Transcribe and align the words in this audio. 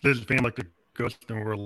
This 0.00 0.18
is 0.18 0.24
Fan 0.26 0.44
Like 0.44 0.54
the 0.54 0.64
Ghost, 0.94 1.18
and 1.28 1.44
we're 1.44 1.56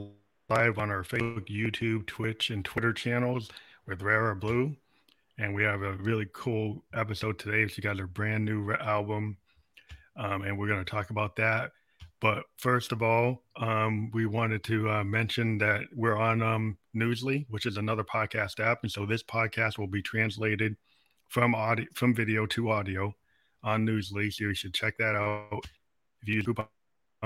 live 0.49 0.79
on 0.79 0.91
our 0.91 1.03
Facebook, 1.03 1.49
YouTube, 1.51 2.07
Twitch, 2.07 2.49
and 2.49 2.65
Twitter 2.65 2.91
channels 2.91 3.51
with 3.87 4.01
Rara 4.01 4.35
Blue. 4.35 4.75
And 5.37 5.55
we 5.55 5.65
have 5.65 5.83
a 5.83 5.93
really 5.99 6.27
cool 6.33 6.83
episode 6.95 7.39
today. 7.39 7.67
She 7.67 7.83
got 7.83 7.99
her 7.99 8.07
brand 8.07 8.47
new 8.47 8.73
album, 8.73 9.37
um, 10.17 10.45
and 10.45 10.59
we're 10.59 10.67
going 10.67 10.83
to 10.83 10.91
talk 10.91 11.11
about 11.11 11.37
that. 11.37 11.73
But 12.23 12.45
first 12.57 12.91
of 12.91 13.03
all, 13.03 13.43
um, 13.57 14.11
we 14.15 14.25
wanted 14.25 14.65
to 14.65 14.89
uh, 14.89 15.05
mention 15.05 15.59
that 15.59 15.83
we're 15.95 16.17
on 16.17 16.41
um, 16.41 16.79
Newsly, 16.97 17.45
which 17.51 17.67
is 17.67 17.77
another 17.77 18.03
podcast 18.03 18.61
app, 18.61 18.79
and 18.83 18.91
so 18.91 19.05
this 19.05 19.23
podcast 19.23 19.77
will 19.77 19.89
be 19.89 20.01
translated 20.01 20.75
from 21.29 21.55
audio 21.55 21.85
from 21.93 22.15
video 22.15 22.47
to 22.47 22.71
audio 22.71 23.15
on 23.63 23.87
Newsly. 23.87 24.33
So 24.33 24.45
you 24.45 24.55
should 24.55 24.73
check 24.73 24.97
that 24.97 25.17
out. 25.17 25.67
If 26.23 26.29
you 26.29 26.37
use 26.37 26.47
coupon 26.47 26.69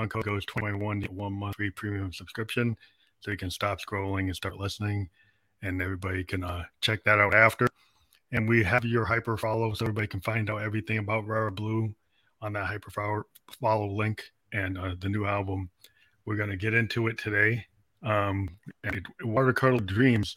code 0.04 0.24
goes 0.24 0.44
21 0.44 1.00
get 1.00 1.12
one 1.12 1.32
month 1.32 1.56
free 1.56 1.70
premium 1.70 2.12
subscription, 2.12 2.76
so 3.20 3.30
you 3.30 3.36
can 3.36 3.50
stop 3.50 3.80
scrolling 3.80 4.26
and 4.26 4.36
start 4.36 4.58
listening, 4.58 5.08
and 5.62 5.80
everybody 5.80 6.22
can 6.22 6.44
uh, 6.44 6.64
check 6.82 7.02
that 7.04 7.18
out 7.18 7.34
after. 7.34 7.66
And 8.32 8.48
we 8.48 8.62
have 8.64 8.84
your 8.84 9.04
hyper 9.04 9.36
follow, 9.36 9.72
so 9.72 9.86
everybody 9.86 10.06
can 10.06 10.20
find 10.20 10.50
out 10.50 10.62
everything 10.62 10.98
about 10.98 11.26
Rara 11.26 11.50
Blue 11.50 11.94
on 12.42 12.52
that 12.52 12.66
hyper 12.66 13.24
follow 13.60 13.90
link 13.90 14.22
and 14.52 14.76
uh, 14.76 14.94
the 15.00 15.08
new 15.08 15.24
album. 15.24 15.70
We're 16.24 16.36
going 16.36 16.50
to 16.50 16.56
get 16.56 16.74
into 16.74 17.06
it 17.06 17.18
today. 17.18 17.64
Um, 18.02 18.48
and 18.84 19.06
Watercolor 19.22 19.80
Dreams, 19.80 20.34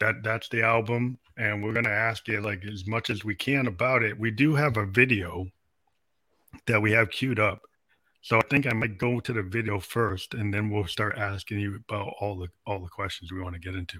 that 0.00 0.22
that's 0.22 0.48
the 0.48 0.62
album, 0.62 1.18
and 1.36 1.62
we're 1.62 1.72
going 1.72 1.84
to 1.84 1.90
ask 1.90 2.26
you 2.26 2.40
like 2.40 2.64
as 2.64 2.86
much 2.86 3.10
as 3.10 3.24
we 3.24 3.34
can 3.34 3.66
about 3.66 4.02
it. 4.02 4.18
We 4.18 4.30
do 4.30 4.54
have 4.54 4.76
a 4.76 4.86
video 4.86 5.46
that 6.66 6.80
we 6.80 6.92
have 6.92 7.10
queued 7.10 7.38
up, 7.38 7.62
so 8.20 8.38
I 8.38 8.42
think 8.50 8.66
I 8.66 8.72
might 8.72 8.98
go 8.98 9.20
to 9.20 9.32
the 9.32 9.42
video 9.42 9.80
first, 9.80 10.34
and 10.34 10.52
then 10.52 10.70
we'll 10.70 10.86
start 10.86 11.18
asking 11.18 11.60
you 11.60 11.80
about 11.88 12.12
all 12.20 12.36
the 12.36 12.48
all 12.66 12.80
the 12.80 12.88
questions 12.88 13.32
we 13.32 13.40
want 13.42 13.54
to 13.54 13.60
get 13.60 13.74
into. 13.74 13.98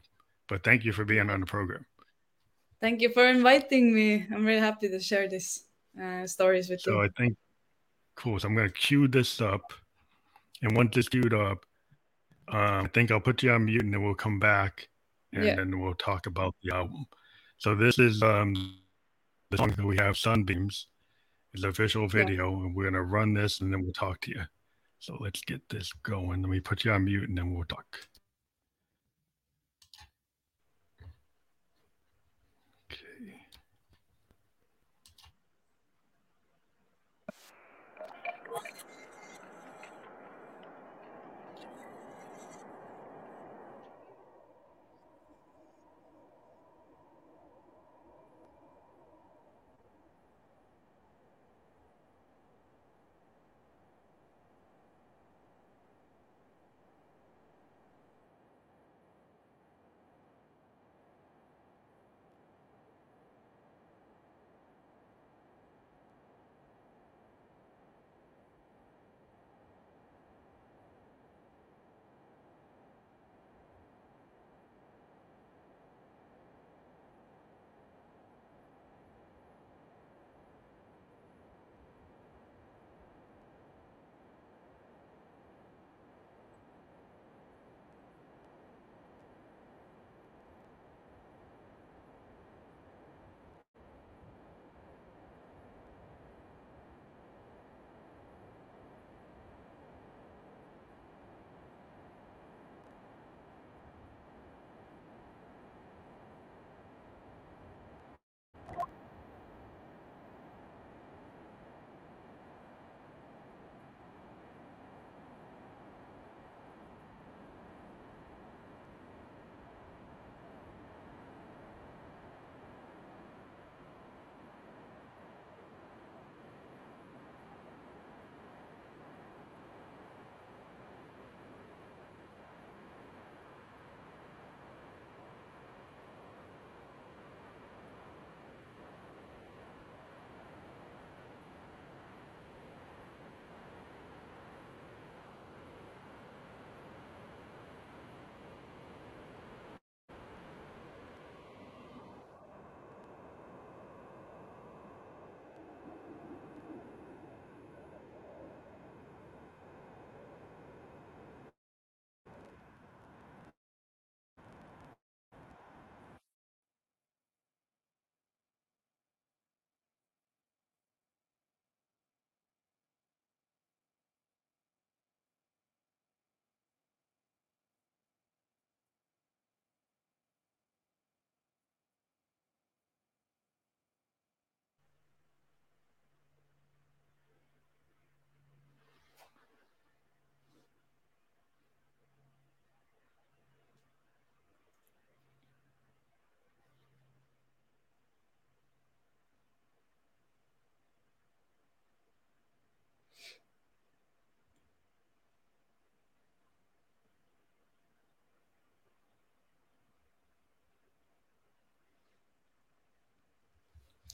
But 0.48 0.64
thank 0.64 0.84
you 0.84 0.92
for 0.92 1.05
being 1.05 1.31
on 1.31 1.41
the 1.41 1.47
program. 1.47 1.86
Thank 2.80 3.00
you 3.03 3.11
for 3.11 3.27
inviting 3.27 3.95
me. 3.95 4.27
I'm 4.33 4.45
really 4.45 4.61
happy 4.61 4.89
to 4.89 5.00
share 5.00 5.28
these 5.28 5.64
uh, 6.03 6.27
stories 6.27 6.69
with 6.70 6.80
so 6.80 6.91
you. 6.91 6.97
So 6.97 7.03
I 7.03 7.08
think 7.17 7.36
Cool. 8.20 8.39
So 8.39 8.48
I'm 8.48 8.55
going 8.55 8.69
to 8.69 8.75
cue 8.75 9.08
this 9.08 9.41
up. 9.41 9.62
And 10.62 10.77
once 10.77 10.95
it's 10.97 11.08
queued 11.08 11.33
up, 11.33 11.64
um, 12.48 12.84
I 12.84 12.89
think 12.92 13.11
I'll 13.11 13.20
put 13.20 13.42
you 13.42 13.52
on 13.52 13.64
mute 13.64 13.83
and 13.83 13.95
then 13.95 14.02
we'll 14.02 14.14
come 14.14 14.39
back 14.39 14.89
and 15.33 15.45
yeah. 15.45 15.55
then 15.55 15.80
we'll 15.80 15.95
talk 15.95 16.27
about 16.27 16.55
the 16.62 16.75
album. 16.75 17.06
So 17.56 17.75
this 17.75 17.98
is 17.98 18.23
um, 18.23 18.55
the 19.50 19.56
song 19.56 19.73
that 19.75 19.86
we 19.86 19.97
have, 19.97 20.19
Sunbeams, 20.19 20.89
the 21.55 21.69
official 21.69 22.09
video. 22.09 22.51
Yeah. 22.51 22.56
And 22.65 22.75
we're 22.75 22.84
going 22.84 22.95
to 22.95 23.03
run 23.03 23.34
this 23.34 23.61
and 23.61 23.73
then 23.73 23.83
we'll 23.83 23.93
talk 23.93 24.20
to 24.23 24.31
you. 24.31 24.43
So 24.98 25.17
let's 25.20 25.41
get 25.41 25.62
this 25.69 25.92
going. 26.03 26.42
Let 26.42 26.51
me 26.51 26.61
put 26.61 26.84
you 26.84 26.92
on 26.92 27.05
mute 27.05 27.29
and 27.29 27.37
then 27.37 27.55
we'll 27.55 27.65
talk. 27.65 27.87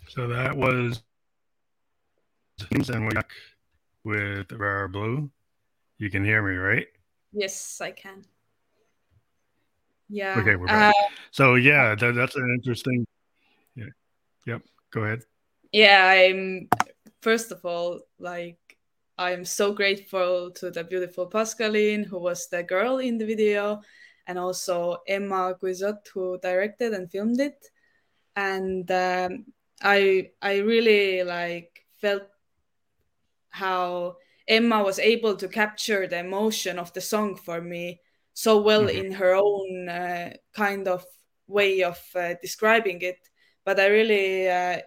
So 0.08 0.28
that 0.28 0.56
was 0.56 1.02
and 2.70 3.04
we're 3.04 3.10
back 3.10 3.30
with 4.04 4.52
Rara 4.52 4.88
Blue. 4.88 5.30
You 5.98 6.10
can 6.10 6.24
hear 6.24 6.42
me, 6.42 6.54
right? 6.54 6.86
Yes, 7.32 7.80
I 7.80 7.90
can. 7.90 8.24
Yeah. 10.08 10.38
Okay, 10.38 10.54
we're 10.54 10.66
back. 10.66 10.94
Uh, 10.96 11.08
so 11.32 11.56
yeah, 11.56 11.96
that, 11.96 12.14
that's 12.14 12.36
an 12.36 12.54
interesting. 12.54 13.04
Yeah. 13.74 13.84
Yep. 14.46 14.62
Go 14.92 15.02
ahead. 15.02 15.22
Yeah, 15.72 16.06
I'm. 16.06 16.68
First 17.20 17.50
of 17.50 17.64
all, 17.64 18.00
like 18.20 18.78
I'm 19.18 19.44
so 19.44 19.72
grateful 19.72 20.52
to 20.52 20.70
the 20.70 20.84
beautiful 20.84 21.28
Pascaline, 21.28 22.04
who 22.04 22.18
was 22.18 22.46
the 22.48 22.62
girl 22.62 22.98
in 22.98 23.18
the 23.18 23.26
video, 23.26 23.82
and 24.28 24.38
also 24.38 24.98
Emma 25.08 25.56
Guizot, 25.60 26.06
who 26.14 26.38
directed 26.38 26.92
and 26.92 27.10
filmed 27.10 27.40
it. 27.40 27.66
And 28.36 28.88
um, 28.90 29.46
I 29.82 30.30
I 30.40 30.58
really 30.58 31.22
like 31.22 31.84
felt 32.00 32.22
how 33.50 34.16
Emma 34.48 34.82
was 34.82 34.98
able 34.98 35.36
to 35.36 35.48
capture 35.48 36.06
the 36.06 36.18
emotion 36.18 36.78
of 36.78 36.92
the 36.92 37.00
song 37.00 37.36
for 37.36 37.60
me 37.60 38.00
so 38.32 38.60
well 38.60 38.84
mm-hmm. 38.84 39.06
in 39.06 39.12
her 39.12 39.34
own 39.34 39.88
uh, 39.88 40.30
kind 40.54 40.86
of 40.88 41.04
way 41.48 41.82
of 41.82 41.98
uh, 42.14 42.34
describing 42.42 43.00
it. 43.02 43.18
But 43.64 43.80
I 43.80 43.86
really 43.86 44.48
uh, 44.48 44.80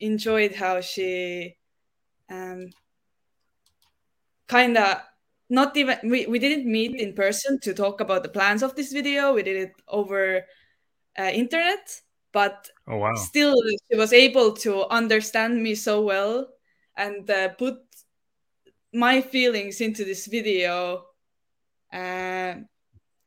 enjoyed 0.00 0.54
how 0.54 0.80
she 0.80 1.56
um, 2.30 2.70
kind 4.48 4.76
of 4.76 4.98
not 5.48 5.76
even 5.76 5.98
we, 6.04 6.26
we 6.26 6.38
didn't 6.38 6.70
meet 6.70 6.94
in 6.94 7.12
person 7.12 7.60
to 7.60 7.74
talk 7.74 8.00
about 8.00 8.22
the 8.22 8.28
plans 8.28 8.62
of 8.62 8.74
this 8.74 8.92
video 8.92 9.34
we 9.34 9.42
did 9.42 9.56
it 9.56 9.72
over 9.88 10.42
uh, 11.18 11.30
internet 11.32 12.00
but 12.34 12.68
oh, 12.88 12.98
wow. 12.98 13.14
still 13.14 13.56
she 13.90 13.96
was 13.96 14.12
able 14.12 14.52
to 14.52 14.86
understand 14.88 15.62
me 15.62 15.74
so 15.74 16.02
well 16.02 16.48
and 16.96 17.30
uh, 17.30 17.48
put 17.48 17.76
my 18.92 19.22
feelings 19.22 19.80
into 19.80 20.04
this 20.04 20.26
video. 20.26 21.04
Uh, 21.92 22.54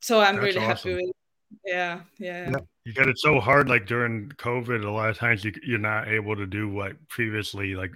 so 0.02 0.20
i'm 0.20 0.36
That's 0.36 0.56
really 0.56 0.66
awesome. 0.66 0.92
happy 0.92 1.06
with 1.06 1.16
yeah, 1.66 2.02
yeah, 2.20 2.50
yeah. 2.50 2.58
You 2.86 2.94
got 2.94 3.08
it 3.08 3.18
so 3.20 3.40
hard 3.40 3.70
like 3.70 3.86
during 3.86 4.30
covid 4.38 4.84
a 4.86 4.90
lot 4.90 5.10
of 5.10 5.18
times 5.18 5.44
you, 5.44 5.54
you're 5.64 5.80
not 5.80 6.08
able 6.08 6.36
to 6.36 6.46
do 6.46 6.70
what 6.70 6.96
previously 7.08 7.76
like 7.76 7.92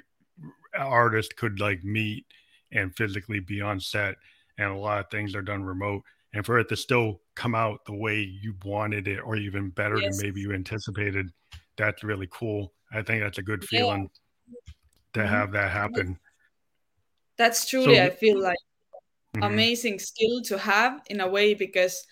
artists 0.78 1.34
could 1.36 1.60
like 1.60 1.84
meet 1.84 2.25
and 2.72 2.96
physically 2.96 3.40
be 3.40 3.62
on 3.62 3.80
set 3.80 4.16
and 4.58 4.72
a 4.72 4.78
lot 4.78 5.00
of 5.00 5.10
things 5.10 5.36
are 5.36 5.42
done 5.42 5.63
remote 5.63 6.04
and 6.33 6.45
for 6.45 6.60
it 6.60 6.69
to 6.69 6.75
still 6.75 7.22
come 7.36 7.56
out 7.56 7.83
the 7.86 7.94
way 7.94 8.19
you 8.19 8.56
wanted 8.63 9.07
it 9.07 9.19
or 9.19 9.36
even 9.36 9.69
better 9.69 9.98
yes. 9.98 10.18
than 10.18 10.28
maybe 10.28 10.42
you 10.42 10.54
anticipated 10.54 11.30
that's 11.78 12.04
really 12.04 12.28
cool 12.31 12.74
i 12.92 13.01
think 13.01 13.22
that's 13.22 13.38
a 13.38 13.44
good 13.44 13.63
feeling 13.63 14.10
yeah. 14.48 14.72
to 15.13 15.19
mm-hmm. 15.19 15.30
have 15.30 15.51
that 15.51 15.72
happen 15.72 16.18
that's 17.38 17.68
truly 17.68 17.95
so, 17.95 18.04
i 18.04 18.10
feel 18.10 18.42
like 18.42 18.57
mm-hmm. 19.36 19.44
amazing 19.44 20.00
skill 20.00 20.42
to 20.42 20.57
have 20.57 21.01
in 21.07 21.22
a 21.22 21.28
way 21.28 21.54
because 21.54 22.06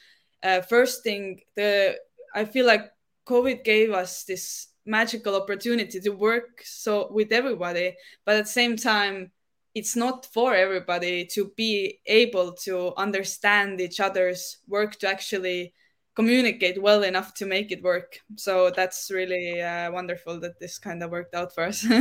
uh, 0.44 0.62
first 0.62 1.04
thing 1.04 1.40
the 1.56 1.96
i 2.34 2.46
feel 2.46 2.66
like 2.66 2.90
covid 3.28 3.64
gave 3.64 3.92
us 3.92 4.24
this 4.24 4.68
magical 4.86 5.36
opportunity 5.36 6.00
to 6.00 6.10
work 6.10 6.64
so 6.64 7.12
with 7.12 7.32
everybody 7.32 7.96
but 8.26 8.38
at 8.38 8.46
the 8.46 8.52
same 8.52 8.76
time 8.76 9.32
it's 9.76 9.96
not 9.96 10.26
for 10.26 10.56
everybody 10.56 11.26
to 11.34 11.52
be 11.56 12.00
able 12.06 12.54
to 12.54 12.94
understand 12.98 13.80
each 13.80 14.00
other's 14.00 14.58
work 14.68 14.98
to 15.00 15.08
actually 15.08 15.74
communicate 16.16 16.82
well 16.82 17.04
enough 17.04 17.34
to 17.36 17.46
make 17.46 17.72
it 17.72 17.84
work. 17.84 18.20
So 18.36 18.72
that's 18.76 19.10
really 19.10 19.62
uh, 19.62 19.92
wonderful 19.92 20.40
that 20.42 20.60
this 20.60 20.78
kind 20.78 21.02
of 21.02 21.12
worked 21.12 21.36
out 21.36 21.54
for 21.54 21.64
us. 21.64 21.86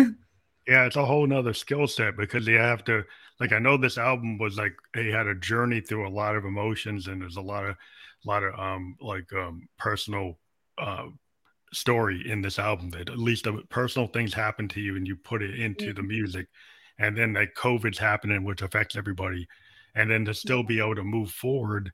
Yeah 0.69 0.85
it's 0.85 0.97
a 0.97 1.05
whole 1.05 1.26
nother 1.26 1.55
skill 1.55 1.87
set 1.87 2.15
because 2.19 2.47
you 2.47 2.59
have 2.59 2.85
to 2.85 3.03
like 3.41 3.53
i 3.53 3.59
know 3.59 3.79
this 3.79 3.97
album 3.97 4.37
was 4.37 4.59
like 4.59 4.75
it 4.94 5.11
had 5.11 5.26
a 5.26 5.35
journey 5.35 5.81
through 5.81 6.06
a 6.06 6.11
lot 6.11 6.37
of 6.37 6.44
emotions 6.44 7.06
and 7.06 7.23
there's 7.23 7.37
a 7.37 7.41
lot 7.41 7.64
of 7.64 7.75
a 7.75 8.29
lot 8.29 8.43
of 8.43 8.55
um 8.59 8.94
like 9.00 9.32
um 9.32 9.67
personal 9.79 10.38
uh 10.76 11.06
story 11.73 12.23
in 12.31 12.43
this 12.43 12.59
album 12.59 12.91
that 12.91 13.09
at 13.09 13.19
least 13.19 13.47
personal 13.71 14.09
things 14.09 14.35
happen 14.35 14.69
to 14.69 14.81
you 14.81 14.97
and 14.97 15.06
you 15.06 15.17
put 15.17 15.43
it 15.43 15.59
into 15.59 15.87
mm-hmm. 15.87 15.97
the 15.97 16.03
music 16.03 16.47
and 16.99 17.17
then 17.17 17.33
like 17.33 17.55
COVID's 17.55 17.99
happening, 17.99 18.45
which 18.45 18.62
affects 18.62 18.97
everybody, 18.97 19.47
and 19.95 20.11
then 20.11 20.25
to 20.25 20.35
still 20.35 20.62
be 20.62 20.81
able 20.81 20.97
to 20.97 21.05
move 21.05 21.31
forward. 21.31 21.93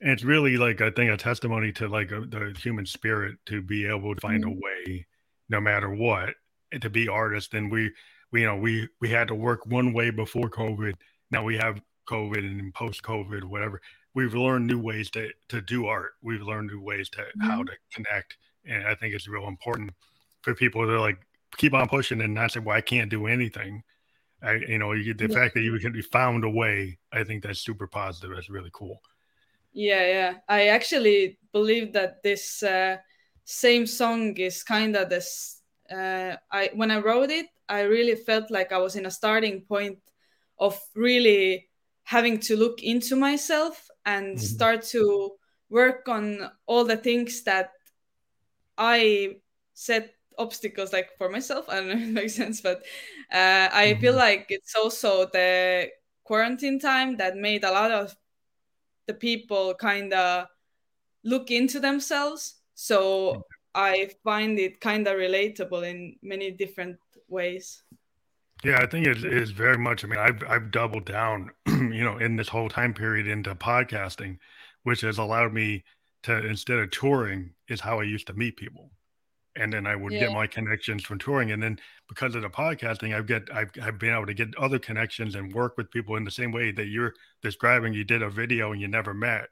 And 0.00 0.10
it's 0.10 0.24
really 0.24 0.56
like 0.56 0.80
I 0.80 0.90
think 0.90 1.10
a 1.10 1.16
testimony 1.16 1.72
to 1.72 1.88
like 1.88 2.10
a, 2.12 2.20
the 2.20 2.54
human 2.58 2.86
spirit 2.86 3.36
to 3.46 3.62
be 3.62 3.86
able 3.86 4.14
to 4.14 4.20
find 4.20 4.44
mm-hmm. 4.44 4.52
a 4.52 4.88
way, 4.88 5.06
no 5.48 5.60
matter 5.60 5.90
what, 5.90 6.34
to 6.80 6.90
be 6.90 7.08
artists. 7.08 7.54
And 7.54 7.70
we, 7.70 7.90
we, 8.30 8.42
you 8.42 8.46
know, 8.46 8.56
we 8.56 8.88
we 9.00 9.08
had 9.08 9.28
to 9.28 9.34
work 9.34 9.66
one 9.66 9.92
way 9.92 10.10
before 10.10 10.50
COVID. 10.50 10.94
Now 11.30 11.42
we 11.42 11.56
have 11.56 11.80
COVID 12.08 12.38
and 12.38 12.72
post 12.74 13.02
COVID, 13.02 13.44
whatever. 13.44 13.80
We've 14.14 14.34
learned 14.34 14.66
new 14.66 14.80
ways 14.80 15.10
to 15.10 15.30
to 15.48 15.60
do 15.60 15.86
art. 15.86 16.12
We've 16.22 16.42
learned 16.42 16.70
new 16.70 16.80
ways 16.80 17.08
to 17.10 17.18
mm-hmm. 17.18 17.46
how 17.46 17.62
to 17.64 17.72
connect, 17.92 18.36
and 18.64 18.86
I 18.86 18.94
think 18.94 19.14
it's 19.14 19.28
real 19.28 19.48
important 19.48 19.90
for 20.42 20.54
people 20.54 20.86
to 20.86 21.00
like 21.00 21.18
keep 21.56 21.74
on 21.74 21.88
pushing 21.88 22.20
and 22.20 22.34
not 22.34 22.52
say, 22.52 22.60
"Well, 22.60 22.76
I 22.76 22.80
can't 22.80 23.10
do 23.10 23.26
anything." 23.26 23.82
I, 24.42 24.54
you 24.68 24.78
know, 24.78 24.92
you, 24.92 25.14
the 25.14 25.28
yeah. 25.28 25.34
fact 25.34 25.54
that 25.54 25.62
you 25.62 25.78
can 25.78 25.92
be 25.92 26.02
found 26.02 26.44
a 26.44 26.50
way, 26.50 26.98
I 27.12 27.24
think 27.24 27.42
that's 27.42 27.60
super 27.60 27.86
positive. 27.86 28.34
That's 28.34 28.50
really 28.50 28.70
cool. 28.72 29.00
Yeah, 29.72 30.06
yeah. 30.06 30.34
I 30.48 30.68
actually 30.68 31.38
believe 31.52 31.92
that 31.92 32.22
this 32.22 32.62
uh, 32.62 32.96
same 33.44 33.86
song 33.86 34.36
is 34.36 34.62
kind 34.62 34.96
of 34.96 35.08
this. 35.08 35.60
Uh, 35.90 36.36
I 36.50 36.70
when 36.74 36.90
I 36.90 36.98
wrote 36.98 37.30
it, 37.30 37.46
I 37.68 37.82
really 37.82 38.16
felt 38.16 38.50
like 38.50 38.72
I 38.72 38.78
was 38.78 38.96
in 38.96 39.06
a 39.06 39.10
starting 39.10 39.62
point 39.62 39.98
of 40.58 40.80
really 40.94 41.68
having 42.02 42.38
to 42.38 42.56
look 42.56 42.82
into 42.82 43.16
myself 43.16 43.88
and 44.04 44.36
mm-hmm. 44.36 44.44
start 44.44 44.82
to 44.82 45.32
work 45.68 46.08
on 46.08 46.50
all 46.66 46.84
the 46.84 46.96
things 46.96 47.42
that 47.42 47.72
I 48.78 49.36
set 49.74 50.15
obstacles 50.38 50.92
like 50.92 51.10
for 51.18 51.28
myself. 51.28 51.68
I 51.68 51.76
don't 51.76 51.88
know 51.88 51.94
if 51.94 52.02
it 52.02 52.12
makes 52.12 52.34
sense, 52.34 52.60
but 52.60 52.78
uh, 53.32 53.68
I 53.72 53.92
mm-hmm. 53.92 54.00
feel 54.00 54.14
like 54.14 54.46
it's 54.48 54.74
also 54.74 55.26
the 55.32 55.90
quarantine 56.24 56.78
time 56.78 57.16
that 57.16 57.36
made 57.36 57.64
a 57.64 57.70
lot 57.70 57.90
of 57.90 58.14
the 59.06 59.14
people 59.14 59.74
kind 59.74 60.12
of 60.12 60.46
look 61.24 61.50
into 61.50 61.80
themselves. 61.80 62.56
So 62.74 63.00
mm-hmm. 63.00 63.40
I 63.74 64.10
find 64.24 64.58
it 64.58 64.80
kind 64.80 65.06
of 65.06 65.16
relatable 65.16 65.88
in 65.88 66.16
many 66.22 66.50
different 66.50 66.98
ways. 67.28 67.82
Yeah, 68.64 68.78
I 68.80 68.86
think 68.86 69.06
it 69.06 69.22
is 69.22 69.50
very 69.50 69.76
much. 69.76 70.02
I 70.02 70.08
mean, 70.08 70.18
I've 70.18 70.42
I've 70.48 70.70
doubled 70.70 71.04
down, 71.04 71.50
you 71.66 72.02
know, 72.04 72.16
in 72.16 72.36
this 72.36 72.48
whole 72.48 72.70
time 72.70 72.94
period 72.94 73.26
into 73.26 73.54
podcasting, 73.54 74.38
which 74.82 75.02
has 75.02 75.18
allowed 75.18 75.52
me 75.52 75.84
to 76.22 76.44
instead 76.46 76.78
of 76.78 76.90
touring 76.90 77.52
is 77.68 77.80
how 77.80 78.00
I 78.00 78.04
used 78.04 78.26
to 78.28 78.32
meet 78.32 78.56
people 78.56 78.90
and 79.56 79.72
then 79.72 79.86
I 79.86 79.96
would 79.96 80.12
yeah. 80.12 80.20
get 80.20 80.32
my 80.32 80.46
connections 80.46 81.04
from 81.04 81.18
touring. 81.18 81.52
And 81.52 81.62
then 81.62 81.78
because 82.08 82.34
of 82.34 82.42
the 82.42 82.50
podcasting, 82.50 83.14
I've 83.14 83.26
get 83.26 83.44
I've, 83.52 83.70
I've 83.82 83.98
been 83.98 84.14
able 84.14 84.26
to 84.26 84.34
get 84.34 84.54
other 84.56 84.78
connections 84.78 85.34
and 85.34 85.52
work 85.52 85.76
with 85.76 85.90
people 85.90 86.16
in 86.16 86.24
the 86.24 86.30
same 86.30 86.52
way 86.52 86.70
that 86.72 86.86
you're 86.86 87.14
describing. 87.42 87.94
You 87.94 88.04
did 88.04 88.22
a 88.22 88.30
video 88.30 88.72
and 88.72 88.80
you 88.80 88.88
never 88.88 89.14
met, 89.14 89.48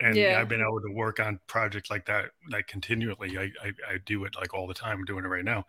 and 0.00 0.16
yeah. 0.16 0.40
I've 0.40 0.48
been 0.48 0.60
able 0.60 0.80
to 0.80 0.92
work 0.92 1.20
on 1.20 1.38
projects 1.46 1.90
like 1.90 2.06
that 2.06 2.30
like 2.50 2.66
continually. 2.66 3.38
I 3.38 3.50
I, 3.64 3.72
I 3.88 3.98
do 4.04 4.24
it 4.24 4.34
like 4.36 4.54
all 4.54 4.66
the 4.66 4.74
time. 4.74 4.98
I'm 4.98 5.04
doing 5.04 5.24
it 5.24 5.28
right 5.28 5.44
now. 5.44 5.66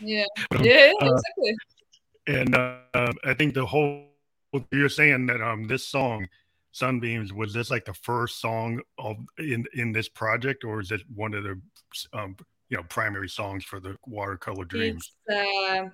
yeah, 0.00 0.24
um, 0.52 0.64
yeah, 0.64 0.92
uh, 1.00 1.06
exactly. 1.06 1.56
And 2.26 2.54
uh, 2.54 3.12
I 3.24 3.34
think 3.34 3.54
the 3.54 3.66
whole 3.66 4.08
you're 4.70 4.88
saying 4.88 5.26
that 5.26 5.40
um 5.40 5.66
this 5.66 5.86
song 5.86 6.28
sunbeams 6.72 7.32
was 7.32 7.52
this 7.52 7.70
like 7.70 7.84
the 7.84 7.94
first 7.94 8.40
song 8.40 8.80
of 8.98 9.16
in 9.38 9.64
in 9.74 9.92
this 9.92 10.08
project 10.08 10.64
or 10.64 10.80
is 10.80 10.90
it 10.90 11.02
one 11.14 11.34
of 11.34 11.44
the 11.44 11.60
um 12.12 12.36
you 12.72 12.78
know 12.78 12.84
primary 12.88 13.28
songs 13.28 13.64
for 13.64 13.80
the 13.80 13.94
watercolor 14.06 14.64
dreams 14.64 15.12
uh, 15.30 15.84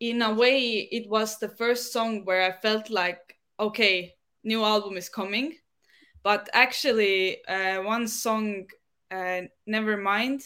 in 0.00 0.22
a 0.22 0.32
way 0.32 0.88
it 0.90 1.06
was 1.10 1.38
the 1.38 1.48
first 1.48 1.92
song 1.92 2.24
where 2.24 2.42
i 2.42 2.50
felt 2.50 2.88
like 2.88 3.36
okay 3.60 4.14
new 4.44 4.64
album 4.64 4.96
is 4.96 5.10
coming 5.10 5.52
but 6.22 6.48
actually 6.54 7.44
uh, 7.48 7.82
one 7.82 8.08
song 8.08 8.64
uh, 9.10 9.42
never 9.66 9.98
mind 9.98 10.40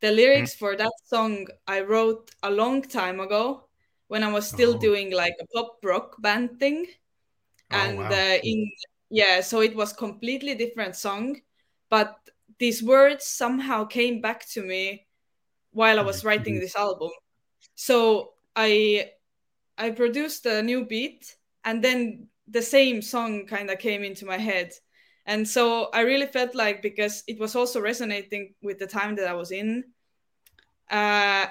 the 0.00 0.10
lyrics 0.10 0.54
mm-hmm. 0.54 0.64
for 0.64 0.76
that 0.76 0.96
song 1.04 1.46
i 1.66 1.82
wrote 1.82 2.30
a 2.42 2.50
long 2.50 2.80
time 2.80 3.20
ago 3.20 3.68
when 4.08 4.24
i 4.24 4.32
was 4.32 4.48
still 4.48 4.76
oh. 4.76 4.80
doing 4.80 5.12
like 5.12 5.34
a 5.42 5.46
pop 5.54 5.76
rock 5.84 6.16
band 6.22 6.58
thing 6.58 6.86
oh, 7.70 7.76
and 7.76 7.98
wow. 7.98 8.08
uh, 8.10 8.38
in 8.42 8.66
yeah 9.10 9.42
so 9.42 9.60
it 9.60 9.76
was 9.76 9.92
completely 9.92 10.54
different 10.54 10.96
song 10.96 11.36
but 11.90 12.16
these 12.60 12.82
words 12.82 13.24
somehow 13.24 13.84
came 13.84 14.20
back 14.20 14.48
to 14.50 14.62
me 14.62 15.06
while 15.72 15.98
I 15.98 16.02
was 16.02 16.24
writing 16.24 16.60
this 16.60 16.76
album. 16.76 17.10
So 17.74 18.34
I 18.54 19.10
I 19.78 19.90
produced 19.90 20.44
a 20.46 20.62
new 20.62 20.84
beat 20.84 21.36
and 21.64 21.82
then 21.82 22.28
the 22.46 22.62
same 22.62 23.00
song 23.00 23.46
kind 23.46 23.70
of 23.70 23.78
came 23.78 24.04
into 24.04 24.26
my 24.26 24.36
head. 24.36 24.72
And 25.24 25.48
so 25.48 25.88
I 25.94 26.00
really 26.00 26.26
felt 26.26 26.54
like 26.54 26.82
because 26.82 27.24
it 27.26 27.38
was 27.38 27.56
also 27.56 27.80
resonating 27.80 28.54
with 28.62 28.78
the 28.78 28.86
time 28.86 29.16
that 29.16 29.26
I 29.26 29.32
was 29.32 29.52
in, 29.52 29.84
uh, 30.90 31.46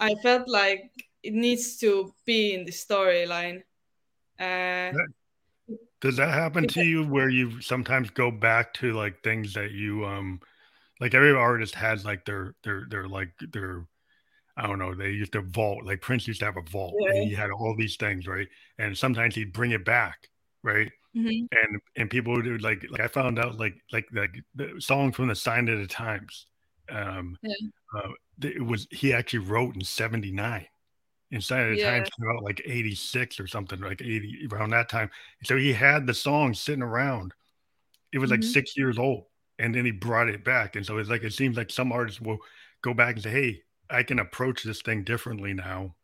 I 0.00 0.14
felt 0.22 0.48
like 0.48 0.90
it 1.22 1.34
needs 1.34 1.76
to 1.78 2.14
be 2.24 2.54
in 2.54 2.64
the 2.64 2.72
storyline. 2.72 3.62
Uh, 4.40 4.92
does 6.00 6.16
that 6.16 6.32
happen 6.32 6.68
to 6.68 6.84
you 6.84 7.04
where 7.04 7.28
you 7.28 7.60
sometimes 7.60 8.10
go 8.10 8.30
back 8.30 8.72
to 8.74 8.92
like 8.92 9.22
things 9.22 9.54
that 9.54 9.72
you 9.72 10.04
um 10.04 10.40
like 11.00 11.14
every 11.14 11.32
artist 11.32 11.74
has 11.74 12.04
like 12.04 12.24
their 12.24 12.54
their 12.64 12.86
their 12.88 13.08
like 13.08 13.30
their 13.52 13.86
I 14.56 14.66
don't 14.66 14.80
know, 14.80 14.92
they 14.92 15.10
used 15.10 15.32
to 15.32 15.42
vault, 15.42 15.84
like 15.84 16.00
Prince 16.00 16.26
used 16.26 16.40
to 16.40 16.46
have 16.46 16.56
a 16.56 16.68
vault 16.68 16.92
yeah. 16.98 17.12
and 17.12 17.28
he 17.28 17.34
had 17.34 17.50
all 17.50 17.76
these 17.78 17.94
things, 17.94 18.26
right? 18.26 18.48
And 18.76 18.98
sometimes 18.98 19.36
he'd 19.36 19.52
bring 19.52 19.70
it 19.70 19.84
back, 19.84 20.28
right? 20.64 20.90
Mm-hmm. 21.16 21.28
And 21.28 21.80
and 21.96 22.10
people 22.10 22.34
would 22.34 22.62
like 22.62 22.84
like 22.90 23.00
I 23.00 23.08
found 23.08 23.38
out 23.38 23.56
like 23.58 23.74
like 23.92 24.06
like 24.12 24.36
the 24.54 24.74
song 24.78 25.12
from 25.12 25.28
the 25.28 25.36
Sign 25.36 25.68
of 25.68 25.78
the 25.78 25.86
Times. 25.86 26.46
Um 26.90 27.36
yeah. 27.42 27.54
uh, 27.96 28.10
it 28.42 28.64
was 28.64 28.86
he 28.90 29.12
actually 29.12 29.40
wrote 29.40 29.74
in 29.74 29.82
79. 29.82 30.66
Inside 31.30 31.66
of 31.66 31.70
the 31.72 31.78
yeah. 31.78 31.90
Times 31.90 32.08
came 32.18 32.30
out 32.30 32.42
like 32.42 32.62
86 32.64 33.38
or 33.38 33.46
something, 33.46 33.80
like 33.80 34.00
80 34.00 34.48
around 34.50 34.70
that 34.70 34.88
time. 34.88 35.10
So 35.44 35.56
he 35.56 35.72
had 35.72 36.06
the 36.06 36.14
song 36.14 36.54
sitting 36.54 36.82
around. 36.82 37.34
It 38.12 38.18
was 38.18 38.30
like 38.30 38.40
mm-hmm. 38.40 38.50
six 38.50 38.76
years 38.76 38.98
old. 38.98 39.24
And 39.58 39.74
then 39.74 39.84
he 39.84 39.90
brought 39.90 40.28
it 40.28 40.44
back. 40.44 40.76
And 40.76 40.86
so 40.86 40.98
it's 40.98 41.10
like 41.10 41.24
it 41.24 41.34
seems 41.34 41.56
like 41.56 41.70
some 41.70 41.92
artists 41.92 42.20
will 42.20 42.38
go 42.80 42.94
back 42.94 43.16
and 43.16 43.22
say, 43.22 43.30
Hey, 43.30 43.62
I 43.90 44.02
can 44.02 44.20
approach 44.20 44.62
this 44.62 44.82
thing 44.82 45.04
differently 45.04 45.52
now. 45.52 45.94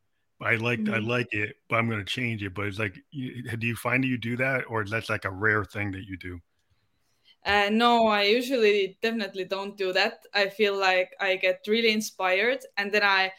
I 0.40 0.56
like 0.56 0.80
mm-hmm. 0.80 0.94
I 0.94 0.98
like 0.98 1.32
it, 1.32 1.56
but 1.68 1.76
I'm 1.76 1.88
going 1.88 2.00
to 2.00 2.04
change 2.04 2.42
it. 2.42 2.54
But 2.54 2.66
it's 2.66 2.78
like, 2.78 2.94
do 3.12 3.66
you 3.66 3.76
find 3.76 4.02
that 4.02 4.08
you 4.08 4.18
do 4.18 4.36
that, 4.36 4.64
or 4.68 4.84
that's 4.84 5.08
like 5.08 5.24
a 5.24 5.30
rare 5.30 5.64
thing 5.64 5.92
that 5.92 6.04
you 6.06 6.16
do? 6.16 6.40
Uh, 7.46 7.68
no, 7.70 8.06
I 8.06 8.22
usually 8.22 8.98
definitely 9.02 9.44
don't 9.44 9.76
do 9.76 9.92
that. 9.92 10.20
I 10.34 10.48
feel 10.48 10.78
like 10.78 11.14
I 11.20 11.36
get 11.36 11.64
really 11.68 11.92
inspired, 11.92 12.60
and 12.76 12.90
then 12.90 13.02
I 13.02 13.32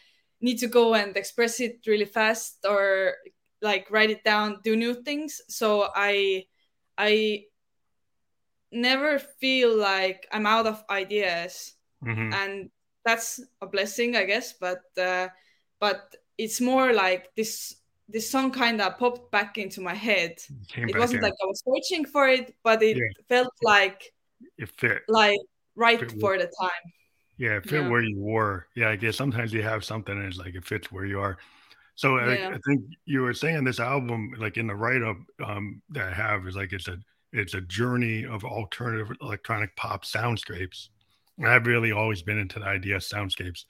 need 0.46 0.60
to 0.60 0.68
go 0.68 0.94
and 0.94 1.18
express 1.18 1.60
it 1.60 1.82
really 1.88 2.06
fast, 2.06 2.64
or 2.70 3.16
like 3.62 3.90
write 3.90 4.12
it 4.12 4.24
down, 4.24 4.60
do 4.64 4.76
new 4.76 4.94
things. 4.94 5.42
So 5.50 5.90
I, 5.94 6.46
I 6.98 7.46
never 8.72 9.18
feel 9.42 9.76
like 9.76 10.28
I'm 10.32 10.46
out 10.46 10.68
of 10.68 10.84
ideas, 10.90 11.74
mm-hmm. 12.06 12.32
and 12.34 12.70
that's 13.04 13.42
a 13.62 13.68
blessing, 13.68 14.16
I 14.16 14.26
guess. 14.26 14.54
But 14.54 14.84
uh, 15.02 15.30
but 15.80 16.16
it's 16.38 16.62
more 16.62 16.94
like 16.94 17.34
this 17.36 17.76
this 18.08 18.30
song 18.30 18.52
kind 18.52 18.82
of 18.82 19.00
popped 19.00 19.32
back 19.32 19.58
into 19.58 19.82
my 19.82 19.96
head. 19.96 20.38
Came 20.68 20.90
it 20.90 20.98
wasn't 20.98 21.24
in. 21.24 21.24
like 21.24 21.34
I 21.42 21.46
was 21.48 21.64
searching 21.66 22.06
for 22.06 22.30
it, 22.30 22.54
but 22.64 22.84
it 22.84 22.98
yeah. 22.98 23.04
felt 23.28 23.54
like 23.64 24.14
it 24.58 24.70
fit, 24.78 25.02
like 25.08 25.40
right 25.76 26.00
for 26.22 26.38
the 26.38 26.50
time. 26.62 26.86
Yeah, 27.38 27.60
fit 27.60 27.84
yeah. 27.84 27.90
where 27.90 28.02
you 28.02 28.18
were. 28.18 28.68
Yeah, 28.76 28.90
I 28.90 28.96
guess 28.96 29.16
sometimes 29.16 29.52
you 29.52 29.62
have 29.62 29.84
something 29.84 30.18
and 30.18 30.26
it's 30.26 30.38
like 30.38 30.56
it 30.56 30.66
fits 30.66 30.92
where 30.92 31.06
you 31.06 31.20
are. 31.20 31.38
So 31.96 32.18
yeah. 32.18 32.50
I, 32.50 32.56
I, 32.56 32.60
think 32.66 32.86
you 33.06 33.22
were 33.22 33.34
saying 33.34 33.64
this 33.64 33.80
album, 33.80 34.34
like 34.38 34.58
in 34.58 34.68
the 34.68 34.76
write 34.76 35.02
up 35.02 35.18
um, 35.44 35.82
that 35.90 36.10
I 36.10 36.14
have, 36.14 36.48
is 36.48 36.56
like 36.56 36.74
it's 36.74 36.88
a 36.88 36.98
it's 37.32 37.54
a 37.54 37.62
journey 37.62 38.26
of 38.26 38.44
alternative 38.44 39.16
electronic 39.22 39.76
pop 39.76 40.04
soundscapes. 40.04 40.90
I've 41.44 41.68
really 41.68 41.92
always 41.92 42.22
been 42.22 42.38
into 42.38 42.60
the 42.60 42.66
idea 42.66 42.98
of 42.98 43.02
soundscapes, 43.02 43.66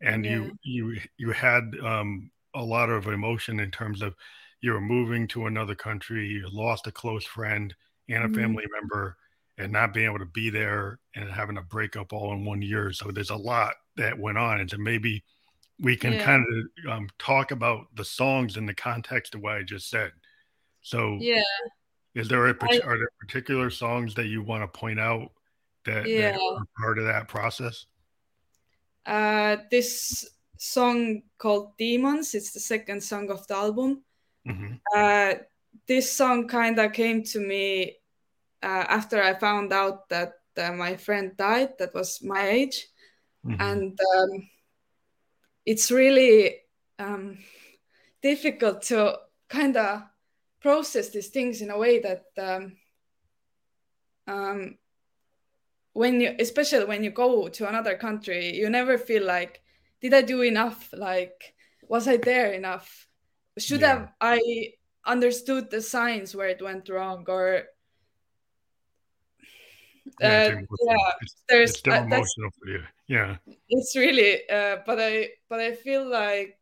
and 0.00 0.24
yeah. 0.24 0.32
you 0.32 0.58
you 0.62 1.00
you 1.18 1.30
had 1.32 1.62
um, 1.82 2.30
a 2.54 2.62
lot 2.62 2.90
of 2.90 3.06
emotion 3.06 3.60
in 3.60 3.70
terms 3.70 4.02
of 4.02 4.14
you 4.60 4.72
were 4.72 4.80
moving 4.80 5.26
to 5.28 5.46
another 5.46 5.74
country, 5.74 6.26
you 6.26 6.48
lost 6.52 6.86
a 6.86 6.92
close 6.92 7.24
friend 7.24 7.74
and 8.08 8.24
a 8.24 8.26
mm-hmm. 8.26 8.40
family 8.40 8.64
member, 8.72 9.16
and 9.62 9.72
not 9.72 9.94
being 9.94 10.06
able 10.06 10.18
to 10.18 10.26
be 10.26 10.50
there 10.50 10.98
and 11.14 11.30
having 11.30 11.58
a 11.58 11.62
breakup 11.62 12.12
all 12.12 12.32
in 12.32 12.44
one 12.44 12.62
year. 12.62 12.92
So 12.92 13.10
there's 13.10 13.30
a 13.30 13.36
lot 13.36 13.74
that 13.96 14.18
went 14.18 14.38
on, 14.38 14.60
and 14.60 14.70
so 14.70 14.76
maybe 14.78 15.24
we 15.80 15.96
can 15.96 16.12
yeah. 16.12 16.24
kind 16.24 16.44
of 16.44 16.92
um, 16.92 17.08
talk 17.18 17.50
about 17.50 17.86
the 17.94 18.04
songs 18.04 18.56
in 18.56 18.66
the 18.66 18.74
context 18.74 19.34
of 19.34 19.40
what 19.40 19.54
I 19.54 19.62
just 19.62 19.90
said. 19.90 20.12
So 20.82 21.18
yeah, 21.20 21.42
is 22.14 22.28
there 22.28 22.46
a 22.46 22.56
I, 22.60 22.80
are 22.84 22.98
there 22.98 23.08
particular 23.20 23.70
songs 23.70 24.14
that 24.14 24.26
you 24.26 24.42
want 24.42 24.62
to 24.62 24.78
point 24.78 25.00
out 25.00 25.30
that, 25.86 26.06
yeah. 26.06 26.32
that 26.32 26.40
are 26.40 26.64
part 26.78 26.98
of 26.98 27.04
that 27.04 27.28
process? 27.28 27.86
Uh, 29.06 29.56
this 29.70 30.28
song 30.58 31.22
called 31.38 31.76
Demons. 31.78 32.34
It's 32.34 32.52
the 32.52 32.60
second 32.60 33.02
song 33.02 33.30
of 33.30 33.46
the 33.46 33.54
album. 33.54 34.02
Mm-hmm. 34.46 34.74
Uh, 34.94 35.34
this 35.88 36.12
song 36.12 36.46
kind 36.46 36.78
of 36.78 36.92
came 36.92 37.24
to 37.24 37.40
me 37.40 37.96
uh, 38.62 38.86
after 38.88 39.22
I 39.22 39.34
found 39.34 39.72
out 39.72 40.08
that 40.08 40.34
uh, 40.56 40.72
my 40.72 40.96
friend 40.96 41.32
died, 41.36 41.78
that 41.78 41.94
was 41.94 42.22
my 42.22 42.48
age. 42.48 42.86
Mm-hmm. 43.44 43.60
And 43.60 43.98
um, 44.16 44.48
it's 45.66 45.90
really 45.90 46.56
um, 46.98 47.38
difficult 48.22 48.82
to 48.82 49.18
kind 49.48 49.76
of 49.76 50.02
process 50.60 51.10
these 51.10 51.28
things 51.28 51.60
in 51.60 51.70
a 51.70 51.78
way 51.78 52.00
that 52.00 52.24
um, 52.38 52.76
um, 54.26 54.78
when 55.92 56.20
you 56.20 56.34
especially 56.38 56.84
when 56.84 57.04
you 57.04 57.10
go 57.10 57.48
to 57.48 57.68
another 57.68 57.96
country 57.96 58.54
you 58.56 58.70
never 58.70 58.96
feel 58.96 59.24
like 59.24 59.60
did 60.00 60.14
i 60.14 60.22
do 60.22 60.40
enough 60.42 60.88
like 60.94 61.54
was 61.86 62.08
i 62.08 62.16
there 62.16 62.52
enough 62.52 63.06
should 63.58 63.80
yeah. 63.80 63.88
have 63.88 64.08
i 64.20 64.40
understood 65.04 65.70
the 65.70 65.82
signs 65.82 66.34
where 66.34 66.48
it 66.48 66.62
went 66.62 66.88
wrong 66.88 67.24
or 67.28 67.64
yeah, 70.20 70.54
uh, 70.54 70.60
yeah 70.84 71.12
there's 71.48 71.70
it's 71.70 71.78
still 71.78 71.94
uh, 71.94 72.02
emotional 72.02 72.50
for 72.58 72.68
you. 72.68 72.82
Yeah. 73.08 73.36
It's 73.68 73.96
really 73.96 74.48
uh, 74.48 74.78
but 74.86 75.00
i 75.00 75.28
but 75.48 75.60
i 75.60 75.72
feel 75.74 76.08
like 76.08 76.56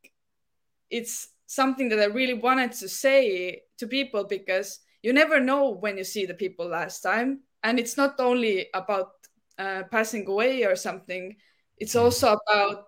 it's 0.91 1.29
something 1.47 1.89
that 1.89 2.01
i 2.01 2.07
really 2.07 2.35
wanted 2.35 2.73
to 2.73 2.89
say 2.89 3.63
to 3.79 3.87
people 3.87 4.25
because 4.25 4.81
you 5.03 5.13
never 5.13 5.41
know 5.41 5.71
when 5.71 5.97
you 5.97 6.05
see 6.05 6.27
the 6.27 6.35
people 6.35 6.67
last 6.69 7.01
time. 7.01 7.41
And 7.63 7.79
it's 7.79 7.97
not 7.97 8.21
only 8.21 8.67
about 8.75 9.13
uh, 9.59 9.85
passing 9.91 10.27
away 10.27 10.65
or 10.65 10.77
something. 10.77 11.37
It's 11.79 11.95
mm. 11.95 12.03
also 12.03 12.39
about 12.49 12.87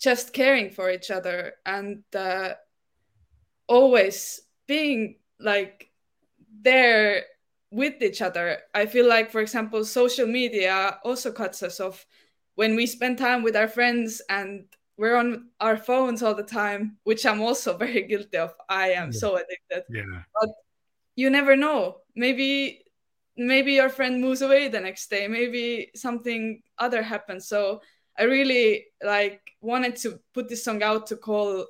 just 0.00 0.32
caring 0.32 0.70
for 0.70 0.90
each 0.90 1.10
other 1.10 1.54
and 1.64 2.02
uh, 2.14 2.50
always 3.66 4.40
being 4.66 5.16
like 5.40 5.90
there 6.62 7.24
with 7.70 8.00
each 8.00 8.22
other 8.22 8.58
i 8.74 8.86
feel 8.86 9.08
like 9.08 9.30
for 9.30 9.40
example 9.40 9.84
social 9.84 10.26
media 10.26 10.98
also 11.04 11.32
cuts 11.32 11.62
us 11.62 11.80
off. 11.80 12.06
When 12.54 12.74
we 12.74 12.86
spend 12.86 13.18
time 13.18 13.42
with 13.42 13.54
our 13.54 13.68
friends 13.68 14.22
and 14.30 14.64
we're 14.96 15.16
on 15.16 15.50
our 15.60 15.76
phones 15.76 16.22
all 16.22 16.34
the 16.34 16.42
time 16.42 16.96
which 17.04 17.26
i'm 17.26 17.42
also 17.42 17.76
very 17.84 18.06
guilty 18.06 18.38
of 18.38 18.54
i 18.68 18.88
am 18.90 19.10
yeah. 19.12 19.18
so 19.18 19.36
addicted. 19.36 19.84
Yeah. 19.90 20.22
But 20.40 20.50
you 21.16 21.30
never 21.30 21.56
know. 21.56 22.02
Maybe 22.14 22.82
maybe 23.36 23.72
your 23.72 23.88
friend 23.88 24.20
moves 24.20 24.42
away 24.42 24.68
the 24.68 24.80
next 24.80 25.10
day. 25.10 25.28
Maybe 25.28 25.90
something 25.94 26.62
other 26.78 27.02
happens. 27.02 27.48
So 27.48 27.82
i 28.18 28.22
really 28.22 28.86
like 29.04 29.40
wanted 29.60 29.96
to 29.96 30.18
put 30.32 30.48
this 30.48 30.64
song 30.64 30.82
out 30.82 31.06
to 31.08 31.16
call 31.16 31.66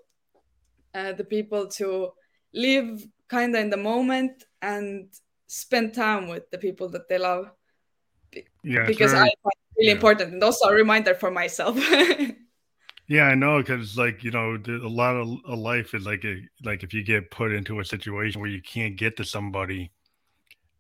uh, 0.95 1.13
the 1.13 1.25
people 1.25 1.67
to 1.67 2.11
live 2.55 3.05
kind 3.29 3.55
of 3.57 3.61
in 3.61 3.71
the 3.71 3.77
moment 3.77 4.45
and 4.63 5.09
spend 5.47 5.95
time 5.95 6.29
with 6.29 6.51
the 6.51 6.59
people 6.59 6.89
that 6.91 7.09
they 7.09 7.19
love. 7.19 7.51
Yeah 8.63 8.85
because 8.87 9.15
i 9.15 9.21
find 9.21 9.31
it 9.31 9.79
really 9.79 9.89
yeah. 9.89 9.93
important 9.93 10.33
and 10.33 10.43
also 10.43 10.69
a 10.69 10.75
reminder 10.75 11.15
for 11.15 11.31
myself. 11.31 11.79
Yeah 13.09 13.27
i 13.27 13.37
know 13.37 13.59
because 13.59 13.97
like 13.97 14.25
you 14.25 14.33
know 14.33 14.61
a 14.67 14.89
lot 14.89 15.15
of 15.15 15.59
life 15.59 15.95
is 15.95 16.05
like 16.05 16.25
a, 16.25 16.43
like 16.65 16.83
if 16.83 16.93
you 16.93 17.05
get 17.05 17.31
put 17.31 17.53
into 17.53 17.79
a 17.79 17.85
situation 17.85 18.41
where 18.41 18.51
you 18.51 18.61
can't 18.61 18.97
get 18.97 19.17
to 19.19 19.25
somebody 19.25 19.93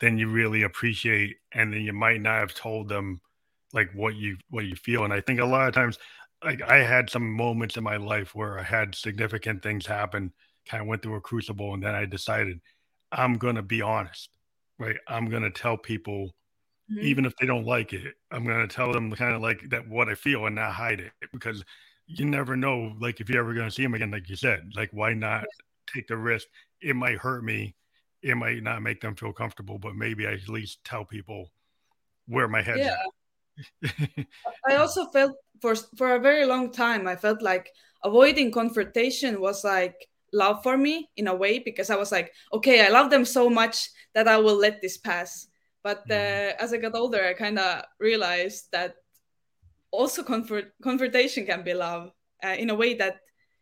then 0.00 0.18
you 0.18 0.28
really 0.28 0.64
appreciate 0.64 1.36
and 1.52 1.72
then 1.72 1.82
you 1.82 1.92
might 1.92 2.20
not 2.20 2.40
have 2.40 2.52
told 2.52 2.88
them 2.88 3.20
like 3.72 3.90
what 3.94 4.16
you 4.16 4.36
what 4.50 4.64
you 4.64 4.74
feel. 4.74 5.04
And 5.04 5.12
i 5.12 5.20
think 5.20 5.38
a 5.38 5.44
lot 5.44 5.68
of 5.68 5.74
times 5.74 5.98
like 6.44 6.62
i 6.62 6.78
had 6.78 7.08
some 7.10 7.30
moments 7.30 7.76
in 7.76 7.84
my 7.84 7.96
life 7.96 8.34
where 8.34 8.58
i 8.58 8.62
had 8.62 8.94
significant 8.94 9.62
things 9.62 9.86
happen 9.86 10.32
kind 10.68 10.80
of 10.80 10.88
went 10.88 11.02
through 11.02 11.16
a 11.16 11.20
crucible 11.20 11.74
and 11.74 11.82
then 11.82 11.94
i 11.94 12.04
decided 12.04 12.60
i'm 13.12 13.38
going 13.38 13.54
to 13.54 13.62
be 13.62 13.80
honest 13.82 14.35
right 14.78 14.96
i'm 15.08 15.28
going 15.28 15.42
to 15.42 15.50
tell 15.50 15.76
people 15.76 16.34
mm-hmm. 16.90 17.00
even 17.00 17.24
if 17.24 17.34
they 17.36 17.46
don't 17.46 17.66
like 17.66 17.92
it 17.92 18.14
i'm 18.30 18.44
going 18.44 18.66
to 18.66 18.74
tell 18.74 18.92
them 18.92 19.10
kind 19.12 19.34
of 19.34 19.42
like 19.42 19.60
that 19.70 19.88
what 19.88 20.08
i 20.08 20.14
feel 20.14 20.46
and 20.46 20.56
not 20.56 20.72
hide 20.72 21.00
it 21.00 21.12
because 21.32 21.64
you 22.06 22.24
never 22.24 22.56
know 22.56 22.94
like 23.00 23.20
if 23.20 23.28
you're 23.28 23.40
ever 23.40 23.54
going 23.54 23.66
to 23.68 23.74
see 23.74 23.82
them 23.82 23.94
again 23.94 24.10
like 24.10 24.28
you 24.28 24.36
said 24.36 24.60
like 24.74 24.90
why 24.92 25.12
not 25.12 25.44
take 25.92 26.06
the 26.06 26.16
risk 26.16 26.46
it 26.80 26.94
might 26.94 27.18
hurt 27.18 27.42
me 27.42 27.74
it 28.26 28.36
might 28.36 28.62
not 28.62 28.82
make 28.82 29.00
them 29.00 29.14
feel 29.14 29.32
comfortable, 29.32 29.78
but 29.78 29.94
maybe 29.94 30.26
I 30.26 30.32
at 30.32 30.48
least 30.48 30.82
tell 30.84 31.04
people 31.04 31.52
where 32.26 32.48
my 32.48 32.60
head. 32.60 32.78
Yeah. 32.78 34.24
I 34.68 34.76
also 34.76 35.06
felt 35.06 35.36
for 35.62 35.74
for 35.96 36.16
a 36.16 36.20
very 36.20 36.44
long 36.44 36.70
time 36.70 37.08
I 37.08 37.16
felt 37.16 37.40
like 37.40 37.70
avoiding 38.04 38.52
confrontation 38.52 39.40
was 39.40 39.64
like 39.64 40.08
love 40.32 40.62
for 40.62 40.76
me 40.76 41.10
in 41.16 41.28
a 41.28 41.34
way 41.34 41.58
because 41.58 41.90
I 41.90 41.96
was 41.96 42.12
like, 42.12 42.32
okay, 42.52 42.84
I 42.84 42.88
love 42.88 43.10
them 43.10 43.24
so 43.24 43.48
much 43.48 43.90
that 44.14 44.28
I 44.28 44.38
will 44.38 44.56
let 44.56 44.82
this 44.82 44.96
pass. 44.96 45.46
But 45.82 46.10
uh, 46.10 46.14
mm. 46.14 46.56
as 46.58 46.72
I 46.72 46.78
got 46.78 46.94
older, 46.94 47.24
I 47.24 47.34
kind 47.34 47.58
of 47.58 47.84
realized 48.00 48.72
that 48.72 48.96
also 49.90 50.22
comfort 50.22 50.72
confrontation 50.82 51.46
can 51.46 51.62
be 51.62 51.74
love 51.74 52.10
uh, 52.44 52.56
in 52.58 52.70
a 52.70 52.74
way 52.74 52.94
that 52.94 53.20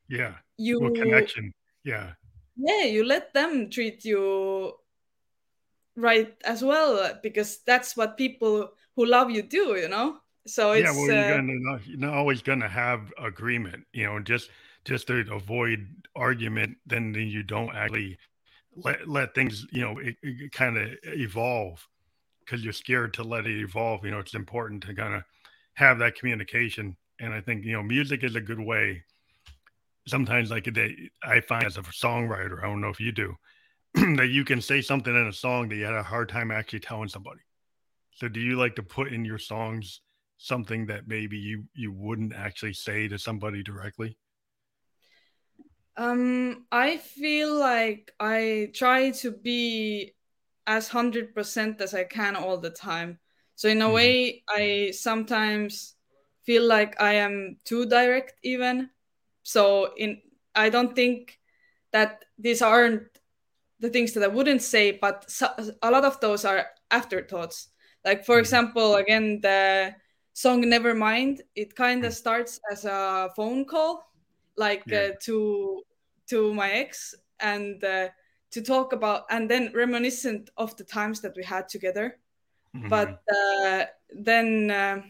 yeah, 0.09 0.35
you 0.57 0.81
well, 0.81 0.93
connection, 0.93 1.53
yeah, 1.85 2.13
yeah 2.57 2.85
you 2.85 3.05
let 3.05 3.33
them 3.35 3.71
treat 3.71 4.05
you 4.05 4.73
right 5.97 6.35
as 6.45 6.63
well 6.63 7.15
because 7.23 7.61
that's 7.67 7.97
what 7.97 8.17
people 8.17 8.73
who 8.97 9.07
love 9.07 9.31
you 9.31 9.43
do 9.43 9.77
you 9.77 9.89
know 9.89 10.19
So 10.47 10.73
it's 10.73 10.85
yeah, 10.85 10.93
well, 10.93 11.07
you're 11.07 11.25
uh, 11.25 11.37
gonna 11.37 11.81
you're 11.87 11.99
not 11.99 12.15
always 12.15 12.43
gonna 12.43 12.69
have 12.69 13.13
agreement, 13.17 13.87
you 13.93 14.05
know, 14.05 14.21
just 14.21 14.51
just 14.85 15.07
to 15.07 15.25
avoid 15.33 15.87
argument. 16.15 16.77
Then 16.87 17.13
then 17.13 17.29
you 17.29 17.43
don't 17.43 17.75
actually 17.75 18.19
let 18.77 19.09
let 19.09 19.35
things, 19.35 19.67
you 19.73 19.83
know, 19.83 20.01
kind 20.53 20.77
of 20.77 20.91
evolve 21.05 21.87
because 22.41 22.63
you're 22.63 22.73
scared 22.73 23.15
to 23.15 23.23
let 23.23 23.47
it 23.47 23.61
evolve. 23.61 24.05
You 24.05 24.11
know, 24.11 24.19
it's 24.19 24.35
important 24.35 24.83
to 24.85 24.95
kind 24.95 25.15
of 25.15 25.23
have 25.75 25.99
that 25.99 26.17
communication. 26.17 26.97
And 27.21 27.33
I 27.33 27.41
think 27.41 27.65
you 27.65 27.73
know, 27.73 27.83
music 27.83 28.25
is 28.25 28.35
a 28.35 28.41
good 28.41 28.61
way. 28.61 29.05
Sometimes, 30.07 30.51
like 30.51 30.69
I 31.23 31.41
find 31.41 31.65
as 31.65 31.79
a 31.79 31.83
songwriter, 31.83 32.59
I 32.63 32.67
don't 32.67 32.83
know 32.83 32.91
if 32.91 33.01
you 33.01 33.13
do, 33.13 33.35
that 33.95 34.29
you 34.31 34.45
can 34.45 34.61
say 34.61 34.83
something 34.83 35.15
in 35.15 35.27
a 35.27 35.33
song 35.33 35.69
that 35.69 35.77
you 35.77 35.85
had 35.85 35.95
a 35.95 36.03
hard 36.03 36.29
time 36.29 36.51
actually 36.51 36.81
telling 36.81 37.09
somebody. 37.09 37.41
So, 38.11 38.29
do 38.29 38.39
you 38.39 38.57
like 38.57 38.77
to 38.77 38.83
put 38.83 39.13
in 39.13 39.25
your 39.25 39.39
songs 39.39 40.01
something 40.37 40.87
that 40.87 41.09
maybe 41.09 41.39
you 41.39 41.65
you 41.75 41.93
wouldn't 41.93 42.35
actually 42.35 42.75
say 42.75 43.09
to 43.09 43.19
somebody 43.19 43.63
directly? 43.63 44.19
Um, 45.97 46.67
I 46.73 46.97
feel 46.97 47.55
like 47.55 48.13
I 48.19 48.71
try 48.75 49.11
to 49.11 49.31
be 49.31 50.15
as 50.67 50.89
100% 50.89 51.81
as 51.81 51.95
I 51.95 52.05
can 52.05 52.37
all 52.37 52.59
the 52.59 52.71
time. 52.71 53.19
So 53.55 53.69
in 53.69 53.81
a 53.81 53.85
mm-hmm. 53.85 53.95
way, 53.95 54.43
I 54.49 54.93
sometimes 54.93 55.95
feel 56.43 56.67
like 56.67 57.01
I 57.01 57.15
am 57.15 57.59
too 57.65 57.87
direct 57.87 58.35
even. 58.43 58.91
So 59.43 59.93
in 59.97 60.21
I 60.55 60.69
don't 60.69 60.95
think 60.95 61.39
that 61.93 62.25
these 62.39 62.63
aren't 62.63 63.09
the 63.81 63.91
things 63.91 64.13
that 64.13 64.23
I 64.23 64.29
wouldn't 64.29 64.63
say, 64.63 64.93
but 64.93 65.27
a 65.83 65.91
lot 65.91 66.05
of 66.05 66.21
those 66.21 66.45
are 66.45 66.67
afterthoughts. 66.91 67.69
Like 68.05 68.25
for 68.25 68.35
mm-hmm. 68.35 68.41
example, 68.41 68.97
again 68.97 69.41
the 69.43 69.95
song 70.33 70.63
Nevermind, 70.65 71.41
it 71.55 71.75
kind 71.75 72.05
of 72.05 72.13
mm. 72.13 72.17
starts 72.17 72.61
as 72.71 72.85
a 72.85 73.31
phone 73.37 73.65
call, 73.65 74.05
like 74.57 74.83
yeah. 74.87 74.99
uh, 74.99 75.11
to 75.23 75.83
to 76.29 76.55
my 76.55 76.71
ex, 76.71 77.15
and 77.41 77.83
uh, 77.85 78.09
to 78.51 78.63
talk 78.63 78.93
about, 78.93 79.25
and 79.31 79.51
then 79.51 79.73
reminiscent 79.75 80.51
of 80.57 80.77
the 80.77 80.85
times 80.85 81.21
that 81.21 81.37
we 81.37 81.45
had 81.45 81.69
together. 81.69 82.19
Mm-hmm. 82.75 82.89
But 82.89 83.21
uh, 83.31 83.85
then, 84.11 84.71
uh, 84.71 85.03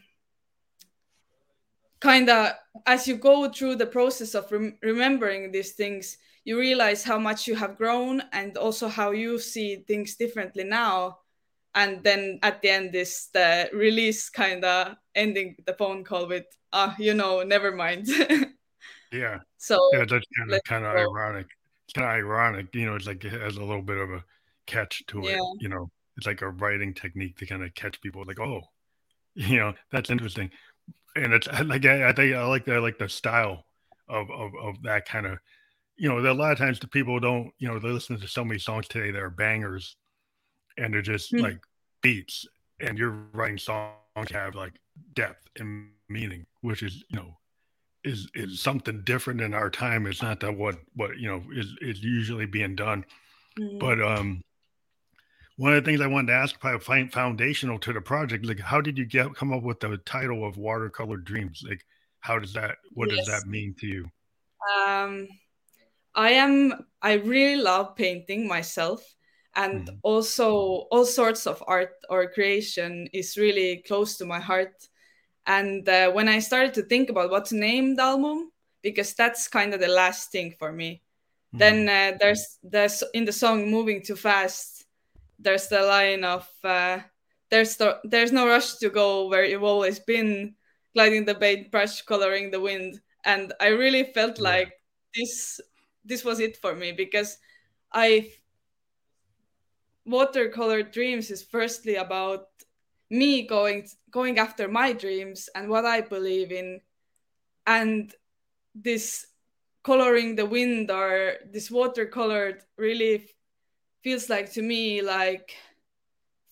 kind 2.00 2.28
of, 2.28 2.52
as 2.86 3.06
you 3.06 3.16
go 3.16 3.48
through 3.48 3.76
the 3.76 3.86
process 3.86 4.34
of 4.34 4.50
rem- 4.50 4.78
remembering 4.82 5.52
these 5.52 5.72
things, 5.72 6.18
you 6.44 6.58
realize 6.58 7.04
how 7.04 7.18
much 7.18 7.46
you 7.46 7.54
have 7.54 7.78
grown, 7.78 8.22
and 8.32 8.56
also 8.56 8.88
how 8.88 9.12
you 9.12 9.38
see 9.38 9.76
things 9.86 10.16
differently 10.16 10.64
now 10.64 11.18
and 11.74 12.02
then 12.04 12.38
at 12.42 12.62
the 12.62 12.70
end 12.70 12.94
is 12.94 13.28
the 13.32 13.68
release 13.72 14.28
kind 14.28 14.64
of 14.64 14.96
ending 15.14 15.56
the 15.66 15.74
phone 15.74 16.04
call 16.04 16.26
with 16.26 16.46
ah 16.72 16.94
you 16.98 17.14
know 17.14 17.42
never 17.42 17.72
mind 17.72 18.06
yeah. 19.14 19.38
So 19.58 19.78
yeah 19.92 20.04
that's 20.08 20.26
kind 20.36 20.52
of 20.52 20.60
kind 20.64 20.84
of 20.84 20.94
ironic 20.94 21.46
it's 21.86 21.92
kind 21.92 22.06
of 22.06 22.12
ironic 22.12 22.74
you 22.74 22.86
know 22.86 22.94
it's 22.94 23.06
like 23.06 23.24
it 23.24 23.32
has 23.32 23.56
a 23.56 23.60
little 23.60 23.82
bit 23.82 23.98
of 23.98 24.10
a 24.10 24.24
catch 24.66 25.04
to 25.06 25.24
it 25.26 25.40
you 25.60 25.68
know 25.68 25.90
it's 26.16 26.26
like 26.26 26.42
a 26.42 26.48
writing 26.48 26.94
technique 26.94 27.36
to 27.36 27.46
kind 27.46 27.62
of 27.62 27.74
catch 27.74 28.00
people 28.00 28.24
like 28.26 28.40
oh 28.40 28.62
you 29.34 29.58
know 29.58 29.72
that's 29.90 30.10
interesting. 30.10 30.50
And 31.16 31.32
it's 31.32 31.46
like 31.64 31.84
i, 31.86 32.08
I 32.08 32.12
think 32.12 32.34
i 32.34 32.44
like 32.44 32.64
that 32.66 32.76
I 32.76 32.78
like 32.78 32.98
the 32.98 33.08
style 33.08 33.64
of, 34.08 34.30
of 34.30 34.52
of 34.60 34.82
that 34.82 35.06
kind 35.06 35.26
of 35.26 35.38
you 35.96 36.08
know 36.08 36.18
a 36.18 36.34
lot 36.34 36.52
of 36.52 36.58
times 36.58 36.80
the 36.80 36.88
people 36.88 37.20
don't 37.20 37.50
you 37.58 37.68
know 37.68 37.78
they 37.78 37.88
listen 37.88 38.18
to 38.18 38.28
so 38.28 38.44
many 38.44 38.58
songs 38.58 38.88
today 38.88 39.10
that 39.10 39.22
are 39.22 39.30
bangers 39.30 39.96
and 40.76 40.92
they're 40.92 41.02
just 41.02 41.32
mm-hmm. 41.32 41.44
like 41.44 41.58
beats 42.02 42.46
and 42.80 42.98
you're 42.98 43.16
writing 43.32 43.58
songs 43.58 44.30
have 44.30 44.54
like 44.54 44.74
depth 45.14 45.48
and 45.58 45.88
meaning 46.08 46.44
which 46.60 46.82
is 46.82 47.04
you 47.08 47.16
know 47.16 47.36
is 48.04 48.28
is 48.34 48.60
something 48.60 49.02
different 49.02 49.40
in 49.40 49.54
our 49.54 49.70
time 49.70 50.06
it's 50.06 50.22
not 50.22 50.40
that 50.40 50.56
what 50.56 50.76
what 50.94 51.18
you 51.18 51.28
know 51.28 51.42
is 51.54 51.74
is 51.80 52.02
usually 52.02 52.46
being 52.46 52.76
done 52.76 53.04
mm-hmm. 53.58 53.78
but 53.78 54.00
um 54.00 54.42
one 55.56 55.72
of 55.72 55.82
the 55.82 55.90
things 55.90 56.00
i 56.00 56.06
wanted 56.06 56.28
to 56.28 56.34
ask 56.34 56.60
probably 56.60 57.08
foundational 57.08 57.78
to 57.78 57.92
the 57.92 58.00
project 58.00 58.44
like 58.44 58.60
how 58.60 58.80
did 58.80 58.98
you 58.98 59.04
get 59.06 59.34
come 59.34 59.52
up 59.52 59.62
with 59.62 59.80
the 59.80 59.96
title 60.04 60.46
of 60.46 60.56
watercolor 60.56 61.16
dreams 61.16 61.64
like 61.68 61.84
how 62.20 62.38
does 62.38 62.52
that 62.52 62.76
what 62.92 63.10
yes. 63.10 63.18
does 63.18 63.26
that 63.26 63.48
mean 63.48 63.74
to 63.78 63.86
you 63.86 64.04
um 64.86 65.26
i 66.14 66.30
am 66.30 66.72
i 67.00 67.14
really 67.14 67.60
love 67.60 67.96
painting 67.96 68.46
myself 68.46 69.02
and 69.56 69.88
mm. 69.88 69.98
also 70.02 70.86
all 70.90 71.04
sorts 71.04 71.46
of 71.46 71.62
art 71.66 71.94
or 72.10 72.28
creation 72.28 73.08
is 73.12 73.36
really 73.36 73.82
close 73.86 74.16
to 74.16 74.26
my 74.26 74.40
heart 74.40 74.74
and 75.46 75.88
uh, 75.88 76.10
when 76.10 76.28
i 76.28 76.38
started 76.38 76.74
to 76.74 76.82
think 76.82 77.10
about 77.10 77.30
what 77.30 77.44
to 77.46 77.56
name 77.56 77.96
the 77.96 78.02
album 78.02 78.50
because 78.82 79.14
that's 79.14 79.48
kind 79.48 79.74
of 79.74 79.80
the 79.80 79.88
last 79.88 80.30
thing 80.30 80.54
for 80.58 80.72
me 80.72 81.02
mm. 81.54 81.58
then 81.58 81.88
uh, 81.88 82.16
there's 82.20 82.58
there's 82.62 83.02
in 83.14 83.24
the 83.24 83.32
song 83.32 83.70
moving 83.70 84.02
too 84.02 84.16
fast 84.16 84.84
there's 85.38 85.68
the 85.68 85.82
line 85.82 86.24
of 86.24 86.48
uh, 86.62 86.98
there's 87.50 87.76
the, 87.76 87.98
there's 88.04 88.32
no 88.32 88.46
rush 88.46 88.76
to 88.76 88.88
go 88.88 89.28
where 89.28 89.44
you've 89.44 89.62
always 89.62 89.98
been 89.98 90.54
gliding 90.94 91.24
the 91.24 91.34
paintbrush 91.34 92.02
coloring 92.02 92.50
the 92.50 92.60
wind 92.60 93.00
and 93.24 93.52
i 93.60 93.68
really 93.68 94.04
felt 94.04 94.38
yeah. 94.38 94.44
like 94.44 94.72
this 95.14 95.60
this 96.04 96.24
was 96.24 96.40
it 96.40 96.56
for 96.56 96.74
me 96.74 96.92
because 96.92 97.38
i 97.92 98.30
watercolor 100.06 100.82
dreams 100.82 101.30
is 101.30 101.42
firstly 101.42 101.96
about 101.96 102.48
me 103.10 103.46
going 103.46 103.88
going 104.10 104.38
after 104.38 104.68
my 104.68 104.92
dreams 104.92 105.48
and 105.54 105.68
what 105.68 105.84
I 105.84 106.00
believe 106.00 106.52
in, 106.52 106.80
and 107.66 108.12
this 108.74 109.26
coloring 109.84 110.34
the 110.34 110.46
wind 110.46 110.90
or 110.90 111.34
this 111.52 111.70
watercolored 111.70 112.60
really 112.76 113.28
feels 114.02 114.28
like 114.28 114.50
to 114.52 114.62
me 114.62 115.02
like 115.02 115.54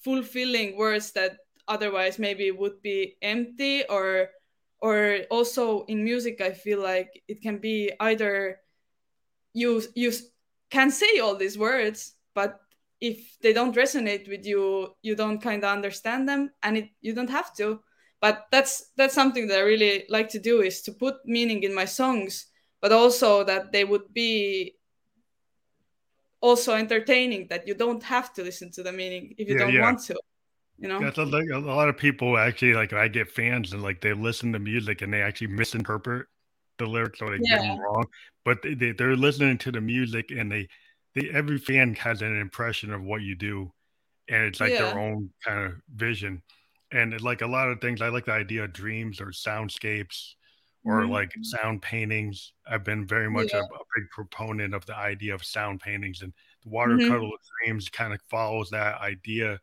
fulfilling 0.05 0.77
words 0.77 1.13
that 1.13 1.39
otherwise 1.67 2.19
maybe 2.19 2.51
would 2.51 2.81
be 2.83 3.17
empty 3.23 3.85
or 3.89 4.29
or 4.81 5.21
also 5.31 5.85
in 5.87 6.05
music 6.05 6.41
i 6.41 6.53
feel 6.53 6.83
like 6.83 7.23
it 7.29 7.41
can 7.41 7.59
be 7.59 7.91
either 8.01 8.59
you 9.55 9.83
you 9.95 10.13
can 10.71 10.91
say 10.91 11.19
all 11.19 11.37
these 11.37 11.57
words 11.57 12.15
but 12.35 12.61
if 13.03 13.37
they 13.43 13.53
don't 13.53 13.75
resonate 13.75 14.29
with 14.29 14.47
you 14.47 14.95
you 15.03 15.17
don't 15.17 15.43
kind 15.43 15.65
of 15.65 15.71
understand 15.71 16.29
them 16.29 16.51
and 16.63 16.79
it, 16.79 16.89
you 17.01 17.13
don't 17.13 17.29
have 17.29 17.53
to 17.53 17.81
but 18.21 18.47
that's 18.53 18.93
that's 18.97 19.13
something 19.13 19.49
that 19.49 19.59
i 19.59 19.63
really 19.63 20.05
like 20.09 20.29
to 20.29 20.39
do 20.39 20.63
is 20.63 20.81
to 20.83 20.93
put 20.93 21.17
meaning 21.27 21.65
in 21.65 21.75
my 21.75 21.85
songs 21.85 22.47
but 22.81 22.93
also 22.93 23.43
that 23.43 23.73
they 23.73 23.85
would 23.85 24.15
be 24.15 24.77
also 26.41 26.75
entertaining 26.75 27.47
that 27.51 27.67
you 27.67 27.75
don't 27.75 28.05
have 28.05 28.33
to 28.33 28.43
listen 28.43 28.71
to 28.71 28.85
the 28.85 28.93
meaning 28.93 29.35
if 29.37 29.49
you 29.49 29.55
yeah, 29.55 29.61
don't 29.61 29.75
yeah. 29.75 29.83
want 29.83 29.99
to 29.99 30.17
you 30.79 30.89
know 30.89 30.99
like, 30.99 31.51
a 31.53 31.59
lot 31.59 31.89
of 31.89 31.97
people 31.97 32.39
actually 32.39 32.73
like 32.73 32.93
i 32.93 33.09
get 33.09 33.29
fans 33.29 33.73
and 33.73 33.83
like 33.83 34.01
they 34.01 34.13
listen 34.13 34.53
to 34.53 34.61
music 34.61 35.03
and 35.03 35.13
they 35.13 35.23
actually 35.23 35.49
misinterpret 35.49 36.27
the 36.79 36.87
lyrics 36.87 37.21
or 37.21 37.31
they 37.31 37.43
yeah. 37.43 37.57
get 37.57 37.63
them 37.63 37.81
wrong 37.81 38.05
but 38.45 38.63
they, 38.63 38.75
they, 38.75 38.93
they're 38.93 39.17
listening 39.17 39.59
to 39.59 39.73
the 39.73 39.81
music 39.81 40.31
and 40.31 40.51
they 40.51 40.69
every 41.17 41.59
fan 41.59 41.95
has 41.95 42.23
an 42.23 42.41
impression 42.41 42.93
of 42.93 43.03
what 43.03 43.23
you 43.23 43.35
do, 43.35 43.73
and 44.29 44.45
it's 44.45 44.61
like 44.61 44.73
yeah. 44.73 44.91
their 44.91 44.99
own 44.99 45.31
kind 45.45 45.67
of 45.67 45.73
vision. 45.95 46.43
And 46.91 47.15
it, 47.15 47.23
like 47.23 47.43
a 47.43 47.47
lot 47.47 47.69
of 47.69 47.81
things, 47.81 48.03
I 48.03 48.09
like 48.09 48.27
the 48.27 48.33
idea 48.33 48.65
of 48.65 48.73
dreams 48.73 49.21
or 49.21 49.27
soundscapes 49.29 50.35
or 50.85 51.03
mm-hmm. 51.03 51.13
like 51.13 51.33
sound 51.43 51.83
paintings. 51.83 52.53
I've 52.67 52.85
been 52.85 53.07
very 53.07 53.31
much 53.31 53.51
yeah. 53.53 53.61
a, 53.61 53.63
a, 53.63 53.85
big 53.97 54.09
proponent 54.11 54.75
of 54.75 54.85
the 54.87 54.97
idea 54.97 55.35
of 55.35 55.45
sound 55.45 55.81
paintings, 55.81 56.23
and 56.23 56.33
the 56.63 56.71
watercolor 56.71 57.19
mm-hmm. 57.19 57.65
dreams 57.65 57.89
kind 57.89 58.13
of 58.13 58.21
follows 58.31 58.71
that 58.71 59.01
idea. 59.01 59.59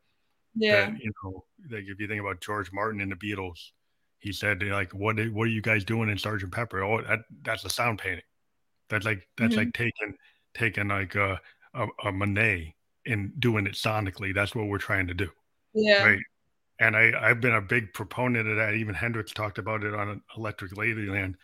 Yeah, 0.56 0.90
that, 0.90 1.00
you 1.00 1.12
know, 1.24 1.46
like 1.70 1.86
if 1.88 2.00
you 2.00 2.08
think 2.08 2.22
about 2.22 2.42
George 2.42 2.72
Martin 2.72 3.02
and 3.02 3.12
the 3.12 3.16
Beatles, 3.16 3.60
he 4.20 4.32
said 4.32 4.64
like, 4.64 4.94
"What 4.94 5.18
what 5.32 5.44
are 5.44 5.52
you 5.52 5.62
guys 5.62 5.84
doing 5.84 6.10
in 6.10 6.18
Sergeant 6.18 6.52
Pepper? 6.52 6.84
Oh, 6.84 7.02
that 7.02 7.20
that's 7.44 7.66
a 7.66 7.70
sound 7.70 8.00
painting. 8.00 8.24
That's 8.90 9.06
like 9.06 9.28
that's 9.38 9.52
mm-hmm. 9.52 9.60
like 9.60 9.74
taking 9.74 10.16
taking 10.60 10.90
like 10.90 11.16
a, 11.16 11.40
a, 11.74 11.88
a 12.06 12.12
Monet 12.12 12.76
and 13.06 13.32
doing 13.40 13.66
it 13.66 13.74
sonically. 13.74 14.36
That's 14.36 14.54
what 14.54 14.68
we're 14.68 14.78
trying 14.78 15.08
to 15.08 15.14
do. 15.14 15.30
Yeah. 15.74 16.04
Right. 16.04 16.20
And 16.80 16.96
I, 16.96 17.12
I've 17.20 17.42
been 17.42 17.56
a 17.56 17.62
big 17.62 17.94
proponent 17.94 18.48
of 18.48 18.58
that. 18.58 18.74
Even 18.74 18.94
Hendrix 18.94 19.32
talked 19.32 19.58
about 19.58 19.84
it 19.84 19.94
on 19.94 20.22
Electric 20.38 20.74
Ladyland. 20.74 21.36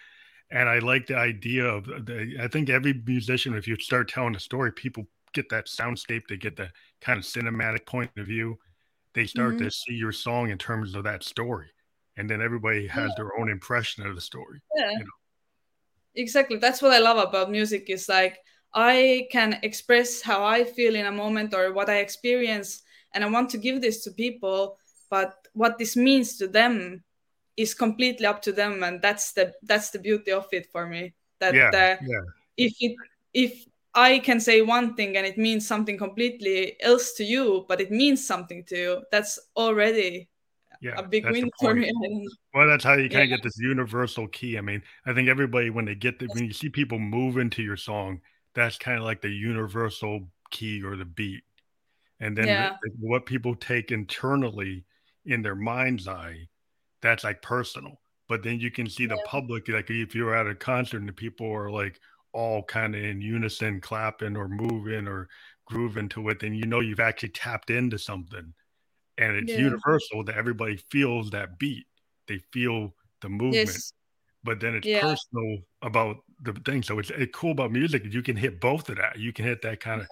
And 0.52 0.70
I 0.70 0.80
like 0.80 1.08
the 1.08 1.18
idea 1.18 1.66
of 1.66 1.86
the, 1.86 2.38
I 2.40 2.48
think 2.48 2.70
every 2.70 2.94
musician, 3.06 3.56
if 3.56 3.68
you 3.68 3.78
start 3.78 4.10
telling 4.10 4.36
a 4.36 4.40
story, 4.40 4.72
people 4.72 5.06
get 5.34 5.50
that 5.50 5.68
soundscape, 5.68 6.28
they 6.30 6.38
get 6.38 6.56
the 6.56 6.70
kind 7.02 7.18
of 7.18 7.26
cinematic 7.26 7.86
point 7.86 8.12
of 8.18 8.28
view. 8.28 8.58
They 9.14 9.26
start 9.26 9.56
mm-hmm. 9.56 9.66
to 9.66 9.72
see 9.72 9.94
your 9.94 10.12
song 10.12 10.50
in 10.50 10.58
terms 10.58 10.94
of 10.94 11.04
that 11.06 11.24
story. 11.24 11.70
And 12.18 12.30
then 12.30 12.42
everybody 12.42 12.88
has 12.88 13.10
yeah. 13.10 13.16
their 13.18 13.40
own 13.40 13.50
impression 13.50 14.06
of 14.06 14.16
the 14.16 14.22
story. 14.22 14.62
Yeah. 14.76 14.92
You 14.92 15.00
know? 15.00 15.06
Exactly. 16.16 16.58
That's 16.58 16.82
what 16.82 16.94
I 16.94 17.00
love 17.00 17.18
about 17.18 17.52
music 17.52 17.90
is 17.90 18.08
like 18.08 18.38
I 18.76 19.28
can 19.32 19.60
express 19.64 20.22
how 20.22 20.44
I 20.44 20.64
feel 20.66 20.96
in 20.96 21.06
a 21.06 21.12
moment 21.12 21.54
or 21.54 21.74
what 21.74 21.90
I 21.90 21.98
experience, 22.00 22.84
and 23.14 23.24
I 23.24 23.30
want 23.30 23.50
to 23.52 23.58
give 23.58 23.82
this 23.82 24.04
to 24.04 24.12
people. 24.12 24.78
But 25.10 25.36
what 25.54 25.78
this 25.78 25.96
means 25.96 26.38
to 26.40 26.48
them 26.48 27.04
is 27.58 27.74
completely 27.74 28.26
up 28.26 28.42
to 28.42 28.52
them 28.52 28.84
and 28.84 29.02
that's 29.02 29.32
the 29.34 29.54
that's 29.64 29.90
the 29.92 30.00
beauty 30.00 30.32
of 30.32 30.46
it 30.52 30.68
for 30.72 30.86
me 30.88 31.14
that 31.40 31.54
Yeah, 31.56 31.70
uh, 31.70 31.96
yeah, 32.06 32.22
if 32.58 32.74
it 32.80 32.96
if 33.34 33.66
i 33.94 34.20
can 34.20 34.40
say 34.40 34.62
one 34.62 34.94
thing 34.96 35.16
and 35.18 35.26
it 35.26 35.38
means 35.38 35.66
something 35.66 35.98
completely 35.98 36.76
else 36.82 37.14
to 37.14 37.24
you 37.24 37.66
but 37.70 37.80
it 37.80 37.92
means 37.92 38.26
something 38.26 38.64
to 38.66 38.76
you 38.78 39.02
that's 39.12 39.40
already 39.56 40.28
yeah. 40.82 41.00
a 41.00 41.04
big 41.04 41.26
win 41.30 41.50
for 41.60 41.74
me 41.74 41.88
I 41.88 41.92
don't 41.92 42.24
know. 42.24 42.30
Well, 42.54 42.68
that's 42.68 42.84
how 42.84 42.94
you 42.94 43.10
kind 43.10 43.30
Yeah. 43.30 43.36
of 43.36 43.42
get 43.42 43.44
this 43.44 43.58
universal 43.60 44.28
key. 44.28 44.58
I 44.58 44.62
mean, 44.62 44.82
I 45.06 45.14
think 45.14 45.30
everybody 45.30 45.70
when 45.70 45.86
they 45.86 45.96
get 45.96 46.20
the, 46.20 46.28
when 46.28 46.46
you 46.46 46.54
see 46.54 46.70
people 46.70 47.00
move 47.00 47.38
into 47.38 47.62
your 47.64 47.78
song, 47.78 48.22
that's 48.56 48.78
kind 48.78 48.98
of 49.00 49.04
like 49.06 49.22
the 49.22 49.30
universal 49.30 50.32
key 50.52 50.84
or 50.84 50.96
the 50.98 51.06
beat. 51.06 51.44
And 52.20 52.38
then 52.38 52.48
Yeah. 52.48 52.78
the- 52.82 52.92
what 53.00 53.26
people 53.26 53.56
take 53.56 53.92
internally 53.92 54.86
in 55.26 55.42
their 55.42 55.56
mind's 55.56 56.08
eye, 56.08 56.50
that's 57.02 57.24
like 57.24 57.42
personal. 57.42 58.02
But 58.28 58.44
then 58.44 58.60
you 58.60 58.72
can 58.72 58.90
see 58.90 59.06
the 59.08 59.18
public, 59.20 59.68
like 59.70 59.90
if 59.92 60.16
you're 60.16 60.36
at 60.36 60.48
a 60.48 60.56
concert 60.56 61.00
and 61.00 61.10
the 61.10 61.14
people 61.14 61.52
are 61.52 61.72
like 61.72 62.00
all 62.34 62.64
kind 62.64 62.96
of 62.96 63.04
in 63.04 63.22
unison, 63.22 63.82
clapping 63.82 64.38
or 64.38 64.48
moving 64.50 65.08
or 65.08 65.30
grooving 65.66 66.10
to 66.10 66.30
it, 66.30 66.40
then 66.40 66.54
you 66.56 66.66
know 66.66 66.80
you've 66.82 67.00
actually 67.00 67.30
tapped 67.30 67.70
into 67.72 67.98
something 68.00 68.54
and 69.18 69.36
it's 69.38 69.54
Yeah. 69.54 69.58
universal 69.58 70.24
that 70.26 70.36
everybody 70.38 70.78
feels 70.78 71.30
that 71.32 71.60
beat. 71.60 71.88
They 72.28 72.40
feel 72.52 72.96
the 73.22 73.30
movement, 73.30 73.84
yes 73.84 73.94
but 74.46 74.60
then 74.60 74.76
it's 74.76 74.88
Yeah. 74.88 75.02
personal 75.02 75.58
about 75.82 76.18
the 76.42 76.54
thing. 76.54 76.84
So 76.84 77.00
it's, 77.00 77.10
it's 77.10 77.36
cool 77.36 77.52
about 77.52 77.72
music. 77.72 78.04
You 78.06 78.22
can 78.22 78.36
hit 78.38 78.62
both 78.62 78.88
of 78.90 78.98
that. 78.98 79.18
You 79.20 79.34
can 79.34 79.44
hit 79.46 79.62
that 79.64 79.80
kind 79.80 80.02
of, 80.02 80.08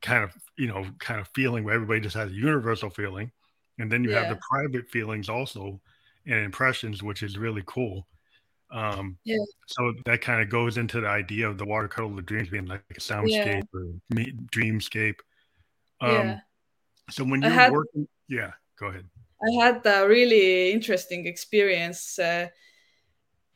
kind 0.00 0.22
of, 0.24 0.32
you 0.56 0.68
know, 0.68 0.86
kind 1.00 1.20
of 1.20 1.28
feeling 1.34 1.64
where 1.64 1.74
everybody 1.74 2.00
just 2.00 2.16
has 2.16 2.30
a 2.30 2.34
universal 2.34 2.88
feeling, 2.88 3.30
and 3.78 3.90
then 3.92 4.04
you 4.04 4.10
have 4.12 4.28
the 4.28 4.40
private 4.50 4.88
feelings 4.88 5.28
also 5.28 5.80
and 6.26 6.38
impressions, 6.44 7.02
which 7.02 7.22
is 7.22 7.36
really 7.36 7.62
cool. 7.66 8.06
Um, 8.70 9.18
Yeah. 9.24 9.38
So 9.66 9.94
that 10.04 10.20
kind 10.20 10.40
of 10.42 10.48
goes 10.50 10.76
into 10.78 11.00
the 11.00 11.08
idea 11.08 11.48
of 11.48 11.58
the 11.58 11.64
watercolor 11.64 12.18
of 12.18 12.26
dreams 12.26 12.48
being 12.50 12.66
like 12.66 12.84
a 12.90 13.00
soundscape 13.00 13.66
or 13.74 13.86
me- 14.10 14.34
dreamscape. 14.52 15.18
Um, 16.00 16.10
yeah 16.28 16.38
so 17.10 17.24
when 17.24 17.40
you're 17.40 17.50
had- 17.50 17.72
working, 17.72 18.06
yeah, 18.28 18.52
go 18.78 18.88
ahead. 18.88 19.06
I 19.42 19.64
had 19.64 19.86
a 19.86 20.06
really 20.06 20.70
interesting 20.72 21.26
experience 21.26 22.18
a 22.18 22.50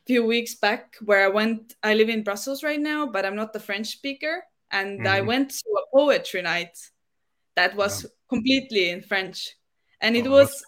few 0.07 0.25
weeks 0.25 0.55
back 0.55 0.97
where 1.05 1.25
I 1.25 1.29
went. 1.29 1.75
I 1.83 1.95
live 1.95 2.09
in 2.09 2.25
Brussels 2.25 2.63
right 2.63 2.81
now, 2.81 3.07
but 3.07 3.25
I'm 3.25 3.37
not 3.37 3.53
the 3.53 3.61
French 3.61 3.89
speaker. 3.89 4.45
And 4.71 5.07
I 5.07 5.21
Mhm. 5.21 5.27
went 5.27 5.51
to 5.51 5.71
a 5.79 5.97
poetry 5.97 6.43
night 6.43 6.77
that 7.57 7.77
was 7.77 8.07
completely 8.29 8.91
in 8.91 9.03
French. 9.03 9.57
And 10.01 10.17
it 10.17 10.29
Oh, 10.29 10.31
was 10.31 10.65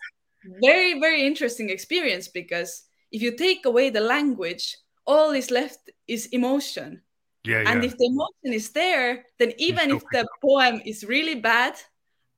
very, 0.63 1.01
very 1.01 1.27
interesting 1.27 1.71
experience 1.71 2.29
because 2.29 2.85
if 3.11 3.23
you 3.23 3.37
take 3.37 3.65
away 3.67 3.91
the 3.91 4.01
language, 4.01 4.77
all 5.07 5.31
is 5.31 5.51
left 5.51 5.91
is 6.09 6.27
emotion. 6.27 7.03
Yeah, 7.45 7.63
yeah. 7.63 7.73
And 7.73 7.85
if 7.85 7.97
the 7.97 8.07
emotion 8.07 8.55
is 8.59 8.73
there, 8.73 9.27
then 9.39 9.53
even 9.59 9.91
if 9.91 10.03
the 10.13 10.29
poem 10.43 10.83
is 10.85 11.05
really 11.05 11.37
bad, 11.41 11.77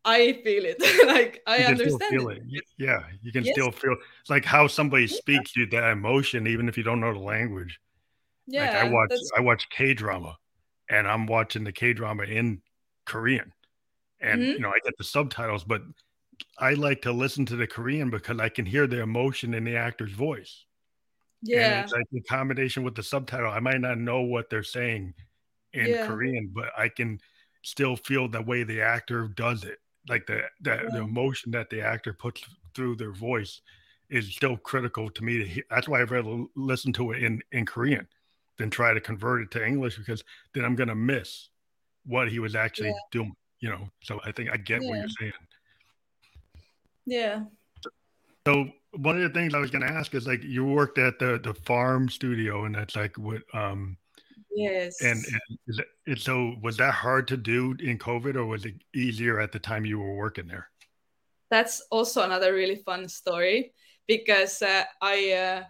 I 0.07 0.35
feel 0.45 0.64
it. 0.64 0.81
like 1.07 1.42
I 1.47 1.59
understand 1.64 2.01
feel 2.11 2.29
it. 2.31 2.42
it. 2.49 2.64
Yeah, 2.79 3.03
you 3.23 3.33
can 3.33 3.45
Yes. 3.45 3.55
still 3.55 3.71
feel 3.73 3.97
it's 4.21 4.31
like 4.31 4.45
how 4.45 4.66
somebody 4.66 5.07
speaks 5.07 5.57
you 5.57 5.66
that 5.66 5.90
emotion, 5.90 6.47
even 6.47 6.69
if 6.69 6.79
you 6.79 6.85
don't 6.85 7.01
know 7.01 7.12
the 7.12 7.19
language. 7.19 7.79
Yeah, 8.47 8.62
like 8.62 8.75
I 8.75 8.85
watch 8.85 9.11
that's 9.11 9.33
I 9.37 9.40
watch 9.40 9.69
K 9.71 9.92
drama, 9.95 10.38
and 10.88 11.09
I'm 11.09 11.27
watching 11.27 11.64
the 11.64 11.73
K 11.73 11.92
drama 11.92 12.23
in 12.25 12.62
Korean, 13.05 13.53
and 14.21 14.42
Mhm. 14.42 14.53
you 14.55 14.61
know 14.61 14.71
I 14.71 14.79
get 14.85 14.97
the 14.99 15.05
subtitles, 15.05 15.64
but 15.64 15.83
I 16.59 16.75
like 16.75 17.03
to 17.03 17.12
listen 17.12 17.45
to 17.47 17.57
the 17.57 17.66
Korean 17.66 18.11
because 18.11 18.38
I 18.40 18.49
can 18.49 18.66
hear 18.66 18.87
the 18.87 19.01
emotion 19.03 19.55
in 19.55 19.64
the 19.64 19.77
actor's 19.77 20.12
voice. 20.12 20.64
And 21.53 21.61
yeah, 21.61 21.81
it's 21.81 21.92
like 21.92 22.07
the 22.12 22.23
combination 22.23 22.83
with 22.83 22.95
the 22.95 23.03
subtitle. 23.03 23.51
I 23.51 23.61
might 23.61 23.81
not 23.81 23.99
know 23.99 24.23
what 24.23 24.51
they're 24.51 24.62
saying 24.62 25.14
in 25.73 25.90
Yeah. 25.90 26.07
Korean, 26.07 26.51
but 26.55 26.71
I 26.77 26.88
can 26.88 27.21
still 27.62 27.97
feel 27.97 28.29
the 28.29 28.42
way 28.42 28.62
the 28.64 28.83
actor 28.83 29.29
does 29.29 29.64
it. 29.64 29.79
Like 30.09 30.27
the 30.27 30.42
the, 30.61 30.88
the 30.92 31.01
emotion 31.01 31.51
that 31.53 31.71
the 31.71 31.81
actor 31.83 32.12
puts 32.12 32.42
through 32.75 32.97
their 32.97 33.12
voice 33.12 33.61
is 34.09 34.35
still 34.35 34.57
critical 34.57 35.11
to 35.11 35.25
me 35.25 35.38
to 35.38 35.45
hear. 35.47 35.64
That's 35.71 35.88
why 35.88 36.01
I'd 36.01 36.11
rather 36.11 36.45
listen 36.55 36.92
to 36.95 37.12
it 37.12 37.23
in, 37.23 37.42
in 37.53 37.66
Korean 37.66 38.07
than 38.57 38.71
try 38.71 38.95
to 38.95 39.01
convert 39.01 39.42
it 39.42 39.51
to 39.53 39.66
English 39.66 39.99
because 39.99 40.23
then 40.55 40.64
I'm 40.64 40.77
gonna 40.77 40.95
miss 40.95 41.49
what 42.05 42.29
he 42.31 42.38
was 42.38 42.55
actually 42.55 42.88
Yeah. 42.88 42.95
doing. 43.11 43.35
You 43.61 43.71
know, 43.71 43.88
so 44.03 44.21
I 44.25 44.33
think 44.33 44.51
I 44.51 44.59
get 44.59 44.83
what 44.83 44.99
you're 44.99 45.09
saying. 45.19 45.33
yeah, 47.07 47.45
So 48.47 48.69
one 48.92 49.16
of 49.16 49.23
the 49.23 49.31
things 49.38 49.55
I 49.55 49.59
was 49.59 49.71
going 49.71 49.85
to 49.85 49.92
ask 49.92 50.14
is 50.14 50.27
like 50.27 50.42
you 50.45 50.64
worked 50.64 50.99
at 50.99 51.19
the 51.19 51.40
the 51.42 51.55
farm 51.55 52.09
studio, 52.09 52.64
and 52.64 52.75
that's 52.75 52.95
like 52.95 53.16
what 53.19 53.42
um 53.55 53.97
yes. 54.57 54.97
and, 55.01 55.25
and 55.27 55.59
is 55.69 55.79
it, 55.79 55.87
it- 56.07 56.21
so 56.21 56.55
was 56.62 56.77
that 56.79 56.95
hard 56.95 57.29
to 57.29 57.37
do 57.37 57.77
in 57.81 57.99
COVID, 57.99 58.37
or 58.37 58.47
was 58.47 58.64
it 58.64 58.75
easier 58.95 59.40
at 59.40 59.53
the 59.53 59.59
time 59.59 59.85
you 59.85 59.99
were 59.99 60.14
working 60.14 60.47
there? 60.47 60.71
that's 61.51 61.83
also 61.90 62.23
another 62.23 62.53
really 62.55 62.77
fun 62.77 63.09
story 63.09 63.73
because 64.09 64.62
uh, 64.62 64.85
I 65.03 65.33
uh, 65.33 65.64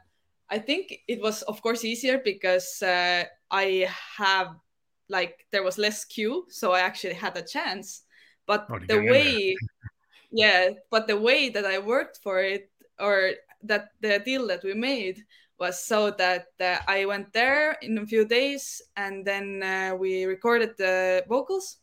I 0.50 0.58
think 0.58 0.94
it 1.08 1.20
was 1.22 1.42
of 1.42 1.60
course 1.62 1.84
easier 1.84 2.18
because 2.24 2.82
uh, 2.82 3.24
I 3.50 3.88
have 4.18 4.56
like 5.08 5.46
there 5.52 5.62
was 5.62 5.78
less 5.78 6.04
queue, 6.04 6.46
so 6.50 6.72
I 6.72 6.80
actually 6.80 7.14
had 7.14 7.36
a 7.36 7.42
chance. 7.46 8.02
But 8.46 8.70
Oh, 8.70 8.78
the 8.88 8.98
get 8.98 9.04
in 9.06 9.18
there. 9.18 9.22
way, 9.22 9.60
yeah, 10.32 10.70
but 10.90 11.08
the 11.08 11.18
way 11.20 11.50
that 11.50 11.66
I 11.66 11.78
worked 11.80 12.20
for 12.22 12.40
it 12.40 12.70
or 13.00 13.32
that 13.64 13.90
the 14.02 14.20
deal 14.20 14.48
that 14.48 14.64
we 14.64 14.74
made 14.74 15.24
was 15.58 15.84
so 15.84 16.10
that 16.12 16.48
uh, 16.60 16.78
I 16.86 17.06
went 17.06 17.32
there 17.32 17.76
in 17.82 17.98
a 17.98 18.06
few 18.06 18.26
days 18.26 18.82
and 18.96 19.24
then 19.24 19.62
uh, 19.62 19.96
we 19.96 20.24
recorded 20.24 20.76
the 20.76 21.24
vocals 21.28 21.78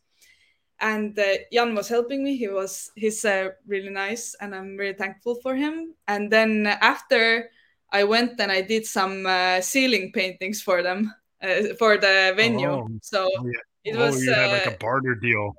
and 0.80 1.18
uh, 1.18 1.24
Jan 1.52 1.74
was 1.74 1.88
helping 1.88 2.22
me. 2.22 2.36
He 2.36 2.48
was 2.48 2.90
he's 2.96 3.24
uh, 3.24 3.50
really 3.66 3.90
nice, 3.90 4.34
and 4.40 4.54
I'm 4.54 4.76
really 4.76 4.94
thankful 4.94 5.36
for 5.36 5.54
him. 5.54 5.94
And 6.08 6.30
then 6.30 6.66
after 6.66 7.50
I 7.90 8.04
went 8.04 8.40
and 8.40 8.50
I 8.50 8.60
did 8.60 8.86
some 8.86 9.26
uh, 9.26 9.60
ceiling 9.60 10.12
paintings 10.12 10.60
for 10.60 10.82
them 10.82 11.14
uh, 11.42 11.74
for 11.78 11.96
the 11.96 12.34
venue. 12.36 12.68
Oh, 12.68 12.88
so 13.02 13.30
Oh, 13.38 13.46
yeah. 13.46 13.92
it 13.92 13.96
oh, 13.96 14.06
was 14.06 14.24
you 14.24 14.32
had 14.32 14.50
like 14.50 14.74
a 14.74 14.78
barter 14.78 15.14
deal. 15.14 15.54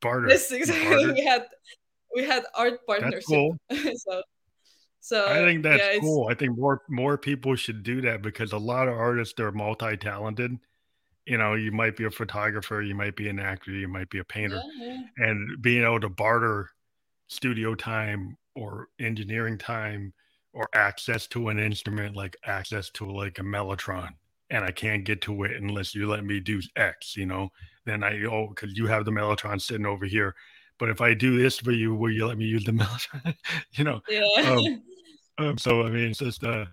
Barter. 0.00 0.28
yes, 0.28 0.50
exactly. 0.60 0.88
bartered? 0.88 1.14
we 1.14 1.24
had 1.24 1.46
we 2.14 2.24
had 2.24 2.42
art 2.54 2.84
partnership. 2.86 3.24
That's 3.24 3.26
cool. 3.26 3.56
so 3.96 4.22
so 5.06 5.24
I 5.24 5.36
think 5.44 5.62
that's 5.62 5.84
yeah, 5.84 6.00
cool. 6.00 6.26
I 6.28 6.34
think 6.34 6.58
more 6.58 6.82
more 6.88 7.16
people 7.16 7.54
should 7.54 7.84
do 7.84 8.00
that 8.00 8.22
because 8.22 8.50
a 8.50 8.58
lot 8.58 8.88
of 8.88 8.94
artists 8.94 9.34
they're 9.36 9.52
multi 9.52 9.96
talented. 9.96 10.58
You 11.26 11.38
know, 11.38 11.54
you 11.54 11.70
might 11.70 11.96
be 11.96 12.06
a 12.06 12.10
photographer, 12.10 12.82
you 12.82 12.96
might 12.96 13.14
be 13.14 13.28
an 13.28 13.38
actor, 13.38 13.70
you 13.70 13.86
might 13.86 14.10
be 14.10 14.18
a 14.18 14.24
painter, 14.24 14.60
Yeah, 14.80 15.02
and 15.18 15.62
being 15.62 15.84
able 15.84 16.00
to 16.00 16.08
barter 16.08 16.70
studio 17.28 17.76
time 17.76 18.36
or 18.56 18.88
engineering 18.98 19.58
time 19.58 20.12
or 20.52 20.68
access 20.74 21.28
to 21.28 21.50
an 21.50 21.60
instrument 21.60 22.16
like 22.16 22.36
access 22.44 22.90
to 22.90 23.08
like 23.08 23.38
a 23.38 23.42
mellotron 23.42 24.10
and 24.50 24.64
i 24.64 24.70
can't 24.70 25.04
get 25.04 25.20
to 25.20 25.42
it 25.42 25.50
unless 25.60 25.92
you 25.92 26.08
let 26.08 26.24
me 26.24 26.38
do 26.38 26.62
x 26.76 27.16
you 27.16 27.26
know 27.26 27.48
then 27.84 28.04
i 28.04 28.22
oh 28.24 28.46
because 28.48 28.78
you 28.78 28.86
have 28.86 29.04
the 29.04 29.10
mellotron 29.10 29.60
sitting 29.60 29.84
over 29.84 30.06
here 30.06 30.36
but 30.78 30.88
if 30.88 31.00
i 31.00 31.12
do 31.12 31.36
this 31.36 31.58
for 31.58 31.72
you 31.72 31.96
will 31.96 32.12
you 32.12 32.26
let 32.26 32.38
me 32.38 32.44
use 32.44 32.64
the 32.64 32.70
mellotron 32.80 33.34
you 33.72 33.82
know 33.82 34.00
Yeah. 34.08 34.22
Um, 34.46 34.82
um, 35.38 35.58
so 35.58 35.82
i 35.82 35.90
mean 35.90 36.10
it's 36.10 36.18
just 36.18 36.42
uh 36.44 36.64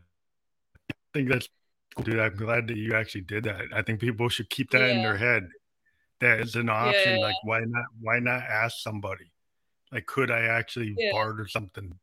i 0.89 0.93
think 1.13 1.29
that's 1.29 1.47
cool 1.95 2.03
dude 2.03 2.19
i'm 2.19 2.35
glad 2.35 2.67
that 2.67 2.77
you 2.77 2.93
actually 2.93 3.21
did 3.21 3.43
that. 3.43 3.61
I 3.73 3.81
think 3.81 3.99
people 3.99 4.29
should 4.29 4.49
keep 4.49 4.71
that 4.71 4.89
in 4.89 5.01
their 5.01 5.17
head. 5.17 5.47
That 6.19 6.39
is 6.39 6.55
an 6.55 6.69
option 6.69 7.19
Yeah. 7.19 7.27
like 7.27 7.35
why 7.43 7.59
not 7.65 7.85
why 7.99 8.19
not 8.19 8.43
ask 8.43 8.77
somebody? 8.79 9.31
Like 9.91 10.05
could 10.05 10.31
i 10.31 10.41
actually 10.45 10.95
Yeah. 10.97 11.11
barter 11.11 11.47
something? 11.47 11.93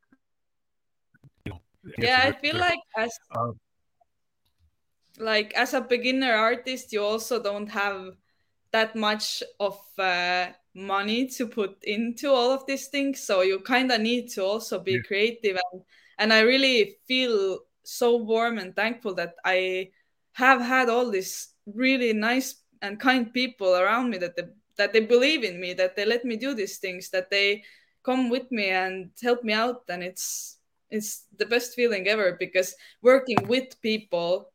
You 1.46 1.52
know 1.52 1.60
yeah, 1.98 2.28
I 2.28 2.32
feel 2.32 2.58
like 2.58 2.78
as 2.96 3.10
Uh, 3.34 3.52
like 5.18 5.52
as 5.54 5.74
a 5.74 5.80
beginner 5.80 6.32
artist 6.32 6.92
you 6.92 7.02
also 7.02 7.42
don't 7.42 7.68
have 7.68 8.14
that 8.72 8.94
much 8.94 9.42
of 9.58 9.80
uh, 9.98 10.46
money 10.74 11.26
to 11.26 11.46
put 11.46 11.82
into 11.82 12.30
all 12.30 12.52
of 12.52 12.64
these 12.66 12.86
things. 12.88 13.20
So 13.20 13.42
you 13.42 13.58
kind 13.60 13.90
of 13.90 14.00
need 14.00 14.28
to 14.30 14.44
also 14.44 14.78
be 14.78 14.92
Yeah. 14.92 15.02
creative 15.06 15.58
and, 15.72 15.82
and 16.20 16.32
i 16.32 16.40
really 16.40 16.98
feel 17.08 17.60
so 17.84 18.16
warm 18.18 18.58
and 18.58 18.76
thankful 18.76 19.14
that 19.14 19.34
i 19.44 19.90
have 20.34 20.62
had 20.62 20.88
all 20.90 21.10
these 21.10 21.54
really 21.66 22.12
nice 22.14 22.62
and 22.82 23.00
kind 23.00 23.34
people 23.34 23.76
around 23.76 24.10
me 24.10 24.18
that 24.18 24.36
they, 24.36 24.44
that 24.78 24.92
they 24.92 25.00
believe 25.00 25.44
in 25.44 25.60
me 25.60 25.74
that 25.74 25.96
they 25.96 26.06
let 26.06 26.24
me 26.24 26.36
do 26.36 26.54
these 26.54 26.78
things 26.78 27.10
that 27.10 27.30
they 27.30 27.62
come 28.04 28.30
with 28.30 28.50
me 28.52 28.70
and 28.70 29.10
help 29.22 29.44
me 29.44 29.54
out 29.54 29.82
and 29.90 30.02
it's 30.04 30.58
it's 30.90 31.26
the 31.38 31.46
best 31.46 31.74
feeling 31.74 32.08
ever 32.08 32.36
because 32.40 32.74
working 33.02 33.38
with 33.48 33.80
people 33.82 34.52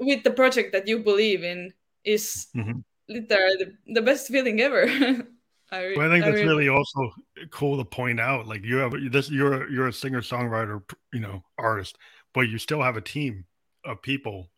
with 0.00 0.24
the 0.24 0.30
project 0.30 0.72
that 0.72 0.88
you 0.88 0.98
believe 1.00 1.44
in 1.44 1.72
is 2.04 2.48
Mhm. 2.54 2.84
literally 3.08 3.56
the, 3.58 3.94
the 3.94 4.02
best 4.02 4.28
feeling 4.28 4.60
ever 4.60 4.86
I, 5.70 5.94
well, 5.96 6.08
I 6.08 6.14
think 6.14 6.24
I 6.24 6.30
that's 6.30 6.42
really, 6.42 6.66
really 6.66 6.68
also 6.68 7.10
cool 7.50 7.78
to 7.78 7.84
point 7.84 8.20
out. 8.20 8.46
Like 8.46 8.64
you 8.64 8.76
have 8.76 8.92
this, 9.10 9.30
you're 9.30 9.68
you're 9.70 9.88
a 9.88 9.92
singer 9.92 10.20
songwriter, 10.20 10.82
you 11.12 11.20
know, 11.20 11.42
artist, 11.58 11.98
but 12.34 12.42
you 12.42 12.58
still 12.58 12.82
have 12.82 12.96
a 12.96 13.00
team 13.00 13.44
of 13.84 14.02
people 14.02 14.50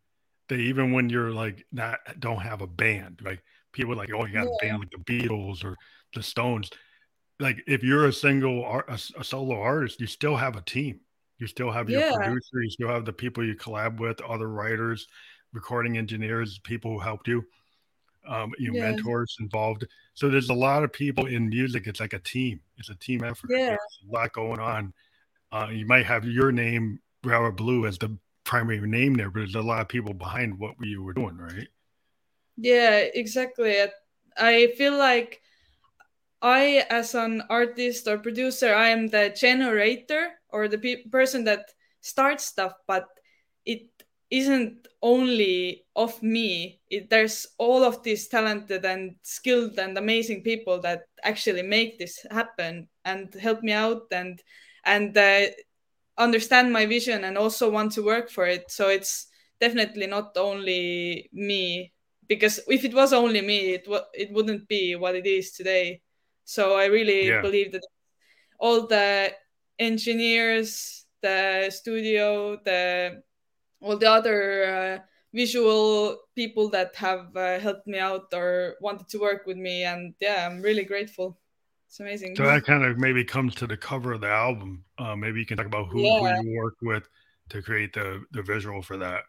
that 0.49 0.57
even 0.57 0.93
when 0.93 1.09
you're 1.09 1.31
like 1.31 1.65
not 1.73 1.99
don't 2.19 2.41
have 2.41 2.61
a 2.61 2.67
band, 2.67 3.21
like 3.25 3.43
people 3.73 3.97
like 3.97 4.11
oh 4.13 4.27
you 4.27 4.35
got 4.35 4.47
yeah. 4.47 4.51
a 4.51 4.67
band 4.67 4.81
like 4.81 4.91
the 4.91 4.99
Beatles 4.99 5.65
or 5.65 5.77
the 6.15 6.23
Stones. 6.23 6.71
Like 7.41 7.63
if 7.67 7.83
you're 7.83 8.07
a 8.07 8.13
single 8.13 8.65
art, 8.65 8.87
a, 8.89 9.21
a 9.21 9.25
solo 9.25 9.61
artist, 9.61 10.01
you 10.01 10.07
still 10.07 10.37
have 10.37 10.57
a 10.57 10.63
team. 10.63 11.01
You 11.39 11.47
still 11.47 11.71
have 11.71 11.89
your 11.89 12.01
yeah. 12.01 12.17
producer. 12.17 12.63
You 12.63 12.71
still 12.71 12.89
have 12.89 13.05
the 13.05 13.13
people 13.13 13.45
you 13.45 13.55
collab 13.55 14.01
with, 14.01 14.21
other 14.23 14.49
writers, 14.49 15.07
recording 15.53 15.97
engineers, 15.97 16.59
people 16.65 16.93
who 16.93 16.99
helped 16.99 17.29
you, 17.29 17.45
um, 18.29 18.53
you 18.59 18.71
know, 18.71 18.79
yeah. 18.79 18.91
mentors 18.91 19.37
involved. 19.41 19.87
So 20.15 20.29
there's 20.29 20.51
a 20.51 20.55
lot 20.55 20.85
of 20.85 20.93
people 20.93 21.27
in 21.27 21.49
music. 21.49 21.87
It's 21.87 22.01
like 22.01 22.13
a 22.13 22.19
team. 22.19 22.61
It's 22.77 22.91
a 22.91 22.95
team 22.97 23.25
effort. 23.25 23.51
Yeah. 23.51 23.71
There's 23.71 24.01
a 24.09 24.13
lot 24.13 24.33
going 24.33 24.61
on. 24.61 24.93
Uh, 25.51 25.69
you 25.73 25.87
might 25.87 26.05
have 26.07 26.25
your 26.27 26.53
name, 26.53 27.01
Rara 27.25 27.53
Blue, 27.53 27.87
as 27.87 27.99
the 27.99 28.17
primary 28.45 28.87
name 28.87 29.15
there, 29.15 29.31
but 29.31 29.41
there's 29.41 29.55
a 29.55 29.63
lot 29.63 29.81
of 29.81 29.89
people 29.89 30.15
behind 30.15 30.59
what 30.59 30.75
you 30.81 31.03
were 31.03 31.13
doing, 31.15 31.37
right? 31.37 31.69
Yeah, 32.57 32.99
exactly. 33.15 33.77
I 34.37 34.73
feel 34.77 34.97
like 34.97 35.41
I, 36.43 36.85
as 36.91 37.15
an 37.15 37.43
artist 37.49 38.07
or 38.07 38.19
producer, 38.19 38.75
I 38.75 38.89
am 38.89 39.09
the 39.09 39.35
generator 39.39 40.31
or 40.51 40.69
the 40.69 40.79
pe- 40.79 41.05
person 41.05 41.45
that 41.45 41.71
starts 42.01 42.45
stuff, 42.45 42.73
but 42.87 43.07
it 43.65 43.89
isn't 44.31 44.89
only 45.03 45.85
of 45.97 46.23
me. 46.23 46.81
It, 46.91 47.11
there's 47.11 47.47
all 47.59 47.85
of 47.85 48.03
these 48.03 48.29
talented 48.29 48.85
and 48.85 49.17
skilled 49.23 49.79
and 49.79 49.97
amazing 49.97 50.43
people 50.43 50.81
that 50.83 51.05
actually 51.25 51.63
make 51.63 51.99
this 51.99 52.27
happen 52.31 52.89
and 53.05 53.33
help 53.35 53.63
me 53.63 53.73
out 53.73 54.03
and 54.13 54.43
and 54.85 55.17
uh, 55.17 55.47
understand 56.19 56.73
my 56.73 56.87
vision 56.87 57.25
and 57.25 57.39
also 57.39 57.71
want 57.71 57.93
to 57.93 58.03
work 58.05 58.31
for 58.31 58.47
it. 58.47 58.71
So 58.71 58.89
it's 58.89 59.29
definitely 59.61 60.07
not 60.07 60.37
only 60.37 61.29
me 61.33 61.93
because 62.29 62.61
if 62.69 62.85
it 62.85 62.95
was 62.95 63.13
only 63.13 63.41
me, 63.41 63.75
it 63.75 63.85
w- 63.85 64.05
it 64.15 64.33
wouldn't 64.33 64.69
be 64.69 64.97
what 64.97 65.15
it 65.17 65.27
is 65.27 65.53
today. 65.53 66.03
So 66.45 66.77
I 66.77 66.87
really 66.87 67.33
yeah. 67.33 67.41
believe 67.41 67.73
that 67.73 67.83
all 68.59 68.87
the 68.87 69.33
engineers, 69.79 71.07
the 71.23 71.71
studio, 71.71 72.59
the 72.65 73.23
all 73.81 73.97
the 73.97 74.11
other 74.11 74.65
uh, 74.65 74.99
visual 75.33 76.19
people 76.35 76.69
that 76.71 76.95
have 76.97 77.37
uh, 77.37 77.59
helped 77.59 77.87
me 77.87 77.99
out 77.99 78.33
or 78.33 78.75
wanted 78.81 79.09
to 79.09 79.19
work 79.19 79.47
with 79.47 79.57
me, 79.57 79.85
and 79.85 80.15
yeah, 80.21 80.47
I'm 80.47 80.63
really 80.63 80.85
grateful. 80.85 81.39
It's 81.87 82.01
amazing. 82.01 82.37
So 82.37 82.45
that 82.45 82.65
kind 82.65 82.85
of 82.85 82.99
maybe 82.99 83.25
comes 83.25 83.55
to 83.57 83.67
the 83.67 83.77
cover 83.77 84.13
of 84.13 84.21
the 84.21 84.29
album. 84.29 84.85
Uh, 84.99 85.17
maybe 85.17 85.41
you 85.41 85.47
can 85.47 85.57
talk 85.57 85.67
about 85.67 85.89
who, 85.89 86.03
yeah. 86.03 86.37
who 86.37 86.49
you 86.51 86.57
worked 86.59 86.83
with 86.83 87.09
to 87.49 87.63
create 87.63 87.95
the 87.95 88.25
the 88.33 88.43
visual 88.43 88.83
for 88.83 88.99
that. 88.99 89.23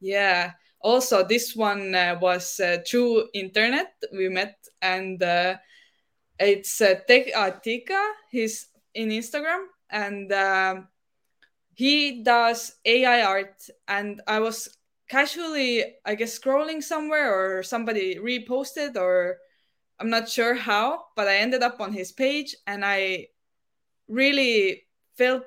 Yeah. 0.00 0.52
Also, 0.80 1.22
this 1.22 1.54
one 1.54 1.94
uh, 1.94 2.18
was 2.20 2.58
uh, 2.58 2.78
through 2.84 3.28
internet. 3.32 3.94
We 4.12 4.28
met, 4.28 4.58
and 4.80 5.22
uh, 5.22 5.56
it's 6.40 6.80
uh, 6.80 6.98
uh, 7.08 7.50
Tika. 7.62 8.12
He's 8.28 8.66
in 8.94 9.10
Instagram, 9.10 9.66
and 9.88 10.32
um, 10.32 10.88
he 11.74 12.22
does 12.22 12.74
AI 12.84 13.22
art. 13.22 13.68
And 13.88 14.20
I 14.26 14.40
was 14.40 14.68
casually, 15.08 15.84
I 16.04 16.14
guess, 16.14 16.38
scrolling 16.38 16.82
somewhere, 16.82 17.58
or 17.58 17.62
somebody 17.62 18.16
reposted, 18.16 18.96
or 18.96 19.38
I'm 19.98 20.10
not 20.10 20.28
sure 20.28 20.54
how, 20.54 21.06
but 21.16 21.28
I 21.28 21.36
ended 21.36 21.62
up 21.62 21.80
on 21.80 21.92
his 21.92 22.12
page 22.12 22.56
and 22.66 22.84
I 22.84 23.28
really 24.08 24.84
felt 25.16 25.44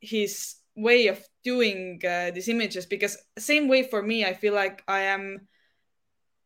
his 0.00 0.56
way 0.74 1.08
of 1.08 1.20
doing 1.44 2.00
uh, 2.04 2.30
these 2.32 2.48
images 2.48 2.86
because 2.86 3.18
same 3.38 3.68
way 3.68 3.82
for 3.82 4.02
me 4.02 4.24
i 4.24 4.32
feel 4.32 4.54
like 4.54 4.82
i 4.88 5.00
am 5.00 5.46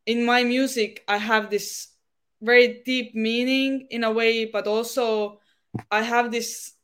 in 0.05 0.25
my 0.25 0.43
music 0.43 1.05
i 1.09 1.17
have 1.17 1.51
this 1.51 1.89
very 2.43 2.83
deep 2.85 3.15
meaning 3.15 3.87
in 3.91 4.05
a 4.05 4.11
way 4.11 4.45
but 4.45 4.67
also 4.67 5.41
i 5.91 6.03
have 6.03 6.31
this 6.33 6.75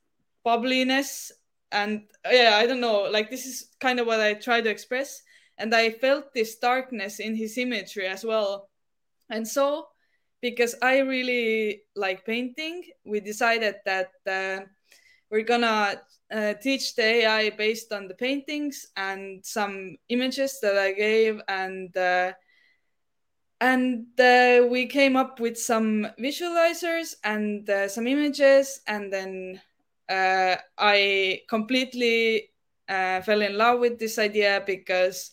bubbliness 0.45 1.33
and 1.73 2.03
yeah 2.31 2.57
i 2.57 2.67
don't 2.67 2.81
know 2.81 3.09
like 3.11 3.31
this 3.31 3.47
is 3.47 3.69
kind 3.81 3.99
of 3.99 4.07
what 4.07 4.21
i 4.21 4.35
try 4.35 4.61
to 4.61 4.71
express. 4.71 5.23
And 5.59 5.75
i 5.75 5.91
felt 5.91 6.33
this 6.33 6.57
darkness 6.57 7.21
in 7.21 7.37
his 7.37 7.59
imagery 7.59 8.07
as 8.07 8.25
well. 8.25 8.69
And 9.31 9.47
so 9.47 9.89
because 10.43 10.75
I 10.83 10.99
really 10.99 11.83
like 11.95 12.27
painting, 12.27 12.85
we 13.05 13.21
decided 13.21 13.77
that 13.87 14.11
uh, 14.27 14.67
we're 15.31 15.47
gonna 15.47 16.03
uh, 16.31 16.55
teach 16.55 16.95
the 16.97 17.03
AI 17.03 17.51
based 17.51 17.93
on 17.93 18.09
the 18.09 18.15
paintings 18.15 18.89
and 18.97 19.45
some 19.45 19.97
images 20.09 20.59
that 20.61 20.77
I 20.77 20.93
gave, 20.93 21.41
and 21.49 21.97
uh, 21.97 22.33
and 23.61 24.19
uh, 24.19 24.67
we 24.69 24.87
came 24.87 25.17
up 25.17 25.39
with 25.39 25.57
some 25.57 26.09
visualizers 26.19 27.15
and 27.23 27.69
uh, 27.71 27.89
some 27.89 28.07
images, 28.07 28.81
and 28.89 29.13
then 29.13 29.61
uh, 30.13 30.57
I 30.77 31.41
completely 31.49 32.51
fell 32.87 33.41
in 33.41 33.57
love 33.57 33.81
with 33.81 33.99
this 33.99 34.19
idea 34.19 34.63
because 34.67 35.31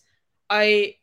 I 0.49 0.95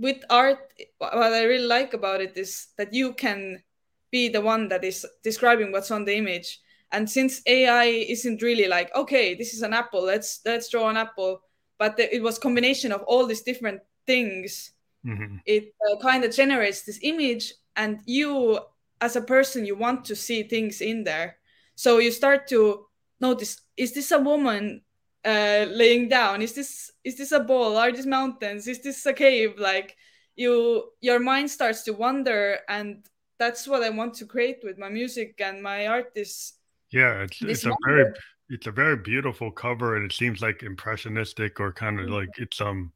with 0.00 0.24
art 0.30 0.72
what 0.98 1.32
i 1.32 1.44
really 1.44 1.66
like 1.66 1.92
about 1.92 2.20
it 2.20 2.36
is 2.36 2.68
that 2.78 2.92
you 2.92 3.12
can 3.12 3.62
be 4.10 4.28
the 4.28 4.40
one 4.40 4.66
that 4.68 4.82
is 4.82 5.06
describing 5.22 5.70
what's 5.70 5.90
on 5.90 6.04
the 6.04 6.16
image 6.16 6.58
and 6.92 7.08
since 7.08 7.42
ai 7.46 7.84
isn't 7.84 8.42
really 8.42 8.66
like 8.66 8.92
okay 8.96 9.34
this 9.34 9.52
is 9.52 9.62
an 9.62 9.74
apple 9.74 10.02
let's 10.02 10.40
let's 10.46 10.70
draw 10.70 10.88
an 10.88 10.96
apple 10.96 11.42
but 11.78 11.96
the, 11.96 12.14
it 12.14 12.22
was 12.22 12.38
combination 12.38 12.92
of 12.92 13.02
all 13.02 13.26
these 13.26 13.42
different 13.42 13.80
things 14.06 14.72
mm-hmm. 15.06 15.36
it 15.44 15.74
uh, 15.90 15.96
kind 16.00 16.24
of 16.24 16.34
generates 16.34 16.82
this 16.82 16.98
image 17.02 17.52
and 17.76 18.00
you 18.06 18.58
as 19.02 19.16
a 19.16 19.22
person 19.22 19.66
you 19.66 19.76
want 19.76 20.04
to 20.04 20.16
see 20.16 20.42
things 20.42 20.80
in 20.80 21.04
there 21.04 21.36
so 21.74 21.98
you 21.98 22.10
start 22.10 22.48
to 22.48 22.86
notice 23.20 23.60
is 23.76 23.92
this 23.92 24.10
a 24.10 24.18
woman 24.18 24.82
uh, 25.24 25.66
laying 25.68 26.08
down? 26.08 26.42
Is 26.42 26.54
this 26.54 26.90
is 27.04 27.16
this 27.16 27.32
a 27.32 27.40
ball? 27.40 27.76
Are 27.76 27.92
these 27.92 28.06
mountains? 28.06 28.66
Is 28.66 28.80
this 28.82 29.04
a 29.06 29.12
cave? 29.12 29.58
Like 29.58 29.96
you 30.40 30.84
your 31.00 31.20
mind 31.20 31.50
starts 31.50 31.82
to 31.82 31.92
wander 31.92 32.58
and 32.68 33.04
that's 33.38 33.68
what 33.68 33.82
i 33.82 33.90
want 33.90 34.14
to 34.14 34.24
create 34.24 34.60
with 34.62 34.78
my 34.78 34.88
music 34.88 35.38
and 35.40 35.62
my 35.62 35.86
art 35.86 36.12
is 36.16 36.54
yeah 36.90 37.22
it's, 37.22 37.42
it's 37.42 37.66
a 37.66 37.76
very 37.86 38.12
it's 38.48 38.66
a 38.66 38.70
very 38.70 38.96
beautiful 38.96 39.50
cover 39.50 39.96
and 39.96 40.10
it 40.10 40.14
seems 40.14 40.40
like 40.40 40.62
impressionistic 40.62 41.60
or 41.60 41.72
kind 41.72 42.00
of 42.00 42.06
mm-hmm. 42.06 42.14
like 42.14 42.30
it's 42.38 42.60
um 42.60 42.90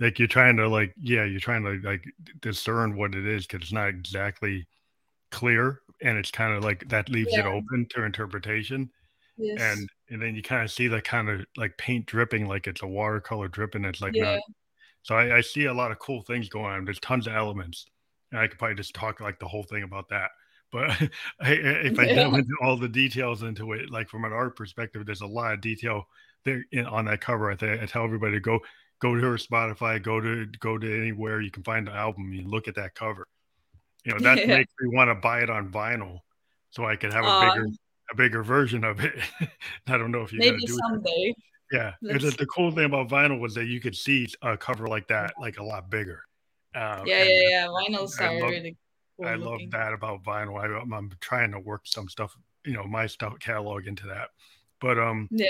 like 0.00 0.18
you're 0.18 0.28
trying 0.28 0.56
to 0.56 0.68
like 0.68 0.92
yeah 1.00 1.24
you're 1.24 1.40
trying 1.40 1.64
to 1.64 1.80
like 1.88 2.04
discern 2.40 2.94
what 2.94 3.14
it 3.14 3.26
is 3.26 3.46
because 3.46 3.62
it's 3.62 3.72
not 3.72 3.88
exactly 3.88 4.66
clear 5.30 5.80
and 6.02 6.18
it's 6.18 6.30
kind 6.30 6.52
of 6.52 6.62
like 6.62 6.86
that 6.88 7.08
leaves 7.08 7.32
yeah. 7.32 7.40
it 7.40 7.46
open 7.46 7.86
to 7.88 8.04
interpretation 8.04 8.90
yes. 9.36 9.60
and 9.60 9.88
and 10.08 10.22
then 10.22 10.34
you 10.34 10.42
kind 10.42 10.62
of 10.62 10.70
see 10.70 10.88
the 10.88 11.00
kind 11.00 11.28
of 11.28 11.44
like 11.56 11.76
paint 11.76 12.06
dripping 12.06 12.46
like 12.46 12.66
it's 12.66 12.82
a 12.82 12.86
watercolor 12.86 13.48
dripping 13.48 13.84
it's 13.84 14.00
like 14.00 14.14
yeah. 14.14 14.34
not 14.34 14.40
so 15.02 15.14
I, 15.14 15.36
I, 15.36 15.40
see 15.40 15.66
a 15.66 15.74
lot 15.74 15.92
of 15.92 15.98
cool 16.00 16.22
things 16.22 16.48
going 16.48 16.66
on 16.66 16.84
there's 16.84 16.98
tons 17.00 17.26
of 17.26 17.34
elements 17.34 17.86
and 18.30 18.40
i 18.40 18.46
could 18.46 18.58
probably 18.58 18.76
just 18.76 18.94
talk 18.94 19.20
like 19.20 19.38
the 19.38 19.48
whole 19.48 19.62
thing 19.62 19.82
about 19.82 20.08
that 20.10 20.30
but 20.72 20.90
if 21.40 21.98
i 21.98 22.14
go 22.14 22.34
into 22.34 22.54
all 22.62 22.76
the 22.76 22.88
details 22.88 23.42
into 23.42 23.72
it 23.72 23.90
like 23.90 24.08
from 24.08 24.24
an 24.24 24.32
art 24.32 24.56
perspective 24.56 25.04
there's 25.06 25.20
a 25.20 25.26
lot 25.26 25.52
of 25.52 25.60
detail 25.60 26.04
there 26.44 26.64
in, 26.72 26.86
on 26.86 27.04
that 27.06 27.20
cover 27.20 27.50
i, 27.50 27.56
think, 27.56 27.82
I 27.82 27.86
tell 27.86 28.04
everybody 28.04 28.34
to 28.34 28.40
go 28.40 28.60
go 29.00 29.14
to 29.14 29.20
her 29.20 29.36
spotify 29.36 30.02
go 30.02 30.20
to 30.20 30.46
go 30.60 30.78
to 30.78 31.00
anywhere 31.00 31.40
you 31.40 31.50
can 31.50 31.62
find 31.62 31.86
the 31.86 31.92
album 31.92 32.32
you 32.32 32.46
look 32.48 32.68
at 32.68 32.76
that 32.76 32.94
cover 32.94 33.26
you 34.04 34.12
know 34.12 34.20
that 34.20 34.38
yeah. 34.46 34.46
makes 34.58 34.72
me 34.80 34.96
want 34.96 35.10
to 35.10 35.14
buy 35.14 35.40
it 35.40 35.50
on 35.50 35.70
vinyl 35.70 36.20
so 36.70 36.84
i 36.84 36.96
can 36.96 37.10
have 37.10 37.24
a 37.24 37.28
um, 37.28 37.48
bigger 37.48 37.66
a 38.12 38.16
bigger 38.16 38.42
version 38.42 38.84
of 38.84 39.00
it. 39.00 39.14
I 39.86 39.98
don't 39.98 40.10
know 40.10 40.22
if 40.22 40.32
you 40.32 40.38
maybe 40.38 40.64
do 40.64 40.78
someday. 40.88 41.10
It. 41.10 41.36
Yeah, 41.72 41.94
the, 42.00 42.34
the 42.38 42.46
cool 42.46 42.70
thing 42.70 42.84
about 42.84 43.08
vinyl 43.08 43.40
was 43.40 43.54
that 43.54 43.66
you 43.66 43.80
could 43.80 43.96
see 43.96 44.28
a 44.42 44.56
cover 44.56 44.86
like 44.86 45.08
that 45.08 45.34
like 45.40 45.58
a 45.58 45.64
lot 45.64 45.90
bigger. 45.90 46.22
Um, 46.74 47.06
yeah, 47.06 47.24
yeah, 47.24 47.48
yeah. 47.48 47.66
Vinyls 47.66 48.20
are 48.20 48.40
love, 48.40 48.50
really. 48.50 48.76
Cool 49.16 49.28
I 49.28 49.34
love 49.34 49.60
that 49.70 49.92
about 49.92 50.22
vinyl. 50.22 50.60
I, 50.60 50.80
am 50.80 50.92
I'm 50.92 51.10
trying 51.20 51.50
to 51.52 51.58
work 51.58 51.82
some 51.84 52.08
stuff, 52.08 52.36
you 52.64 52.74
know, 52.74 52.84
my 52.84 53.06
stuff 53.06 53.38
catalog 53.40 53.86
into 53.86 54.06
that. 54.06 54.28
But 54.80 54.98
um, 54.98 55.28
yeah, 55.32 55.48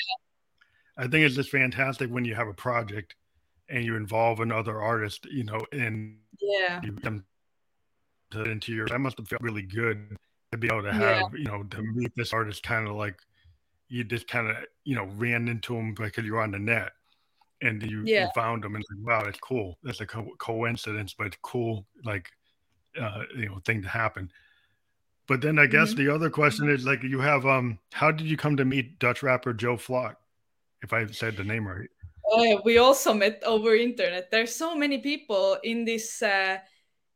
I 0.97 1.03
think 1.03 1.27
it's 1.27 1.35
just 1.35 1.51
fantastic 1.51 2.11
when 2.11 2.25
you 2.25 2.35
have 2.35 2.49
a 2.49 2.55
project 2.55 3.14
and 3.69 3.85
you 3.85 3.97
involve 3.97 4.40
another 4.40 4.81
artist, 4.81 5.27
you 5.27 5.45
know, 5.45 5.61
and 5.73 6.16
yeah, 6.40 6.81
you 6.83 6.92
them 6.92 7.27
to 8.31 8.45
into 8.45 8.73
your. 8.73 8.87
That 8.87 9.01
must 9.01 9.19
have 9.19 9.29
felt 9.29 9.42
really 9.42 9.62
good 9.62 10.16
to 10.61 10.69
be 10.69 10.73
able 10.73 10.85
to 10.85 10.92
have, 10.92 11.33
yeah. 11.33 11.38
you 11.38 11.45
know, 11.45 11.62
to 11.64 11.83
meet 11.83 12.12
this 12.16 12.33
artist 12.33 12.62
kind 12.62 12.88
of 12.88 12.97
like 12.97 13.19
you 13.88 14.05
just 14.05 14.27
kind 14.27 14.49
of, 14.49 14.57
you 14.85 14.97
know, 14.97 15.09
ran 15.16 15.49
into 15.49 15.77
him 15.77 15.95
because 15.95 16.25
you're 16.25 16.40
on 16.40 16.51
the 16.51 16.59
net 16.59 16.92
and 17.62 17.83
you, 17.83 18.03
yeah. 18.05 18.25
you 18.25 18.31
found 18.35 18.64
him 18.64 18.75
and 18.75 18.85
like, 18.90 19.07
wow, 19.07 19.25
that's 19.25 19.38
cool. 19.38 19.79
That's 19.83 20.01
a 20.01 20.07
co- 20.07 20.35
coincidence, 20.38 21.14
but 21.16 21.40
cool, 21.42 21.87
like, 22.05 22.31
uh, 23.01 23.23
you 23.37 23.47
know, 23.47 23.61
thing 23.64 23.83
to 23.83 23.88
happen. 23.88 24.31
But 25.29 25.40
then 25.40 25.59
I 25.59 25.66
guess 25.66 25.90
mm-hmm. 25.90 26.07
the 26.07 26.14
other 26.14 26.31
question 26.31 26.69
is 26.69 26.87
like 26.87 27.03
you 27.03 27.21
have 27.21 27.47
um 27.47 27.79
how 27.92 28.12
did 28.12 28.27
you 28.27 28.37
come 28.37 28.57
to 28.57 28.64
meet 28.64 28.99
Dutch 28.99 29.23
rapper 29.23 29.53
Joe 29.53 29.77
Flock? 29.77 30.19
If 30.83 30.92
I 30.92 31.07
said 31.07 31.37
the 31.37 31.45
name 31.45 31.66
right. 31.66 31.88
Uh, 32.33 32.61
we 32.64 32.79
also 32.79 33.14
met 33.14 33.42
over 33.45 33.75
internet. 33.75 34.31
There's 34.31 34.55
so 34.55 34.75
many 34.75 34.99
people 34.99 35.59
in 35.62 35.85
this 35.85 36.23
uh, 36.23 36.59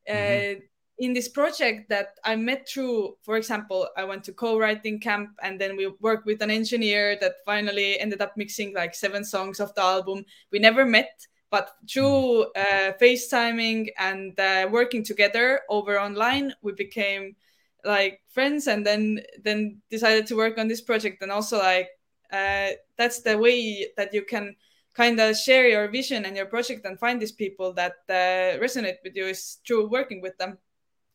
uh, 0.08 0.12
mm-hmm. 0.12 0.60
In 1.00 1.14
this 1.14 1.28
project 1.28 1.88
that 1.88 2.18
I 2.24 2.36
met 2.36 2.68
through. 2.68 3.16
For 3.22 3.38
example, 3.38 3.88
I 3.96 4.04
went 4.04 4.22
to 4.24 4.32
co-writing 4.32 5.00
camp, 5.00 5.30
and 5.42 5.58
then 5.58 5.76
we 5.76 5.92
worked 6.00 6.26
with 6.26 6.42
an 6.42 6.50
engineer 6.50 7.16
that 7.20 7.36
finally 7.44 7.98
ended 7.98 8.20
up 8.20 8.36
mixing 8.36 8.74
like 8.74 8.94
seven 8.94 9.24
songs 9.24 9.60
of 9.60 9.74
the 9.74 9.82
album. 9.82 10.24
We 10.52 10.58
never 10.58 10.84
met, 10.84 11.26
but 11.50 11.72
through 11.90 12.52
mm-hmm. 12.54 12.60
uh, 12.60 12.92
FaceTiming 13.00 13.88
and 13.98 14.38
uh, 14.38 14.68
working 14.70 15.02
together 15.02 15.62
over 15.70 15.98
online, 15.98 16.52
we 16.60 16.72
became 16.72 17.34
like 17.82 18.20
friends, 18.28 18.66
and 18.66 18.84
then 18.84 19.20
then 19.42 19.80
decided 19.90 20.26
to 20.26 20.36
work 20.36 20.58
on 20.58 20.68
this 20.68 20.82
project. 20.82 21.22
And 21.22 21.32
also 21.32 21.56
like 21.58 21.88
uh, 22.30 22.76
that's 22.98 23.22
the 23.22 23.38
way 23.38 23.88
that 23.96 24.12
you 24.12 24.22
can 24.22 24.54
kind 24.92 25.18
of 25.18 25.34
share 25.36 25.66
your 25.66 25.88
vision 25.88 26.26
and 26.26 26.36
your 26.36 26.46
project 26.46 26.84
and 26.84 26.98
find 26.98 27.22
these 27.22 27.32
people 27.32 27.72
that 27.72 27.94
uh, 28.10 28.60
resonate 28.60 28.98
with 29.02 29.16
you 29.16 29.26
is 29.26 29.58
through 29.66 29.88
working 29.88 30.20
with 30.20 30.36
them. 30.36 30.58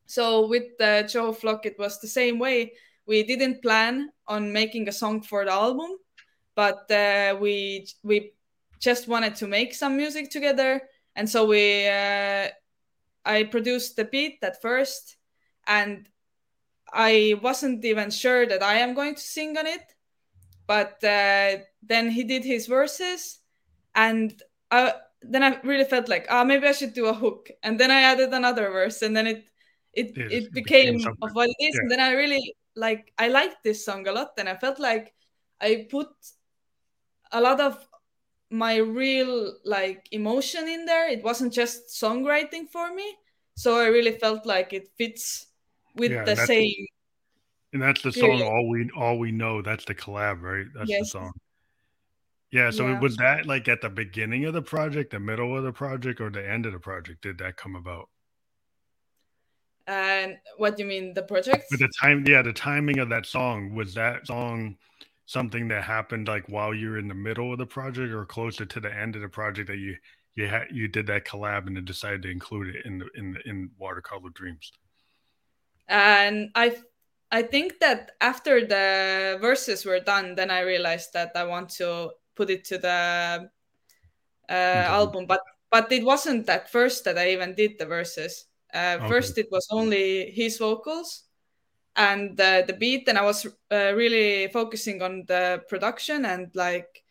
So 0.05 0.47
with 0.47 0.79
uh, 0.79 1.03
Joe 1.03 1.33
Flock, 1.33 1.65
it 1.65 1.77
was 1.79 1.99
the 1.99 2.07
same 2.07 2.39
way. 2.39 2.73
We 3.07 3.23
didn't 3.23 3.61
plan 3.61 4.09
on 4.27 4.51
making 4.51 4.87
a 4.87 4.91
song 4.91 5.21
for 5.21 5.45
the 5.45 5.51
album, 5.51 5.91
but 6.55 6.89
uh, 6.91 7.37
we 7.39 7.87
we 8.03 8.33
just 8.79 9.07
wanted 9.07 9.35
to 9.35 9.47
make 9.47 9.73
some 9.73 9.97
music 9.97 10.29
together, 10.29 10.81
and 11.15 11.29
so 11.29 11.45
we 11.45 11.87
uh, 11.87 12.49
I 13.25 13.43
produced 13.43 13.95
the 13.95 14.05
beat 14.05 14.39
at 14.41 14.61
first, 14.61 15.17
and 15.67 16.07
I 16.91 17.39
wasn't 17.41 17.83
even 17.85 18.09
sure 18.09 18.45
that 18.47 18.63
I 18.63 18.75
am 18.75 18.93
going 18.93 19.15
to 19.15 19.21
sing 19.21 19.57
on 19.57 19.67
it, 19.67 19.95
but 20.67 21.03
uh, 21.03 21.57
then 21.83 22.09
he 22.09 22.23
did 22.23 22.43
his 22.43 22.67
verses 22.67 23.39
and 23.95 24.41
I, 24.69 24.93
then 25.21 25.43
I 25.43 25.59
really 25.63 25.85
felt 25.85 26.09
like, 26.09 26.27
ah, 26.29 26.41
oh, 26.41 26.45
maybe 26.45 26.67
I 26.67 26.73
should 26.73 26.93
do 26.93 27.07
a 27.07 27.13
hook, 27.13 27.49
and 27.63 27.79
then 27.79 27.89
I 27.89 28.01
added 28.01 28.33
another 28.33 28.69
verse, 28.69 29.01
and 29.01 29.15
then 29.15 29.27
it 29.27 29.49
it 29.95 30.17
it, 30.17 30.31
it 30.31 30.53
became, 30.53 30.97
became 30.97 31.15
of 31.21 31.31
what 31.33 31.49
it 31.49 31.63
is, 31.63 31.75
yeah. 31.75 31.81
and 31.81 31.91
then 31.91 31.99
I 31.99 32.11
really 32.13 32.55
like 32.75 33.11
I 33.17 33.29
liked 33.29 33.63
this 33.63 33.85
song 33.85 34.07
a 34.07 34.11
lot, 34.11 34.31
and 34.37 34.49
I 34.49 34.55
felt 34.55 34.79
like 34.79 35.13
I 35.61 35.87
put 35.89 36.09
a 37.31 37.41
lot 37.41 37.59
of 37.59 37.87
my 38.49 38.77
real 38.77 39.55
like 39.63 40.07
emotion 40.11 40.67
in 40.67 40.85
there. 40.85 41.09
It 41.09 41.23
wasn't 41.23 41.53
just 41.53 41.87
songwriting 41.89 42.69
for 42.71 42.93
me, 42.93 43.15
so 43.55 43.79
I 43.79 43.87
really 43.87 44.17
felt 44.17 44.45
like 44.45 44.73
it 44.73 44.89
fits 44.97 45.47
with 45.95 46.11
yeah, 46.11 46.23
the 46.23 46.35
same. 46.35 46.85
And 47.73 47.81
that's 47.81 48.01
the 48.01 48.11
song. 48.11 48.41
All 48.41 48.69
we 48.69 48.89
all 48.95 49.17
we 49.17 49.31
know. 49.31 49.61
That's 49.61 49.85
the 49.85 49.95
collab, 49.95 50.41
right? 50.41 50.65
That's 50.75 50.89
yes. 50.89 51.01
the 51.01 51.05
song. 51.05 51.31
Yeah. 52.51 52.71
So 52.71 52.87
yeah. 52.87 52.99
was 52.99 53.17
that 53.17 53.45
like 53.45 53.67
at 53.67 53.81
the 53.81 53.89
beginning 53.89 54.45
of 54.45 54.53
the 54.53 54.61
project, 54.61 55.11
the 55.11 55.19
middle 55.19 55.57
of 55.57 55.63
the 55.63 55.73
project, 55.73 56.21
or 56.21 56.29
the 56.29 56.47
end 56.47 56.65
of 56.65 56.73
the 56.73 56.79
project? 56.79 57.21
Did 57.21 57.37
that 57.39 57.57
come 57.57 57.75
about? 57.75 58.09
And 59.87 60.37
what 60.57 60.77
do 60.77 60.83
you 60.83 60.89
mean, 60.89 61.13
the 61.13 61.21
project? 61.21 61.65
With 61.69 61.79
the 61.79 61.91
time, 62.01 62.25
yeah, 62.27 62.41
the 62.41 62.53
timing 62.53 62.99
of 62.99 63.09
that 63.09 63.25
song 63.25 63.75
was 63.75 63.93
that 63.93 64.25
song 64.25 64.77
something 65.27 65.67
that 65.67 65.83
happened 65.83 66.27
like 66.27 66.47
while 66.47 66.73
you 66.73 66.89
were 66.89 66.99
in 66.99 67.07
the 67.07 67.13
middle 67.13 67.51
of 67.51 67.57
the 67.57 67.65
project, 67.65 68.13
or 68.13 68.25
closer 68.25 68.65
to 68.65 68.79
the 68.79 68.93
end 68.93 69.15
of 69.15 69.21
the 69.21 69.29
project 69.29 69.67
that 69.67 69.77
you 69.77 69.95
you 70.35 70.47
had 70.47 70.67
you 70.71 70.87
did 70.87 71.07
that 71.07 71.25
collab 71.25 71.67
and 71.67 71.75
then 71.75 71.85
decided 71.85 72.21
to 72.23 72.29
include 72.29 72.75
it 72.75 72.85
in 72.85 72.99
the 72.99 73.09
in 73.15 73.33
the, 73.33 73.49
in 73.49 73.69
Watercolor 73.77 74.29
Dreams. 74.33 74.71
And 75.87 76.49
I 76.55 76.77
I 77.31 77.41
think 77.43 77.79
that 77.79 78.11
after 78.21 78.65
the 78.65 79.37
verses 79.41 79.85
were 79.85 79.99
done, 79.99 80.35
then 80.35 80.51
I 80.51 80.61
realized 80.61 81.13
that 81.13 81.31
I 81.35 81.43
want 81.43 81.69
to 81.77 82.11
put 82.35 82.49
it 82.49 82.65
to 82.65 82.77
the 82.77 83.49
uh, 84.49 84.53
mm-hmm. 84.53 84.93
album. 84.93 85.25
But 85.25 85.41
but 85.71 85.91
it 85.91 86.03
wasn't 86.03 86.47
at 86.49 86.71
first 86.71 87.03
that 87.05 87.17
I 87.17 87.29
even 87.29 87.55
did 87.55 87.77
the 87.79 87.85
verses. 87.85 88.45
Uh, 88.75 88.97
okay. 88.99 89.07
First, 89.07 89.37
it 89.37 89.47
was 89.51 89.67
only 89.71 90.31
his 90.31 90.57
vocals 90.57 91.23
and 91.95 92.39
uh, 92.39 92.63
the 92.67 92.73
beat, 92.73 93.07
and 93.07 93.17
I 93.17 93.23
was 93.23 93.45
uh, 93.71 93.93
really 93.95 94.49
focusing 94.49 95.01
on 95.01 95.23
the 95.27 95.63
production 95.69 96.25
and 96.25 96.51
like 96.53 97.03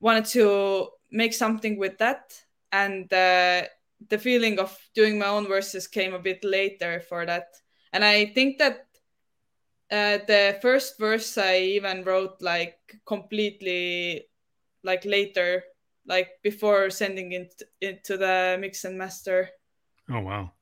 wanted 0.00 0.26
to 0.26 0.88
make 1.10 1.34
something 1.34 1.78
with 1.78 1.98
that. 1.98 2.32
And 2.70 3.12
uh, 3.12 3.64
the 4.08 4.18
feeling 4.18 4.58
of 4.58 4.76
doing 4.94 5.18
my 5.18 5.26
own 5.26 5.48
verses 5.48 5.88
came 5.88 6.14
a 6.14 6.18
bit 6.18 6.44
later 6.44 7.00
for 7.00 7.26
that. 7.26 7.46
And 7.92 8.04
I 8.04 8.26
think 8.26 8.58
that 8.58 8.86
uh, 9.90 10.18
the 10.26 10.58
first 10.62 10.98
verse 10.98 11.38
I 11.38 11.58
even 11.58 12.04
wrote 12.04 12.40
like 12.40 12.78
completely 13.06 14.26
like 14.82 15.04
later, 15.04 15.64
like 16.06 16.30
before 16.42 16.90
sending 16.90 17.32
it 17.32 17.62
into 17.80 18.16
the 18.16 18.58
mix 18.60 18.84
and 18.84 18.98
master. 18.98 19.50
Oh 20.10 20.20
wow. 20.20 20.52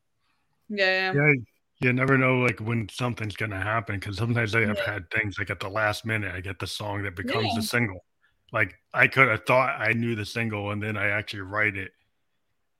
Yeah. 0.73 1.13
Yeah. 1.13 1.33
You 1.81 1.93
never 1.93 2.17
know 2.17 2.39
like 2.39 2.61
when 2.61 2.89
something's 2.89 3.37
gonna 3.37 3.61
happen 3.61 3.99
because 3.99 4.17
sometimes 4.17 4.55
I 4.55 4.61
have 4.61 4.79
yeah. 4.79 4.93
had 4.93 5.11
things 5.11 5.39
like 5.39 5.51
at 5.51 5.61
the 5.61 5.69
last 5.69 6.07
minute 6.07 6.33
I 6.33 6.41
get 6.41 6.59
the 6.59 6.67
song 6.67 7.03
that 7.03 7.17
becomes 7.17 7.47
yeah. 7.47 7.57
the 7.57 7.63
single. 7.63 8.05
Like 8.53 8.75
I 8.95 9.09
could 9.09 9.29
have 9.29 9.45
thought 9.45 9.81
I 9.81 9.93
knew 9.93 10.15
the 10.15 10.25
single 10.25 10.71
and 10.71 10.83
then 10.83 10.97
I 10.97 11.09
actually 11.09 11.41
write 11.41 11.77
it 11.77 11.91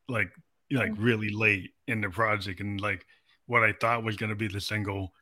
like 0.09 0.31
like 0.70 0.92
mm. 0.92 0.96
really 0.98 1.31
late 1.31 1.70
in 1.88 2.00
the 2.00 2.11
project 2.11 2.61
and 2.61 2.81
like 2.81 3.05
what 3.46 3.62
I 3.64 3.72
thought 3.72 4.05
was 4.05 4.16
gonna 4.16 4.37
be 4.37 4.48
the 4.48 4.61
single 4.61 5.12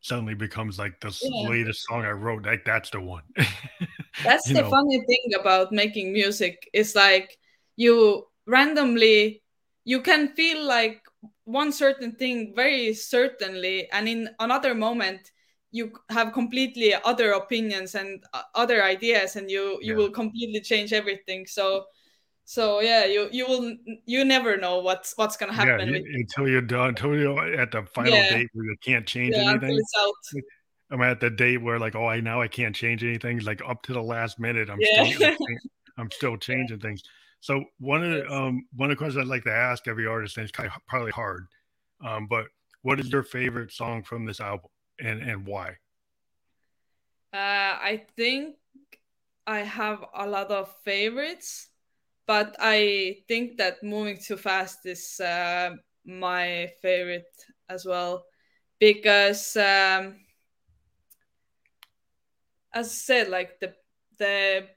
suddenly 0.00 0.34
becomes 0.34 0.78
like 0.78 1.00
the 1.00 1.16
yeah. 1.22 1.48
latest 1.48 1.86
song 1.86 2.04
I 2.04 2.10
wrote. 2.10 2.44
Like 2.44 2.64
that's 2.64 2.90
the 2.90 3.00
one. 3.00 3.22
that's 4.24 4.48
the 4.48 4.62
know. 4.62 4.70
funny 4.70 5.00
thing 5.06 5.32
about 5.38 5.72
making 5.72 6.12
music. 6.12 6.68
Is 6.72 6.94
like 6.94 7.38
you 7.76 8.26
randomly 8.46 9.42
you 9.88 10.02
can 10.02 10.28
feel 10.34 10.66
like 10.66 11.00
one 11.48 11.72
certain 11.72 12.12
thing 12.12 12.52
very 12.54 12.92
certainly, 12.92 13.88
and 13.90 14.06
in 14.08 14.28
another 14.38 14.74
moment 14.74 15.32
you 15.70 15.92
have 16.08 16.32
completely 16.32 16.94
other 16.94 17.32
opinions 17.32 17.94
and 17.94 18.22
uh, 18.34 18.42
other 18.54 18.82
ideas, 18.82 19.36
and 19.36 19.50
you 19.50 19.78
you 19.80 19.92
yeah. 19.92 19.96
will 19.96 20.10
completely 20.10 20.60
change 20.60 20.92
everything. 20.92 21.46
So 21.46 21.84
so 22.44 22.80
yeah, 22.80 23.06
you 23.06 23.28
you 23.32 23.46
will 23.46 23.76
you 24.04 24.24
never 24.24 24.56
know 24.56 24.80
what's 24.80 25.16
what's 25.16 25.36
gonna 25.36 25.52
happen 25.52 25.88
yeah, 25.88 26.00
until 26.14 26.48
you're 26.48 26.60
done. 26.60 26.90
Until 26.90 27.16
you're 27.16 27.54
at 27.54 27.72
the 27.72 27.82
final 27.94 28.12
yeah. 28.12 28.30
date 28.30 28.48
where 28.52 28.66
you 28.66 28.76
can't 28.82 29.06
change 29.06 29.34
anything. 29.34 29.78
I'm 30.90 31.02
at 31.02 31.20
the 31.20 31.28
date 31.28 31.58
where 31.58 31.78
like, 31.78 31.94
oh, 31.94 32.06
I 32.06 32.20
now 32.20 32.40
I 32.40 32.48
can't 32.48 32.74
change 32.74 33.04
anything. 33.04 33.40
Like 33.40 33.60
up 33.66 33.82
to 33.84 33.92
the 33.92 34.02
last 34.02 34.38
minute, 34.38 34.68
I'm 34.70 34.80
still 34.82 35.34
I'm 35.98 36.10
still 36.10 36.36
changing 36.36 36.80
things. 36.80 37.02
So 37.40 37.64
one 37.78 38.04
of 38.04 38.10
the 38.10 38.32
um 38.32 38.66
one 38.74 38.90
of 38.90 38.96
the 38.96 38.98
questions 38.98 39.22
I'd 39.22 39.28
like 39.28 39.44
to 39.44 39.52
ask 39.52 39.86
every 39.88 40.06
artist, 40.06 40.36
and 40.36 40.44
it's 40.44 40.52
kind 40.52 40.68
of 40.68 40.74
probably 40.86 41.12
hard, 41.12 41.46
um, 42.04 42.26
but 42.28 42.46
what 42.82 43.00
is 43.00 43.10
your 43.10 43.22
favorite 43.22 43.72
song 43.72 44.02
from 44.02 44.26
this 44.26 44.40
album 44.40 44.70
and 45.00 45.22
and 45.22 45.46
why? 45.46 45.76
Uh, 47.32 47.76
I 47.80 48.06
think 48.16 48.56
I 49.46 49.60
have 49.60 50.04
a 50.14 50.26
lot 50.26 50.50
of 50.50 50.74
favorites 50.84 51.68
but 52.26 52.56
I 52.60 53.18
think 53.26 53.56
that 53.58 53.82
moving 53.82 54.18
too 54.18 54.36
fast 54.36 54.86
is 54.86 55.18
uh, 55.20 55.70
my 56.04 56.70
favorite 56.82 57.26
as 57.70 57.86
well 57.86 58.26
because 58.78 59.56
um, 59.56 60.16
as 62.72 62.86
I 62.86 62.90
said, 62.90 63.28
like 63.28 63.58
the 63.60 63.74
the 64.18 64.68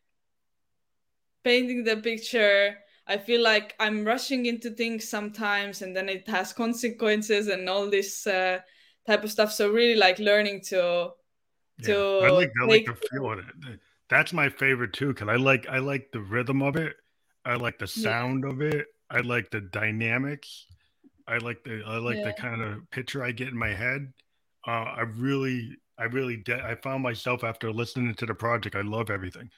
painting 1.44 1.84
the 1.84 1.98
picture, 1.98 2.78
I 3.08 3.18
feel 3.18 3.42
like 3.42 3.76
I'm 3.80 4.06
rushing 4.06 4.46
into 4.46 4.72
things 4.72 5.08
sometimes, 5.08 5.82
and 5.82 5.96
then 5.96 6.10
it 6.10 6.28
has 6.28 6.54
consequences 6.64 7.48
and 7.48 7.70
all 7.70 7.90
this 7.90 8.28
uh, 8.28 8.60
type 9.08 9.24
of 9.24 9.32
stuff. 9.32 9.52
So 9.52 9.72
really, 9.72 9.96
like 9.96 10.20
learning 10.20 10.62
to 10.70 11.12
to 11.84 12.20
yeah, 12.22 12.28
I 12.28 12.30
like 12.32 12.52
I 12.62 12.66
like 12.66 12.86
the 12.86 12.96
feel 12.96 13.32
of 13.32 13.40
it. 13.40 13.80
That's 14.10 14.34
my 14.34 14.50
favorite 14.50 14.94
too, 14.94 15.14
because 15.14 15.30
I 15.30 15.36
like 15.36 15.68
I 15.68 15.80
like 15.80 16.10
the 16.12 16.22
rhythm 16.22 16.62
of 16.62 16.76
it 16.76 16.96
I 17.46 17.56
like 17.56 17.80
the 17.80 17.88
sound 17.88 18.44
yeah. 18.44 18.52
of 18.52 18.62
it. 18.62 18.88
I 19.10 19.22
like 19.22 19.50
the 19.52 19.62
dynamics. 19.62 20.68
I 21.28 21.38
like 21.38 21.64
the 21.64 21.84
I 21.86 21.98
like 21.98 22.18
yeah. 22.18 22.26
the 22.26 22.34
kind 22.34 22.62
of 22.62 22.90
picture 22.92 23.24
I 23.24 23.32
get 23.32 23.50
in 23.50 23.58
my 23.58 23.74
head. 23.74 24.12
Uh, 24.68 24.94
I 24.98 25.02
really 25.02 25.78
I 25.98 26.06
really 26.06 26.38
de- 26.38 26.64
I 26.64 26.76
found 26.76 27.04
myself 27.04 27.44
after 27.44 27.72
listening 27.72 28.14
to 28.16 28.26
the 28.26 28.34
project. 28.34 28.76
I 28.76 28.82
love 28.82 29.10
everything, 29.10 29.50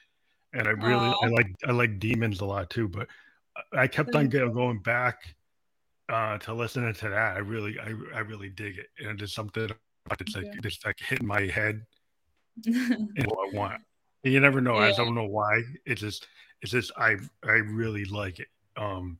and 0.54 0.68
I 0.68 0.70
really 0.70 1.14
I 1.22 1.26
like 1.26 1.54
I 1.66 1.72
like 1.72 1.98
demons 1.98 2.40
a 2.40 2.44
lot 2.44 2.70
too. 2.70 2.88
But 2.88 3.08
I 3.72 3.86
kept 3.86 4.14
on 4.14 4.28
going 4.28 4.78
back 4.78 5.34
uh, 6.08 6.38
to 6.38 6.54
listening 6.54 6.94
to 6.94 7.08
that. 7.10 7.36
I 7.36 7.40
really 7.40 7.78
I 7.78 7.94
I 8.14 8.20
really 8.20 8.48
dig 8.48 8.78
it, 8.78 8.86
and 8.98 9.20
it's 9.20 9.34
something 9.34 9.70
it's 10.20 10.36
like 10.36 10.46
yeah. 10.46 10.60
it's 10.62 10.84
like 10.84 10.98
hitting 10.98 11.26
my 11.26 11.42
head 11.42 11.82
and 12.66 13.26
what 13.26 13.48
I 13.48 13.56
want. 13.56 13.82
And 14.24 14.32
you 14.32 14.40
never 14.40 14.60
know. 14.60 14.78
Yeah. 14.78 14.86
I 14.86 14.92
don't 14.92 15.14
know 15.14 15.26
why. 15.26 15.62
It's 15.84 16.00
just 16.00 16.26
it's 16.62 16.72
just 16.72 16.92
I 16.96 17.16
I 17.44 17.52
really 17.52 18.04
like 18.06 18.38
it. 18.38 18.48
Um, 18.76 19.18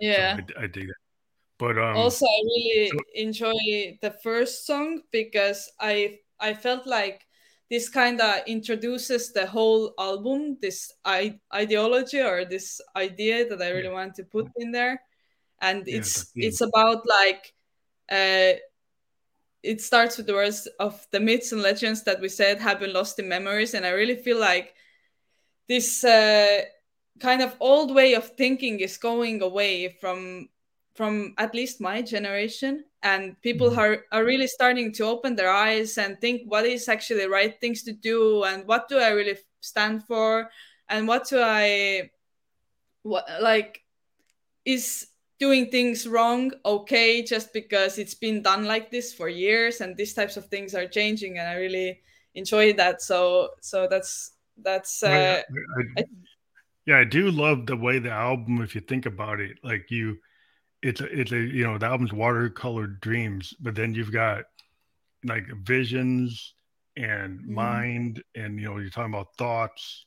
yeah, 0.00 0.36
so 0.36 0.42
I, 0.58 0.64
I, 0.64 0.66
dig 0.66 0.88
it. 0.88 0.96
But 1.58 1.78
um, 1.78 1.96
also, 1.96 2.24
I 2.24 2.40
really 2.44 2.90
so, 2.90 2.98
enjoy 3.14 3.98
the 4.00 4.10
first 4.22 4.66
song 4.66 5.02
because 5.12 5.70
I 5.80 6.18
I 6.40 6.54
felt 6.54 6.86
like 6.86 7.27
this 7.70 7.88
kind 7.88 8.20
of 8.20 8.46
introduces 8.46 9.32
the 9.32 9.46
whole 9.46 9.92
album, 9.98 10.56
this 10.60 10.92
I- 11.04 11.38
ideology 11.54 12.20
or 12.20 12.44
this 12.44 12.80
idea 12.96 13.46
that 13.48 13.60
I 13.60 13.70
really 13.70 13.88
yeah. 13.88 13.92
want 13.92 14.14
to 14.16 14.24
put 14.24 14.48
in 14.56 14.72
there, 14.72 15.02
and 15.60 15.86
yeah, 15.86 15.98
it's 15.98 16.32
it's 16.34 16.60
about 16.60 17.04
like 17.06 17.54
uh, 18.10 18.58
it 19.62 19.80
starts 19.80 20.16
with 20.16 20.26
the 20.26 20.34
words 20.34 20.66
of 20.80 21.06
the 21.10 21.20
myths 21.20 21.52
and 21.52 21.62
legends 21.62 22.04
that 22.04 22.20
we 22.20 22.28
said 22.28 22.60
have 22.60 22.80
been 22.80 22.92
lost 22.92 23.18
in 23.18 23.28
memories, 23.28 23.74
and 23.74 23.84
I 23.84 23.90
really 23.90 24.16
feel 24.16 24.38
like 24.38 24.74
this 25.68 26.04
uh, 26.04 26.62
kind 27.20 27.42
of 27.42 27.54
old 27.60 27.94
way 27.94 28.14
of 28.14 28.30
thinking 28.36 28.80
is 28.80 28.96
going 28.96 29.42
away 29.42 29.96
from 30.00 30.48
from 30.98 31.32
at 31.38 31.54
least 31.54 31.80
my 31.80 32.02
generation 32.02 32.82
and 33.04 33.40
people 33.40 33.70
mm-hmm. 33.70 33.78
are, 33.78 33.98
are 34.10 34.24
really 34.24 34.48
starting 34.48 34.92
to 34.92 35.04
open 35.04 35.36
their 35.36 35.48
eyes 35.48 35.96
and 35.96 36.20
think 36.20 36.42
what 36.50 36.66
is 36.66 36.88
actually 36.88 37.20
the 37.20 37.30
right 37.30 37.54
things 37.60 37.84
to 37.84 37.92
do? 37.92 38.42
And 38.42 38.66
what 38.66 38.88
do 38.88 38.98
i 38.98 39.10
really 39.10 39.38
stand 39.60 40.02
for? 40.02 40.50
And 40.88 41.06
what 41.06 41.28
do 41.28 41.38
i 41.40 42.10
what 43.04 43.24
like 43.40 43.80
is 44.64 45.06
doing 45.38 45.70
things 45.70 46.04
wrong 46.04 46.50
okay 46.64 47.22
just 47.22 47.52
because 47.52 47.96
it's 47.96 48.16
been 48.16 48.42
done 48.42 48.64
like 48.64 48.90
this 48.90 49.14
for 49.14 49.28
years? 49.28 49.80
And 49.80 49.96
these 49.96 50.14
types 50.14 50.36
of 50.36 50.46
things 50.46 50.74
are 50.74 50.88
changing 50.88 51.38
and 51.38 51.46
i 51.46 51.54
really 51.54 52.00
enjoy 52.34 52.72
that. 52.72 53.02
So 53.02 53.50
so 53.60 53.86
that's 53.88 54.32
that's 54.64 55.04
uh, 55.04 55.42
I, 55.46 56.00
I, 56.00 56.04
yeah 56.84 56.98
i 56.98 57.04
do 57.04 57.30
love 57.30 57.66
the 57.66 57.76
way 57.76 58.00
the 58.00 58.10
album 58.10 58.60
if 58.60 58.74
you 58.74 58.80
think 58.80 59.06
about 59.06 59.38
it 59.38 59.56
like 59.62 59.88
you 59.88 60.18
it's 60.82 61.00
a, 61.00 61.20
it's 61.20 61.32
a 61.32 61.38
you 61.38 61.64
know 61.64 61.78
the 61.78 61.86
album's 61.86 62.12
watercolored 62.12 63.00
dreams 63.00 63.54
but 63.60 63.74
then 63.74 63.94
you've 63.94 64.12
got 64.12 64.44
like 65.24 65.46
visions 65.62 66.54
and 66.96 67.40
mm-hmm. 67.40 67.54
mind 67.54 68.22
and 68.34 68.58
you 68.58 68.66
know 68.66 68.78
you're 68.78 68.90
talking 68.90 69.12
about 69.12 69.34
thoughts 69.36 70.04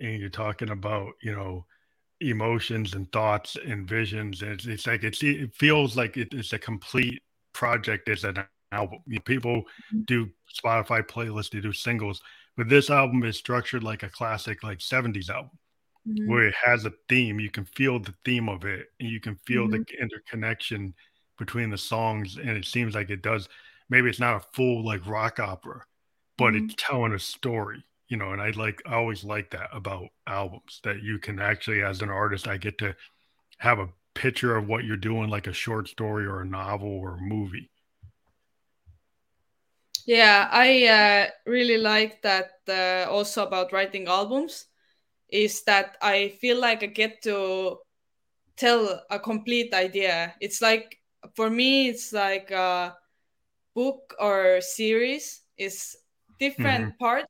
and 0.00 0.20
you're 0.20 0.30
talking 0.30 0.70
about 0.70 1.12
you 1.22 1.32
know 1.32 1.64
emotions 2.20 2.94
and 2.94 3.10
thoughts 3.12 3.56
and 3.66 3.88
visions 3.88 4.42
and 4.42 4.52
it's, 4.52 4.66
it's 4.66 4.86
like 4.86 5.02
it's, 5.02 5.22
it 5.22 5.54
feels 5.54 5.96
like 5.96 6.16
it, 6.16 6.28
it's 6.32 6.52
a 6.52 6.58
complete 6.58 7.20
project 7.52 8.08
as 8.08 8.24
an 8.24 8.42
album 8.72 9.00
you 9.06 9.16
know, 9.16 9.22
people 9.24 9.56
mm-hmm. 9.56 10.02
do 10.04 10.28
spotify 10.52 11.02
playlists 11.02 11.50
they 11.50 11.60
do 11.60 11.72
singles 11.72 12.22
but 12.56 12.68
this 12.68 12.88
album 12.88 13.22
is 13.24 13.36
structured 13.36 13.82
like 13.82 14.02
a 14.02 14.08
classic 14.08 14.62
like 14.62 14.78
70s 14.78 15.28
album 15.28 15.50
mm-hmm. 16.06 16.30
where 16.30 16.48
it 16.48 16.54
has 16.62 16.84
a 16.84 16.92
theme. 17.08 17.40
You 17.40 17.50
can 17.50 17.64
feel 17.64 17.98
the 17.98 18.14
theme 18.24 18.48
of 18.48 18.64
it, 18.64 18.88
and 19.00 19.08
you 19.08 19.20
can 19.20 19.36
feel 19.46 19.64
mm-hmm. 19.66 19.82
the 19.82 20.00
interconnection 20.00 20.94
between 21.38 21.70
the 21.70 21.78
songs. 21.78 22.36
And 22.36 22.50
it 22.50 22.64
seems 22.64 22.94
like 22.94 23.10
it 23.10 23.22
does. 23.22 23.48
Maybe 23.88 24.08
it's 24.08 24.20
not 24.20 24.36
a 24.36 24.46
full 24.52 24.84
like 24.84 25.06
rock 25.06 25.40
opera, 25.40 25.82
but 26.36 26.54
mm-hmm. 26.54 26.66
it's 26.66 26.74
telling 26.78 27.12
a 27.12 27.18
story. 27.18 27.84
You 28.08 28.18
know, 28.18 28.32
and 28.32 28.40
I 28.40 28.50
like 28.50 28.82
I 28.86 28.94
always 28.94 29.24
like 29.24 29.50
that 29.50 29.70
about 29.72 30.08
albums 30.26 30.80
that 30.84 31.02
you 31.02 31.18
can 31.18 31.40
actually, 31.40 31.82
as 31.82 32.02
an 32.02 32.10
artist, 32.10 32.46
I 32.46 32.58
get 32.58 32.78
to 32.78 32.94
have 33.58 33.78
a 33.78 33.88
picture 34.14 34.56
of 34.56 34.68
what 34.68 34.84
you're 34.84 34.96
doing, 34.96 35.28
like 35.28 35.46
a 35.46 35.52
short 35.52 35.88
story 35.88 36.26
or 36.26 36.42
a 36.42 36.46
novel 36.46 36.88
or 36.88 37.14
a 37.14 37.20
movie. 37.20 37.70
Yeah, 40.06 40.48
I 40.52 40.86
uh, 40.86 41.50
really 41.50 41.78
like 41.78 42.20
that 42.22 42.58
uh, 42.68 43.10
also 43.10 43.46
about 43.46 43.72
writing 43.72 44.06
albums 44.06 44.66
is 45.34 45.64
that 45.64 45.96
I 46.00 46.28
feel 46.40 46.60
like 46.60 46.84
I 46.84 46.86
get 46.86 47.20
to 47.22 47.78
tell 48.56 49.02
a 49.10 49.18
complete 49.18 49.74
idea. 49.74 50.32
It's 50.40 50.62
like 50.62 51.02
for 51.34 51.50
me, 51.50 51.88
it's 51.88 52.12
like 52.12 52.52
a 52.52 52.96
book 53.74 54.14
or 54.20 54.60
series 54.60 55.42
is 55.58 55.96
different 56.38 56.94
mm-hmm. 56.94 57.04
parts 57.04 57.26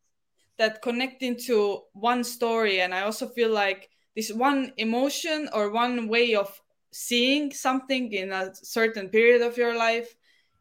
that 0.59 0.83
connect 0.83 1.23
into 1.23 1.81
one 1.95 2.23
story. 2.23 2.83
And 2.83 2.93
I 2.93 3.03
also 3.03 3.27
feel 3.27 3.51
like 3.51 3.89
this 4.15 4.31
one 4.31 4.73
emotion 4.77 5.49
or 5.55 5.71
one 5.71 6.07
way 6.07 6.35
of 6.35 6.53
seeing 6.93 7.53
something 7.53 8.13
in 8.13 8.33
a 8.33 8.55
certain 8.55 9.09
period 9.09 9.41
of 9.41 9.57
your 9.57 9.75
life 9.77 10.15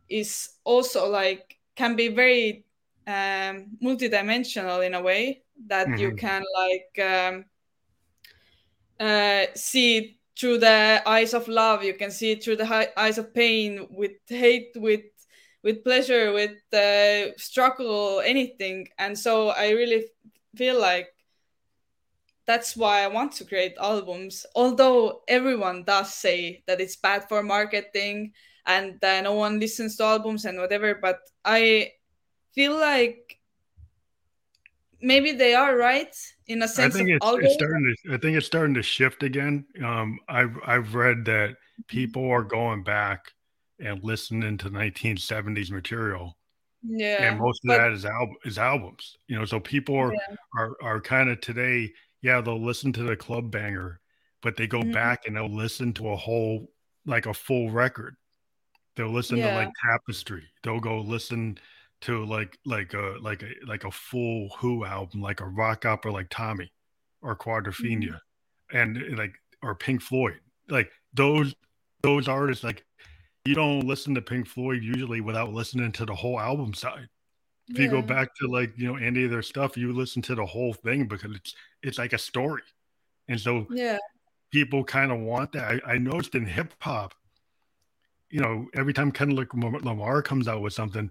is 0.07 0.47
also 0.63 1.09
like 1.09 1.57
can 1.75 1.97
be 1.97 2.07
very 2.07 2.63
um, 3.05 3.75
multidimensional 3.83 4.85
in 4.85 4.93
a 4.93 5.01
way 5.01 5.42
that 5.67 5.87
mm-hmm. 5.87 5.97
you 5.97 6.15
can 6.15 6.43
like 6.55 7.05
um, 7.05 7.45
uh, 8.99 9.45
see 9.55 10.19
through 10.37 10.59
the 10.59 11.01
eyes 11.05 11.33
of 11.33 11.47
love. 11.47 11.83
You 11.83 11.93
can 11.93 12.11
see 12.11 12.35
through 12.35 12.57
the 12.57 12.99
eyes 12.99 13.17
of 13.17 13.33
pain 13.33 13.87
with 13.91 14.13
hate 14.27 14.71
with 14.75 15.01
with 15.63 15.83
pleasure 15.83 16.33
with 16.33 16.57
uh, 16.73 17.35
struggle 17.37 18.21
anything. 18.21 18.87
And 18.97 19.17
so 19.17 19.49
i 19.49 19.71
really 19.71 20.05
feel 20.55 20.79
like 20.79 21.07
that's 22.45 22.75
why 22.75 23.01
i 23.01 23.07
want 23.07 23.31
to 23.33 23.45
create 23.45 23.75
albums. 23.79 24.45
Although 24.55 25.21
everyone 25.27 25.83
does 25.85 26.13
say 26.13 26.63
that 26.67 26.81
it's 26.81 26.97
bad 26.97 27.29
for 27.29 27.41
marketing 27.41 28.33
and 28.65 29.03
uh, 29.03 29.21
no 29.21 29.33
one 29.33 29.59
listens 29.59 29.97
to 29.97 30.03
albums 30.03 30.45
and 30.45 30.57
whatever 30.57 30.95
but 30.95 31.19
i 31.43 31.91
feel 32.53 32.77
like 32.77 33.39
maybe 35.03 35.33
they 35.33 35.53
are 35.53 35.77
right 35.77 36.15
in 36.47 36.63
a 36.63 36.67
sense. 36.67 36.95
I 36.95 36.97
think 36.97 37.09
it's, 37.09 37.25
it's, 37.25 37.53
starting 37.53 37.95
to. 38.05 38.13
I 38.13 38.17
think 38.17 38.37
it's 38.37 38.45
starting 38.45 38.73
to 38.75 38.81
shift 38.81 39.21
again. 39.21 39.65
Um, 39.83 40.17
I've 40.27 40.57
I've 40.65 40.95
read 40.95 41.25
that 41.25 41.57
people 41.87 42.27
are 42.29 42.43
going 42.43 42.83
back 42.83 43.31
and 43.79 44.03
listening 44.03 44.57
to 44.59 44.69
1970s 44.69 45.71
material. 45.71 46.37
Yeah, 46.81 47.31
and 47.31 47.39
most 47.39 47.61
of 47.63 47.69
but, 47.69 47.77
that 47.77 47.91
is 47.91 48.05
al- 48.05 48.35
is 48.45 48.57
albums. 48.57 49.17
You 49.27 49.37
know, 49.37 49.45
so 49.45 49.59
people 49.59 49.95
are 49.95 50.13
yeah. 50.13 50.35
are 50.57 50.75
are 50.81 51.01
kind 51.01 51.29
of 51.29 51.41
today. 51.41 51.91
Yeah, 52.21 52.41
they'll 52.41 52.63
listen 52.63 52.93
to 52.93 53.03
the 53.03 53.15
club 53.15 53.51
banger, 53.51 53.99
but 54.41 54.55
they 54.55 54.67
go 54.67 54.79
mm-hmm. 54.79 54.91
back 54.91 55.27
and 55.27 55.35
they'll 55.35 55.53
listen 55.53 55.93
to 55.93 56.09
a 56.09 56.15
whole 56.15 56.69
like 57.05 57.25
a 57.25 57.33
full 57.33 57.69
record. 57.69 58.15
They'll 58.95 59.13
listen 59.13 59.37
yeah. 59.37 59.51
to 59.51 59.55
like 59.55 59.69
Tapestry. 59.83 60.43
They'll 60.63 60.79
go 60.79 60.99
listen 60.99 61.57
to 62.03 62.25
like 62.25 62.57
like 62.65 62.93
a 62.93 63.15
like 63.21 63.43
a 63.43 63.49
like 63.65 63.85
a 63.85 63.91
full 63.91 64.49
Who 64.59 64.85
album, 64.85 65.21
like 65.21 65.39
a 65.39 65.45
rock 65.45 65.85
opera 65.85 66.11
like 66.11 66.27
Tommy 66.29 66.71
or 67.21 67.35
Quadrophenia, 67.35 68.19
mm-hmm. 68.71 68.77
and 68.77 68.97
eh, 68.97 69.15
like 69.15 69.33
or 69.61 69.73
Pink 69.73 70.01
Floyd, 70.01 70.39
like 70.69 70.91
those 71.13 71.55
those 72.01 72.27
artists 72.27 72.63
like 72.63 72.83
you 73.45 73.55
don't 73.55 73.87
listen 73.87 74.13
to 74.15 74.21
Pink 74.21 74.47
Floyd 74.47 74.83
usually 74.83 75.21
without 75.21 75.53
listening 75.53 75.91
to 75.93 76.05
the 76.05 76.15
whole 76.15 76.39
album 76.39 76.73
side. 76.73 77.07
If 77.69 77.77
yeah. 77.77 77.85
you 77.85 77.91
go 77.91 78.01
back 78.01 78.29
to 78.41 78.47
like 78.47 78.73
you 78.77 78.87
know 78.87 78.97
any 78.97 79.23
of 79.23 79.31
their 79.31 79.41
stuff, 79.41 79.77
you 79.77 79.93
listen 79.93 80.21
to 80.23 80.35
the 80.35 80.45
whole 80.45 80.73
thing 80.73 81.07
because 81.07 81.33
it's 81.33 81.55
it's 81.81 81.97
like 81.97 82.11
a 82.11 82.17
story, 82.17 82.63
and 83.29 83.39
so 83.39 83.65
yeah, 83.69 83.97
people 84.51 84.83
kind 84.83 85.11
of 85.11 85.19
want 85.19 85.53
that. 85.53 85.81
I, 85.85 85.93
I 85.93 85.97
noticed 85.97 86.35
in 86.35 86.45
hip 86.45 86.73
hop, 86.79 87.13
you 88.29 88.41
know, 88.41 88.67
every 88.73 88.91
time 88.91 89.11
Kendrick 89.11 89.53
Lamar 89.53 90.21
comes 90.21 90.49
out 90.49 90.61
with 90.61 90.73
something, 90.73 91.09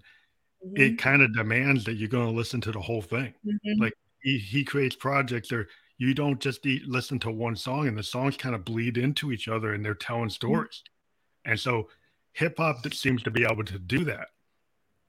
mm-hmm. 0.65 0.81
it 0.81 0.97
kind 0.97 1.21
of 1.21 1.33
demands 1.33 1.83
that 1.85 1.95
you're 1.95 2.09
going 2.09 2.27
to 2.27 2.35
listen 2.35 2.61
to 2.61 2.71
the 2.71 2.81
whole 2.81 3.01
thing. 3.01 3.33
Mm-hmm. 3.45 3.81
Like 3.81 3.93
he, 4.21 4.37
he 4.37 4.63
creates 4.63 4.95
projects 4.95 5.49
there. 5.49 5.67
You 5.97 6.13
don't 6.13 6.39
just 6.39 6.65
eat, 6.65 6.87
listen 6.87 7.19
to 7.19 7.31
one 7.31 7.55
song 7.55 7.87
and 7.87 7.97
the 7.97 8.03
songs 8.03 8.37
kind 8.37 8.55
of 8.55 8.65
bleed 8.65 8.97
into 8.97 9.31
each 9.31 9.47
other 9.47 9.73
and 9.73 9.85
they're 9.85 9.93
telling 9.93 10.23
mm-hmm. 10.23 10.29
stories. 10.29 10.83
Mm-hmm. 11.45 11.51
And 11.51 11.59
so 11.59 11.89
hip 12.33 12.57
hop 12.57 12.91
seems 12.93 13.23
to 13.23 13.31
be 13.31 13.45
able 13.45 13.63
to 13.65 13.79
do 13.79 14.03
that. 14.05 14.29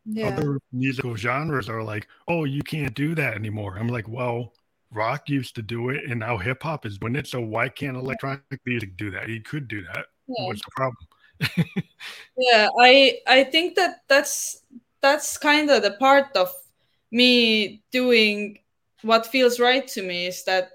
Yeah. 0.04 0.28
Other 0.28 0.58
musical 0.72 1.16
genres 1.16 1.68
are 1.68 1.82
like, 1.82 2.08
oh, 2.28 2.44
you 2.44 2.62
can't 2.62 2.94
do 2.94 3.14
that 3.14 3.34
anymore. 3.34 3.78
I'm 3.78 3.88
like, 3.88 4.06
well, 4.06 4.52
rock 4.90 5.28
used 5.28 5.54
to 5.56 5.62
do 5.62 5.88
it 5.88 6.04
and 6.08 6.20
now 6.20 6.36
hip 6.36 6.62
hop 6.62 6.86
is 6.86 6.98
doing 6.98 7.16
it. 7.16 7.26
So 7.26 7.40
why 7.40 7.68
can't 7.68 7.96
electronic 7.96 8.42
music 8.66 8.96
do 8.96 9.10
that? 9.12 9.28
He 9.28 9.40
could 9.40 9.66
do 9.66 9.82
that. 9.82 10.06
Yeah. 10.26 10.46
What's 10.46 10.62
the 10.62 10.70
problem? 10.76 11.06
yeah, 12.38 12.68
I 12.80 13.18
I 13.26 13.44
think 13.44 13.74
that 13.74 14.02
that's 14.08 14.62
that's 15.04 15.36
kind 15.36 15.70
of 15.70 15.82
the 15.82 15.92
part 15.92 16.34
of 16.36 16.50
me 17.12 17.82
doing 17.92 18.58
what 19.02 19.26
feels 19.26 19.60
right 19.60 19.86
to 19.88 20.02
me 20.02 20.26
is 20.26 20.44
that 20.44 20.70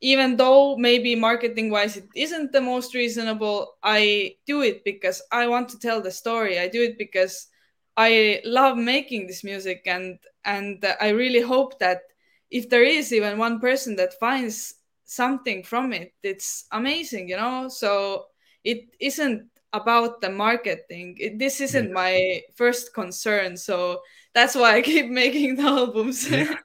even 0.00 0.36
though 0.36 0.76
maybe 0.76 1.14
marketing 1.16 1.70
wise 1.70 1.96
it 1.96 2.08
isn't 2.14 2.52
the 2.52 2.60
most 2.60 2.94
reasonable 2.94 3.76
i 3.82 4.34
do 4.46 4.62
it 4.62 4.84
because 4.84 5.22
i 5.32 5.46
want 5.46 5.68
to 5.68 5.78
tell 5.78 6.00
the 6.00 6.10
story. 6.10 6.58
I 6.58 6.68
do 6.68 6.82
it 6.82 6.98
because 6.98 7.48
i 7.96 8.40
love 8.44 8.76
making 8.76 9.26
this 9.26 9.42
music 9.42 9.82
and 9.86 10.18
and 10.44 10.84
i 11.00 11.08
really 11.10 11.40
hope 11.40 11.78
that 11.78 12.02
if 12.50 12.68
there 12.68 12.84
is 12.84 13.12
even 13.12 13.38
one 13.38 13.58
person 13.58 13.96
that 13.96 14.18
finds 14.20 14.74
something 15.04 15.62
from 15.62 15.92
it 15.92 16.12
it's 16.22 16.66
amazing 16.72 17.28
you 17.28 17.36
know? 17.36 17.68
So 17.68 18.26
it 18.64 18.84
isn't 19.00 19.48
about 19.72 20.20
the 20.20 20.30
marketing. 20.30 21.16
It, 21.18 21.38
this 21.38 21.60
isn't 21.60 21.88
yeah. 21.88 21.92
my 21.92 22.42
first 22.54 22.94
concern, 22.94 23.56
so 23.56 24.00
that's 24.34 24.54
why 24.54 24.76
I 24.76 24.82
keep 24.82 25.08
making 25.10 25.56
the 25.56 25.64
albums. 25.64 26.30
Yeah. 26.30 26.54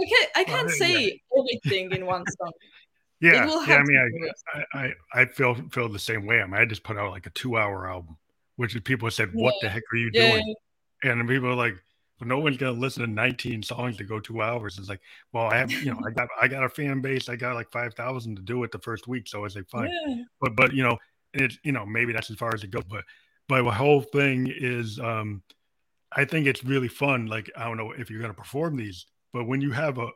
I 0.00 0.04
can't, 0.04 0.30
I 0.36 0.44
can't 0.44 0.70
say 0.70 1.04
yeah. 1.04 1.40
everything 1.40 1.92
in 1.92 2.06
one 2.06 2.24
song. 2.38 2.52
Yeah, 3.20 3.46
yeah. 3.66 3.74
I 3.74 3.82
mean, 3.82 4.30
I, 4.54 4.78
I, 4.78 4.92
I 5.12 5.24
feel 5.24 5.56
feel 5.72 5.88
the 5.88 5.98
same 5.98 6.24
way. 6.24 6.40
I 6.40 6.46
mean, 6.46 6.54
I 6.54 6.64
just 6.64 6.84
put 6.84 6.96
out 6.96 7.10
like 7.10 7.26
a 7.26 7.30
two 7.30 7.58
hour 7.58 7.90
album, 7.90 8.16
which 8.54 8.80
people 8.84 9.10
said, 9.10 9.30
"What 9.32 9.54
the 9.60 9.68
heck 9.68 9.82
are 9.92 9.96
you 9.96 10.12
doing?" 10.12 10.54
And 11.02 11.28
people 11.28 11.48
are 11.48 11.56
like, 11.56 11.74
well, 12.20 12.28
"No 12.28 12.38
one's 12.38 12.58
gonna 12.58 12.78
listen 12.78 13.02
to 13.02 13.10
19 13.10 13.64
songs 13.64 13.96
to 13.96 14.04
go 14.04 14.20
two 14.20 14.40
hours." 14.40 14.78
It's 14.78 14.88
like, 14.88 15.00
well, 15.32 15.46
I 15.46 15.56
have, 15.56 15.72
you 15.72 15.90
know, 15.90 16.00
I 16.06 16.12
got 16.12 16.28
I 16.40 16.46
got 16.46 16.62
a 16.62 16.68
fan 16.68 17.00
base. 17.00 17.28
I 17.28 17.34
got 17.34 17.56
like 17.56 17.72
five 17.72 17.92
thousand 17.94 18.36
to 18.36 18.42
do 18.42 18.62
it 18.62 18.70
the 18.70 18.78
first 18.78 19.08
week, 19.08 19.26
so 19.26 19.44
I 19.44 19.48
say 19.48 19.62
fine. 19.62 19.90
But 20.40 20.54
but 20.54 20.72
you 20.72 20.84
know, 20.84 20.96
it's 21.34 21.58
you 21.62 21.72
know 21.72 21.86
maybe 21.86 22.12
that's 22.12 22.30
as 22.30 22.36
far 22.36 22.54
as 22.54 22.64
it 22.64 22.70
goes. 22.70 22.84
But 22.88 23.04
but 23.48 23.62
the 23.62 23.70
whole 23.70 24.02
thing 24.02 24.52
is, 24.54 24.98
um, 24.98 25.42
I 26.12 26.24
think 26.24 26.46
it's 26.46 26.64
really 26.64 26.88
fun. 26.88 27.26
Like 27.26 27.50
I 27.56 27.64
don't 27.64 27.76
know 27.76 27.92
if 27.92 28.10
you're 28.10 28.20
gonna 28.20 28.34
perform 28.34 28.76
these, 28.76 29.06
but 29.32 29.46
when 29.46 29.60
you 29.60 29.72
have 29.72 29.98
a 29.98 30.08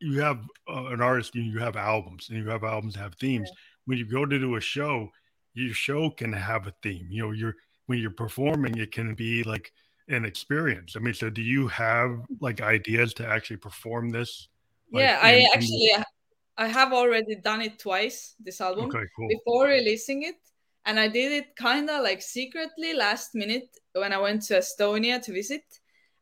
you 0.00 0.20
have 0.20 0.40
uh, 0.68 0.86
an 0.86 1.00
artist 1.00 1.34
and 1.36 1.46
you 1.46 1.58
have 1.60 1.76
albums 1.76 2.28
and 2.28 2.38
you 2.38 2.48
have 2.50 2.64
albums 2.64 2.94
that 2.94 3.00
have 3.00 3.14
themes. 3.14 3.50
When 3.84 3.98
you 3.98 4.04
go 4.04 4.26
to 4.26 4.38
do 4.38 4.56
a 4.56 4.60
show, 4.60 5.08
your 5.54 5.74
show 5.74 6.10
can 6.10 6.32
have 6.32 6.66
a 6.66 6.74
theme. 6.82 7.06
You 7.10 7.22
know, 7.22 7.30
you're 7.30 7.54
when 7.86 7.98
you're 7.98 8.10
performing, 8.10 8.78
it 8.78 8.92
can 8.92 9.14
be 9.14 9.42
like 9.44 9.72
an 10.08 10.24
experience. 10.24 10.96
I 10.96 11.00
mean, 11.00 11.14
so 11.14 11.30
do 11.30 11.42
you 11.42 11.68
have 11.68 12.20
like 12.40 12.60
ideas 12.60 13.14
to 13.14 13.26
actually 13.26 13.58
perform 13.58 14.10
this? 14.10 14.48
Like, 14.92 15.02
yeah, 15.02 15.18
I 15.22 15.46
actually 15.54 15.90
I 16.58 16.68
have 16.68 16.92
already 16.92 17.36
done 17.36 17.62
it 17.62 17.78
twice. 17.78 18.34
This 18.40 18.60
album 18.60 18.86
okay, 18.86 19.06
cool. 19.16 19.28
before 19.28 19.66
releasing 19.66 20.24
it, 20.24 20.36
and 20.84 20.98
I 20.98 21.08
did 21.08 21.32
it 21.32 21.56
kind 21.56 21.88
of 21.88 22.02
like 22.02 22.22
secretly 22.22 22.94
last 22.94 23.34
minute 23.34 23.68
when 23.92 24.12
I 24.12 24.18
went 24.18 24.42
to 24.42 24.54
Estonia 24.54 25.22
to 25.22 25.32
visit. 25.32 25.62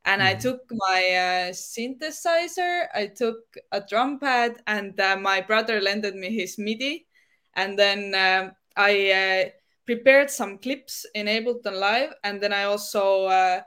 And 0.05 0.23
mm-hmm. 0.23 0.37
I 0.37 0.41
took 0.41 0.61
my 0.71 1.01
uh, 1.09 1.53
synthesizer, 1.53 2.87
I 2.95 3.07
took 3.15 3.39
a 3.71 3.83
drum 3.83 4.19
pad, 4.19 4.63
and 4.67 4.99
uh, 4.99 5.17
my 5.17 5.41
brother 5.43 5.81
lended 5.81 6.15
me 6.15 6.31
his 6.31 6.59
MIDI, 6.59 7.07
and 7.55 7.79
then 7.79 8.15
um, 8.15 8.53
I 8.77 9.11
uh, 9.11 9.51
prepared 9.85 10.31
some 10.31 10.59
clips 10.59 11.05
in 11.15 11.27
Ableton 11.27 11.79
Live, 11.79 12.15
and 12.25 12.41
then 12.41 12.53
I 12.53 12.65
also 12.65 13.27
uh, 13.27 13.61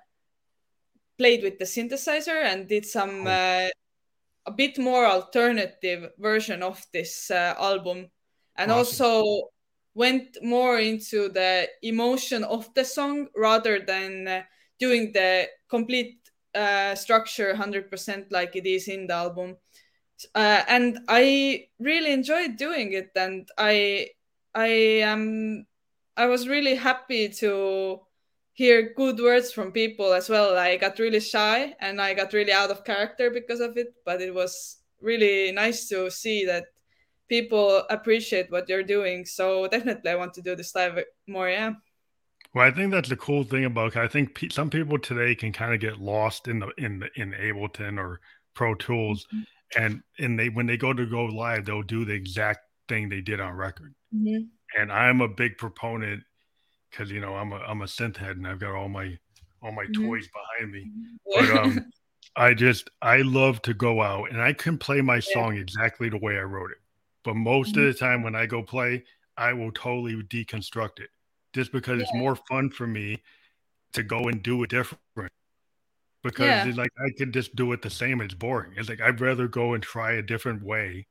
played 1.19 1.43
with 1.43 1.59
the 1.59 1.65
synthesizer 1.65 2.43
and 2.43 2.67
did 2.67 2.85
some 2.85 3.27
uh, 3.27 3.67
a 4.45 4.51
bit 4.55 4.79
more 4.79 5.05
alternative 5.05 6.11
version 6.17 6.63
of 6.63 6.83
this 6.93 7.29
uh, 7.29 7.53
album, 7.59 8.09
and 8.55 8.71
also 8.71 9.49
went 9.95 10.37
more 10.41 10.79
into 10.79 11.29
the 11.29 11.67
emotion 11.81 12.43
of 12.43 12.73
the 12.73 12.83
song 12.83 13.27
rather 13.35 13.79
than 13.79 14.43
doing 14.79 15.11
the 15.13 15.47
complete 15.69 16.17
uh, 16.55 16.95
structure 16.95 17.53
100% 17.53 18.31
like 18.31 18.55
it 18.55 18.65
is 18.65 18.87
in 18.87 19.07
the 19.07 19.13
album. 19.13 19.57
Uh, 20.35 20.63
and 20.67 20.99
I 21.07 21.67
really 21.79 22.13
enjoyed 22.13 22.57
doing 22.57 22.93
it, 22.93 23.11
and 23.15 23.47
I 23.57 24.09
I 24.55 24.67
am 25.03 25.65
I 26.15 26.27
was 26.27 26.47
really 26.47 26.75
happy 26.75 27.29
to 27.41 28.01
hear 28.53 28.93
good 28.93 29.19
words 29.19 29.51
from 29.51 29.71
people 29.71 30.13
as 30.13 30.29
well. 30.29 30.55
I 30.55 30.77
got 30.77 30.99
really 30.99 31.19
shy 31.19 31.73
and 31.79 31.99
I 31.99 32.13
got 32.13 32.33
really 32.33 32.53
out 32.53 32.69
of 32.69 32.83
character 32.85 33.31
because 33.31 33.59
of 33.59 33.77
it, 33.77 33.95
but 34.05 34.21
it 34.21 34.33
was 34.33 34.77
really 35.01 35.51
nice 35.51 35.89
to 35.89 36.11
see 36.11 36.45
that 36.45 36.65
people 37.29 37.83
appreciate 37.89 38.51
what 38.51 38.69
you're 38.69 38.83
doing. 38.83 39.25
So 39.25 39.67
definitely, 39.67 40.11
I 40.11 40.15
want 40.15 40.33
to 40.35 40.41
do 40.41 40.55
this 40.55 40.75
live 40.75 40.99
more. 41.27 41.49
Yeah. 41.49 41.73
Well, 42.53 42.67
I 42.67 42.71
think 42.71 42.91
that's 42.91 43.09
the 43.09 43.17
cool 43.17 43.43
thing 43.43 43.65
about. 43.65 43.97
I 43.97 44.07
think 44.07 44.35
pe- 44.35 44.49
some 44.49 44.69
people 44.69 44.99
today 44.99 45.33
can 45.33 45.51
kind 45.51 45.73
of 45.73 45.79
get 45.79 45.99
lost 45.99 46.47
in 46.47 46.59
the 46.59 46.71
in 46.77 46.99
the 46.99 47.09
in 47.15 47.31
Ableton 47.31 47.97
or 47.97 48.19
Pro 48.53 48.75
Tools, 48.75 49.25
mm-hmm. 49.33 49.83
and 49.83 50.03
and 50.19 50.37
they 50.37 50.49
when 50.49 50.67
they 50.67 50.77
go 50.77 50.93
to 50.93 51.05
go 51.05 51.25
live, 51.25 51.65
they'll 51.65 51.81
do 51.81 52.05
the 52.05 52.13
exact 52.13 52.59
thing 52.87 53.09
they 53.09 53.21
did 53.21 53.39
on 53.39 53.53
record. 53.53 53.95
Mm-hmm. 54.13 54.43
And 54.79 54.91
I'm 54.91 55.21
a 55.21 55.27
big 55.27 55.57
proponent 55.57 56.23
because 56.91 57.11
you 57.11 57.21
know 57.21 57.35
I'm 57.35 57.51
a 57.51 57.57
I'm 57.57 57.81
a 57.81 57.85
synth 57.85 58.17
head 58.17 58.37
and 58.37 58.47
I've 58.47 58.59
got 58.59 58.75
all 58.75 58.89
my 58.89 59.17
all 59.63 59.71
my 59.71 59.85
mm-hmm. 59.85 60.05
toys 60.05 60.27
behind 60.27 60.71
me. 60.71 60.91
But 61.25 61.49
um, 61.57 61.91
I 62.35 62.53
just 62.53 62.89
I 63.01 63.21
love 63.21 63.61
to 63.63 63.73
go 63.73 64.01
out 64.01 64.31
and 64.31 64.41
I 64.41 64.53
can 64.53 64.77
play 64.77 65.01
my 65.01 65.19
song 65.19 65.57
exactly 65.57 66.09
the 66.09 66.17
way 66.17 66.37
I 66.37 66.41
wrote 66.41 66.71
it. 66.71 66.77
But 67.23 67.35
most 67.35 67.69
of 67.69 67.75
mm-hmm. 67.77 67.87
the 67.87 67.93
time 67.93 68.23
when 68.23 68.35
I 68.35 68.45
go 68.45 68.61
play, 68.61 69.03
I 69.37 69.53
will 69.53 69.71
totally 69.71 70.15
deconstruct 70.23 70.99
it 70.99 71.09
just 71.53 71.71
because 71.71 71.97
yeah. 71.97 72.03
it's 72.03 72.13
more 72.13 72.35
fun 72.35 72.69
for 72.69 72.87
me 72.87 73.21
to 73.93 74.03
go 74.03 74.27
and 74.27 74.43
do 74.43 74.63
it 74.63 74.69
different. 74.69 75.31
Because 76.23 76.45
yeah. 76.45 76.65
it's 76.65 76.77
like 76.77 76.91
I 76.97 77.09
could 77.17 77.33
just 77.33 77.55
do 77.55 77.71
it 77.73 77.81
the 77.81 77.89
same. 77.89 78.21
It's 78.21 78.33
boring. 78.33 78.73
It's 78.77 78.89
like 78.89 79.01
I'd 79.01 79.19
rather 79.19 79.47
go 79.47 79.73
and 79.73 79.83
try 79.83 80.13
a 80.13 80.21
different 80.21 80.63
way, 80.63 81.07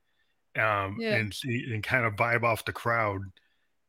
um, 0.56 0.96
yeah. 0.98 1.16
and 1.16 1.32
see 1.32 1.66
and 1.72 1.82
kind 1.82 2.06
of 2.06 2.14
vibe 2.14 2.44
off 2.44 2.64
the 2.64 2.72
crowd, 2.72 3.20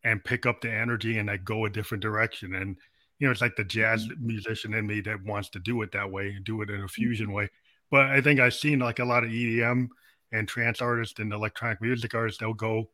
and 0.03 0.23
pick 0.23 0.45
up 0.45 0.61
the 0.61 0.71
energy 0.71 1.17
and 1.17 1.29
like 1.29 1.45
go 1.45 1.65
a 1.65 1.69
different 1.69 2.01
direction. 2.01 2.55
And 2.55 2.75
you 3.19 3.27
know, 3.27 3.31
it's 3.31 3.41
like 3.41 3.55
the 3.55 3.63
jazz 3.63 4.05
mm-hmm. 4.05 4.27
musician 4.27 4.73
in 4.73 4.85
me 4.85 4.99
that 5.01 5.23
wants 5.23 5.49
to 5.51 5.59
do 5.59 5.81
it 5.81 5.93
that 5.93 6.11
way 6.11 6.33
and 6.35 6.43
do 6.43 6.61
it 6.61 6.69
in 6.69 6.81
a 6.81 6.89
fusion 6.89 7.27
mm-hmm. 7.27 7.35
way. 7.35 7.49
But 7.89 8.07
I 8.07 8.19
think 8.19 8.41
I've 8.41 8.55
seen 8.55 8.79
like 8.79 8.99
a 8.99 9.05
lot 9.05 9.23
of 9.23 9.29
EDM 9.29 9.87
and 10.33 10.47
trance 10.47 10.81
artists 10.81 11.19
and 11.19 11.31
electronic 11.31 11.81
music 11.81 12.13
artists. 12.13 12.39
They'll 12.39 12.53
go 12.53 12.89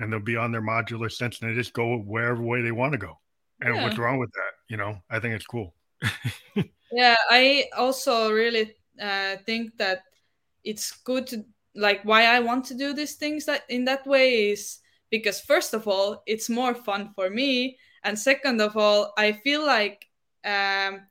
and 0.00 0.12
they'll 0.12 0.20
be 0.20 0.36
on 0.36 0.50
their 0.50 0.62
modular 0.62 1.08
synths 1.08 1.40
and 1.40 1.50
they 1.50 1.54
just 1.54 1.72
go 1.72 1.98
wherever 1.98 2.42
way 2.42 2.62
they 2.62 2.72
want 2.72 2.92
to 2.92 2.98
go. 2.98 3.18
And 3.60 3.76
yeah. 3.76 3.84
what's 3.84 3.98
wrong 3.98 4.18
with 4.18 4.32
that? 4.32 4.52
You 4.68 4.76
know, 4.76 4.98
I 5.08 5.20
think 5.20 5.34
it's 5.34 5.46
cool. 5.46 5.74
yeah, 6.92 7.16
I 7.30 7.66
also 7.76 8.32
really 8.32 8.74
uh, 9.00 9.36
think 9.46 9.76
that 9.78 10.02
it's 10.64 10.90
good 11.04 11.26
to 11.28 11.44
like 11.74 12.02
why 12.04 12.24
I 12.24 12.40
want 12.40 12.64
to 12.66 12.74
do 12.74 12.92
these 12.92 13.14
things 13.14 13.46
that 13.46 13.62
in 13.68 13.84
that 13.84 14.06
way 14.06 14.50
is 14.50 14.80
because 15.10 15.40
first 15.40 15.74
of 15.74 15.86
all, 15.86 16.22
it's 16.26 16.50
more 16.50 16.74
fun 16.74 17.12
for 17.14 17.30
me, 17.30 17.78
and 18.02 18.18
second 18.18 18.60
of 18.60 18.76
all, 18.76 19.12
I 19.16 19.32
feel 19.32 19.64
like 19.64 20.06
um, 20.44 21.02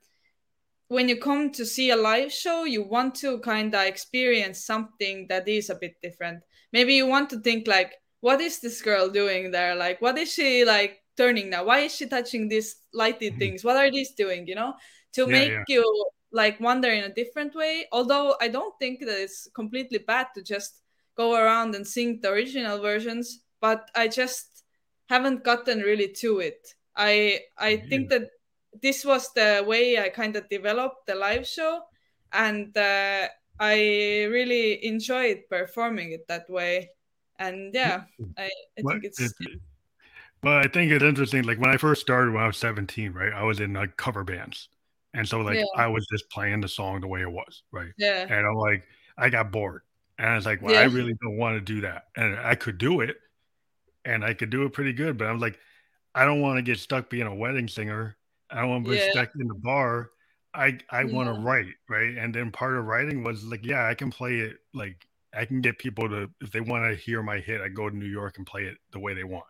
when 0.92 1.08
you 1.08 1.16
come 1.16 1.50
to 1.50 1.64
see 1.64 1.88
a 1.88 1.96
live 1.96 2.30
show, 2.30 2.64
you 2.64 2.82
want 2.82 3.14
to 3.14 3.38
kind 3.38 3.74
of 3.74 3.86
experience 3.86 4.62
something 4.62 5.26
that 5.28 5.48
is 5.48 5.70
a 5.70 5.74
bit 5.74 5.96
different. 6.02 6.42
Maybe 6.70 6.92
you 6.92 7.06
want 7.06 7.30
to 7.30 7.40
think 7.40 7.66
like, 7.66 7.94
what 8.20 8.42
is 8.42 8.60
this 8.60 8.82
girl 8.82 9.08
doing 9.08 9.50
there? 9.50 9.74
Like, 9.74 10.02
what 10.02 10.18
is 10.18 10.30
she 10.30 10.66
like 10.66 10.98
turning 11.16 11.48
now? 11.48 11.64
Why 11.64 11.78
is 11.80 11.94
she 11.94 12.06
touching 12.06 12.46
these 12.46 12.76
lighty 12.94 13.30
mm-hmm. 13.30 13.38
things? 13.38 13.64
What 13.64 13.78
are 13.78 13.90
these 13.90 14.12
doing? 14.12 14.46
You 14.46 14.54
know, 14.54 14.74
to 15.14 15.22
yeah, 15.22 15.26
make 15.28 15.50
yeah. 15.50 15.64
you 15.66 16.10
like 16.30 16.60
wonder 16.60 16.90
in 16.90 17.04
a 17.04 17.14
different 17.14 17.54
way. 17.54 17.86
Although 17.90 18.36
I 18.42 18.48
don't 18.48 18.78
think 18.78 19.00
that 19.00 19.18
it's 19.18 19.48
completely 19.54 19.98
bad 19.98 20.26
to 20.34 20.42
just 20.42 20.82
go 21.16 21.34
around 21.34 21.74
and 21.74 21.86
sing 21.86 22.20
the 22.20 22.30
original 22.30 22.82
versions, 22.82 23.40
but 23.62 23.88
I 23.94 24.08
just 24.08 24.62
haven't 25.08 25.42
gotten 25.42 25.80
really 25.80 26.08
to 26.20 26.40
it. 26.40 26.68
I 26.94 27.40
I 27.56 27.70
yeah. 27.70 27.88
think 27.88 28.10
that 28.10 28.28
this 28.80 29.04
was 29.04 29.32
the 29.32 29.64
way 29.66 29.98
I 29.98 30.08
kind 30.08 30.36
of 30.36 30.48
developed 30.48 31.06
the 31.06 31.14
live 31.14 31.46
show, 31.46 31.82
and 32.32 32.76
uh, 32.76 33.28
I 33.60 34.24
really 34.30 34.84
enjoyed 34.84 35.42
performing 35.50 36.12
it 36.12 36.26
that 36.28 36.48
way. 36.48 36.90
And 37.38 37.74
yeah 37.74 38.02
i, 38.38 38.44
I 38.78 38.82
think 38.82 39.04
it's 39.04 39.20
it, 39.20 39.32
but 40.42 40.64
i 40.64 40.68
think 40.68 40.92
it's 40.92 41.02
interesting 41.02 41.42
like 41.42 41.58
when 41.58 41.70
i 41.70 41.76
first 41.76 42.00
started 42.00 42.32
when 42.32 42.42
i 42.42 42.46
was 42.46 42.56
17 42.58 43.12
right 43.12 43.32
i 43.32 43.42
was 43.42 43.58
in 43.58 43.72
like 43.72 43.96
cover 43.96 44.22
bands. 44.22 44.68
And 45.14 45.28
so 45.28 45.40
like 45.40 45.56
yeah. 45.56 45.64
i 45.76 45.88
was 45.88 46.06
just 46.12 46.30
playing 46.30 46.60
the 46.60 46.68
song 46.68 47.00
the 47.00 47.08
way 47.08 47.22
it 47.22 47.32
was 47.32 47.62
right? 47.72 47.90
Yeah. 47.98 48.26
And 48.28 48.46
i'm 48.46 48.54
like 48.54 48.84
i 49.18 49.28
got 49.28 49.50
bored. 49.50 49.82
And 50.18 50.28
i 50.28 50.36
was 50.36 50.46
like 50.46 50.62
well 50.62 50.72
yeah. 50.72 50.80
i 50.80 50.84
really 50.84 51.14
don't 51.20 51.36
want 51.36 51.56
to 51.56 51.60
do 51.60 51.80
that. 51.80 52.04
And 52.16 52.38
i 52.38 52.54
could 52.54 52.78
do 52.78 53.00
it 53.00 53.16
and 54.04 54.24
i 54.24 54.34
could 54.34 54.50
do 54.50 54.64
it 54.64 54.72
pretty 54.72 54.92
good 54.92 55.16
but 55.16 55.26
i'm 55.26 55.38
like 55.38 55.58
i 56.14 56.24
don't 56.24 56.40
want 56.40 56.58
to 56.58 56.62
get 56.62 56.78
stuck 56.78 57.08
being 57.08 57.26
a 57.26 57.34
wedding 57.34 57.68
singer 57.68 58.16
i 58.52 58.60
don't 58.60 58.70
want 58.70 58.84
to 58.84 58.90
be 58.90 58.96
yeah. 58.96 59.10
stuck 59.10 59.30
in 59.38 59.48
the 59.48 59.54
bar 59.54 60.10
i 60.54 60.76
i 60.90 61.04
want 61.04 61.34
to 61.34 61.40
write 61.40 61.74
right 61.88 62.16
and 62.16 62.34
then 62.34 62.50
part 62.50 62.76
of 62.76 62.84
writing 62.84 63.24
was 63.24 63.44
like 63.44 63.64
yeah 63.64 63.86
i 63.86 63.94
can 63.94 64.10
play 64.10 64.38
it 64.38 64.58
like 64.74 65.06
I 65.34 65.44
can 65.44 65.60
get 65.60 65.78
people 65.78 66.08
to 66.08 66.30
if 66.40 66.50
they 66.50 66.60
want 66.60 66.84
to 66.84 66.94
hear 66.94 67.22
my 67.22 67.38
hit, 67.38 67.60
I 67.60 67.68
go 67.68 67.88
to 67.88 67.96
New 67.96 68.06
York 68.06 68.36
and 68.36 68.46
play 68.46 68.64
it 68.64 68.76
the 68.92 68.98
way 68.98 69.14
they 69.14 69.24
want. 69.24 69.46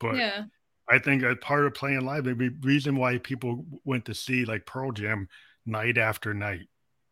But 0.00 0.16
yeah. 0.16 0.44
I 0.88 0.98
think 0.98 1.22
a 1.22 1.36
part 1.36 1.66
of 1.66 1.74
playing 1.74 2.04
live, 2.04 2.24
the 2.24 2.54
reason 2.62 2.96
why 2.96 3.18
people 3.18 3.64
went 3.84 4.04
to 4.06 4.14
see 4.14 4.44
like 4.44 4.66
Pearl 4.66 4.92
Jam 4.92 5.28
night 5.64 5.98
after 5.98 6.34
night 6.34 6.68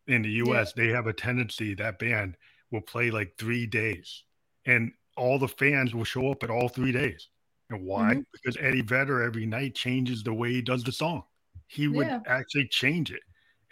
in 0.07 0.21
the 0.21 0.29
US, 0.29 0.73
yeah. 0.75 0.83
they 0.83 0.91
have 0.91 1.07
a 1.07 1.13
tendency 1.13 1.73
that 1.75 1.99
band 1.99 2.37
will 2.71 2.81
play 2.81 3.11
like 3.11 3.33
three 3.37 3.65
days, 3.65 4.23
and 4.65 4.91
all 5.17 5.39
the 5.39 5.47
fans 5.47 5.95
will 5.95 6.03
show 6.03 6.31
up 6.31 6.43
at 6.43 6.49
all 6.49 6.67
three 6.67 6.91
days. 6.91 7.29
And 7.69 7.85
why? 7.85 8.11
Mm-hmm. 8.11 8.21
Because 8.31 8.57
Eddie 8.59 8.81
Vedder 8.81 9.21
every 9.23 9.45
night 9.45 9.75
changes 9.75 10.23
the 10.23 10.33
way 10.33 10.51
he 10.51 10.61
does 10.61 10.83
the 10.83 10.91
song. 10.91 11.23
He 11.67 11.87
would 11.87 12.07
yeah. 12.07 12.19
actually 12.27 12.67
change 12.67 13.11
it, 13.11 13.21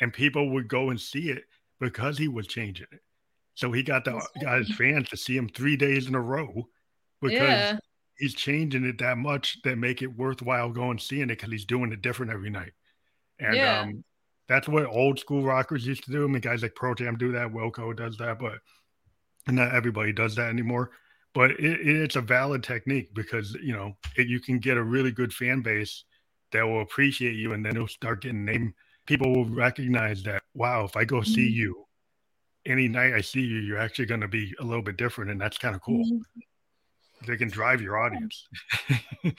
and 0.01 0.11
people 0.11 0.49
would 0.51 0.67
go 0.67 0.89
and 0.89 0.99
see 0.99 1.29
it 1.29 1.43
because 1.79 2.17
he 2.17 2.27
was 2.27 2.47
changing 2.47 2.87
it. 2.91 3.01
So 3.55 3.71
he 3.71 3.83
got 3.83 4.03
the 4.03 4.25
got 4.41 4.57
his 4.57 4.73
fans 4.75 5.09
to 5.09 5.17
see 5.17 5.37
him 5.37 5.47
three 5.47 5.77
days 5.77 6.07
in 6.07 6.15
a 6.15 6.21
row 6.21 6.67
because 7.21 7.39
yeah. 7.39 7.77
he's 8.17 8.33
changing 8.33 8.83
it 8.83 8.97
that 8.97 9.17
much 9.17 9.61
that 9.63 9.77
make 9.77 10.01
it 10.01 10.07
worthwhile 10.07 10.71
going 10.71 10.97
seeing 10.97 11.23
it 11.23 11.27
because 11.27 11.51
he's 11.51 11.65
doing 11.65 11.91
it 11.91 12.01
different 12.01 12.31
every 12.31 12.49
night. 12.49 12.73
And 13.39 13.55
yeah. 13.55 13.81
um, 13.81 14.03
that's 14.47 14.67
what 14.67 14.87
old 14.87 15.19
school 15.19 15.43
rockers 15.43 15.85
used 15.85 16.03
to 16.05 16.11
do. 16.11 16.23
I 16.23 16.27
mean, 16.27 16.41
guys 16.41 16.63
like 16.63 16.75
Pearl 16.75 16.95
Jam 16.95 17.15
do 17.15 17.31
that, 17.33 17.51
Wilco 17.51 17.95
does 17.95 18.17
that, 18.17 18.39
but 18.39 18.53
not 19.47 19.73
everybody 19.73 20.13
does 20.13 20.35
that 20.35 20.49
anymore. 20.49 20.91
But 21.33 21.51
it, 21.51 21.87
it's 21.87 22.15
a 22.15 22.21
valid 22.21 22.63
technique 22.63 23.13
because 23.13 23.53
you 23.55 23.73
know 23.73 23.95
it, 24.15 24.27
you 24.27 24.39
can 24.39 24.59
get 24.59 24.77
a 24.77 24.83
really 24.83 25.11
good 25.11 25.33
fan 25.33 25.61
base 25.61 26.03
that 26.51 26.63
will 26.63 26.81
appreciate 26.81 27.35
you, 27.35 27.53
and 27.53 27.65
then 27.65 27.75
it'll 27.75 27.87
start 27.87 28.21
getting 28.21 28.45
name. 28.45 28.73
People 29.05 29.33
will 29.33 29.49
recognize 29.49 30.23
that. 30.23 30.43
Wow, 30.53 30.85
if 30.85 30.95
I 30.95 31.03
go 31.03 31.21
see 31.21 31.49
Mhm. 31.49 31.55
you 31.55 31.87
any 32.65 32.87
night 32.87 33.13
I 33.13 33.21
see 33.21 33.41
you, 33.41 33.59
you're 33.59 33.77
actually 33.77 34.05
going 34.05 34.21
to 34.21 34.27
be 34.27 34.53
a 34.59 34.63
little 34.63 34.83
bit 34.83 34.97
different, 34.97 35.31
and 35.31 35.41
that's 35.41 35.57
kind 35.57 35.75
of 35.75 35.81
cool. 35.81 36.05
Mhm. 36.05 36.21
They 37.27 37.37
can 37.37 37.49
drive 37.49 37.81
your 37.81 37.97
audience. 37.97 38.47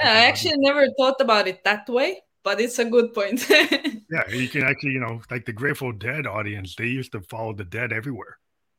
Yeah, 0.00 0.12
I 0.12 0.24
actually 0.26 0.56
never 0.56 0.86
thought 0.98 1.20
about 1.20 1.48
it 1.48 1.62
that 1.64 1.88
way, 1.88 2.20
but 2.42 2.60
it's 2.60 2.78
a 2.78 2.84
good 2.84 3.14
point. 3.14 3.48
yeah, 4.10 4.28
you 4.30 4.48
can 4.48 4.62
actually, 4.62 4.92
you 4.92 5.00
know, 5.00 5.20
like 5.30 5.44
the 5.44 5.52
Grateful 5.52 5.92
Dead 5.92 6.26
audience, 6.26 6.74
they 6.74 6.86
used 6.86 7.12
to 7.12 7.20
follow 7.20 7.52
the 7.52 7.64
Dead 7.64 7.92
everywhere, 7.92 8.38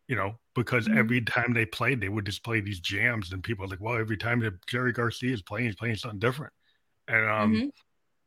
you 0.09 0.15
know, 0.17 0.33
because 0.55 0.87
Mhm. 0.87 0.97
every 0.97 1.21
time 1.21 1.53
they 1.53 1.65
played, 1.67 2.01
they 2.01 2.09
would 2.09 2.25
just 2.25 2.43
play 2.43 2.59
these 2.61 2.79
jams, 2.81 3.31
and 3.31 3.43
people 3.43 3.63
are 3.63 3.69
like, 3.69 3.79
well, 3.79 3.95
every 3.97 4.17
time 4.17 4.39
that 4.41 4.65
Jerry 4.67 4.91
Garcia 4.91 5.33
is 5.33 5.43
playing, 5.43 5.67
he's 5.67 5.75
playing 5.75 5.95
something 5.97 6.19
different, 6.19 6.51
and 7.07 7.29
um, 7.29 7.53
Mhm. 7.53 7.71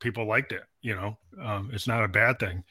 people 0.01 0.27
liked 0.27 0.53
it. 0.53 0.63
You 0.81 0.95
know, 0.97 1.19
um, 1.43 1.71
it's 1.75 1.89
not 1.89 2.05
a 2.05 2.09
bad 2.09 2.39
thing. 2.39 2.65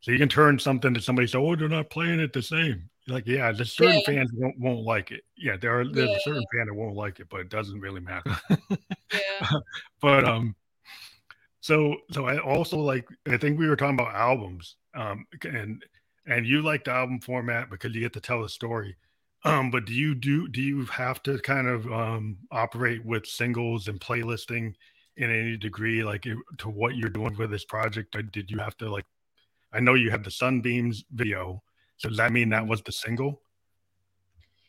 So 0.00 0.12
you 0.12 0.18
can 0.18 0.28
turn 0.30 0.58
something 0.58 0.94
that 0.94 1.04
somebody 1.04 1.28
said, 1.28 1.38
"Oh, 1.38 1.56
they're 1.56 1.68
not 1.68 1.90
playing 1.90 2.20
it 2.20 2.32
the 2.32 2.42
same." 2.42 2.90
You're 3.06 3.16
like, 3.16 3.26
yeah, 3.26 3.52
the 3.52 3.64
certain 3.66 4.00
Yeah. 4.06 4.14
fans 4.14 4.30
won't, 4.34 4.58
won't 4.58 4.80
like 4.84 5.12
it. 5.12 5.22
Yeah, 5.36 5.56
there 5.58 5.80
are 5.80 5.84
there's 5.84 6.10
Yeah. 6.10 6.16
a 6.16 6.20
certain 6.20 6.46
fan 6.54 6.66
that 6.66 6.74
won't 6.74 6.96
like 6.96 7.20
it, 7.20 7.28
but 7.30 7.40
it 7.40 7.50
doesn't 7.50 7.80
really 7.80 8.00
matter. 8.00 8.36
Yeah. 9.12 9.48
but 10.00 10.24
um, 10.24 10.56
so 11.60 11.96
so 12.12 12.26
I 12.26 12.38
also 12.38 12.78
like. 12.78 13.06
I 13.28 13.36
think 13.36 13.58
we 13.58 13.68
were 13.68 13.76
talking 13.76 13.98
about 13.98 14.14
albums, 14.14 14.76
um, 14.94 15.24
and 15.44 15.84
and 16.26 16.46
you 16.46 16.62
like 16.62 16.84
the 16.84 16.92
album 16.92 17.20
format 17.20 17.70
because 17.70 17.94
you 17.94 18.00
get 18.00 18.12
to 18.14 18.20
tell 18.20 18.44
a 18.44 18.48
story. 18.48 18.96
Um, 19.44 19.70
but 19.70 19.84
do 19.84 19.92
you 19.92 20.14
do 20.14 20.48
do 20.48 20.62
you 20.62 20.86
have 20.86 21.22
to 21.24 21.38
kind 21.38 21.68
of 21.68 21.86
um 21.92 22.38
operate 22.50 23.04
with 23.04 23.26
singles 23.26 23.88
and 23.88 24.00
playlisting 24.00 24.74
in 25.16 25.30
any 25.30 25.56
degree, 25.56 26.02
like 26.02 26.22
to 26.22 26.68
what 26.68 26.96
you're 26.96 27.10
doing 27.10 27.36
with 27.36 27.50
this 27.50 27.64
project? 27.64 28.16
Or 28.16 28.22
did 28.22 28.50
you 28.50 28.58
have 28.58 28.76
to 28.78 28.90
like? 28.90 29.04
I 29.72 29.80
know 29.80 29.94
you 29.94 30.10
had 30.10 30.24
the 30.24 30.30
Sunbeams 30.30 31.04
video. 31.12 31.62
So 31.96 32.08
does 32.08 32.18
that 32.18 32.32
mean 32.32 32.48
that 32.50 32.66
was 32.66 32.82
the 32.82 32.92
single? 32.92 33.42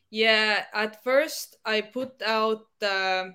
Yeah, 0.09 0.65
at 0.73 1.03
first 1.03 1.57
I 1.65 1.81
put 1.81 2.21
out 2.21 2.67
the 2.79 3.33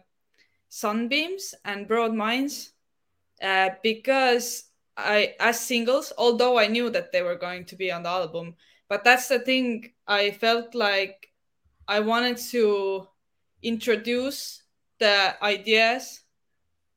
Sunbeams 0.69 1.55
and 1.65 1.89
Broad 1.89 2.15
Minds 2.15 2.73
uh, 3.43 3.71
because 3.83 4.70
I, 4.97 5.35
as 5.41 5.61
singles, 5.61 6.13
although 6.19 6.59
I 6.59 6.67
knew 6.67 6.91
that 6.91 7.13
they 7.13 7.23
were 7.23 7.37
going 7.37 7.65
to 7.67 7.77
be 7.77 7.91
on 7.93 8.03
the 8.03 8.11
album, 8.11 8.57
but 8.89 9.05
that's 9.05 9.29
the 9.29 9.39
thing. 9.41 9.93
I 10.07 10.31
felt 10.33 10.75
like 10.75 11.29
I 11.89 12.01
wanted 12.01 12.39
to 12.53 13.09
introduce 13.63 14.63
the 14.99 15.37
ideas 15.43 16.23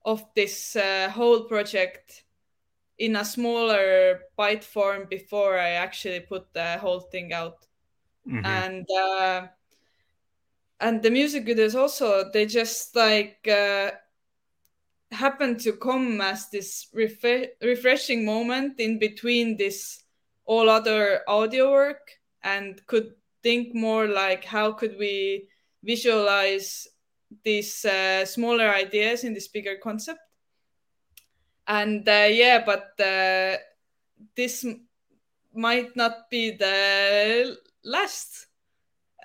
of 0.05 0.25
this 0.35 0.75
uh, 0.75 1.09
whole 1.09 1.45
project 1.45 2.23
in 2.97 3.15
a 3.15 3.25
smaller 3.25 4.21
bite 4.37 4.63
form 4.63 5.07
before 5.09 5.57
I 5.59 5.71
actually 5.71 6.21
put 6.21 6.53
the 6.53 6.77
whole 6.79 7.01
thing 7.01 7.33
out 7.33 7.65
Mhm. 8.25 8.43
and 8.45 8.87
uh, 8.91 9.47
and 10.79 11.01
the 11.01 11.11
music 11.11 11.45
videos 11.45 11.75
also 11.75 12.29
they 12.31 12.45
just 12.45 12.95
like 12.95 13.47
uh, 13.47 13.91
happen 15.13 15.57
to 15.59 15.73
come 15.73 16.21
as 16.21 16.49
this 16.49 16.87
refre- 16.95 17.49
refreshing 17.61 18.25
moment 18.25 18.79
in 18.79 18.99
between 18.99 19.57
this 19.57 20.03
all 20.45 20.69
other 20.69 21.21
audio 21.27 21.71
work 21.71 22.11
and 22.43 22.85
could 22.87 23.13
think 23.41 23.73
more 23.73 24.07
like 24.07 24.43
how 24.43 24.71
could 24.71 24.97
we 24.97 25.47
visualize 25.83 26.87
these 27.43 27.85
uh, 27.85 28.25
smaller 28.25 28.69
ideas 28.69 29.23
in 29.23 29.33
this 29.33 29.47
bigger 29.47 29.77
concept 29.81 30.19
and 31.67 32.07
uh, 32.07 32.27
yeah 32.29 32.63
but 32.65 32.91
uh, 32.99 33.57
this 34.35 34.65
m- 34.65 34.85
might 35.53 35.95
not 35.95 36.29
be 36.29 36.51
the 36.51 37.57
last 37.83 38.47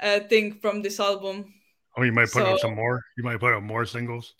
uh, 0.02 0.20
thing 0.20 0.58
from 0.60 0.82
this 0.82 1.00
album. 1.00 1.54
Oh, 1.96 2.02
you 2.02 2.12
might 2.12 2.30
put 2.30 2.42
out 2.42 2.60
some 2.60 2.74
more. 2.74 3.02
You 3.16 3.24
might 3.24 3.40
put 3.40 3.52
out 3.52 3.62
more 3.62 3.84
singles. 3.84 4.34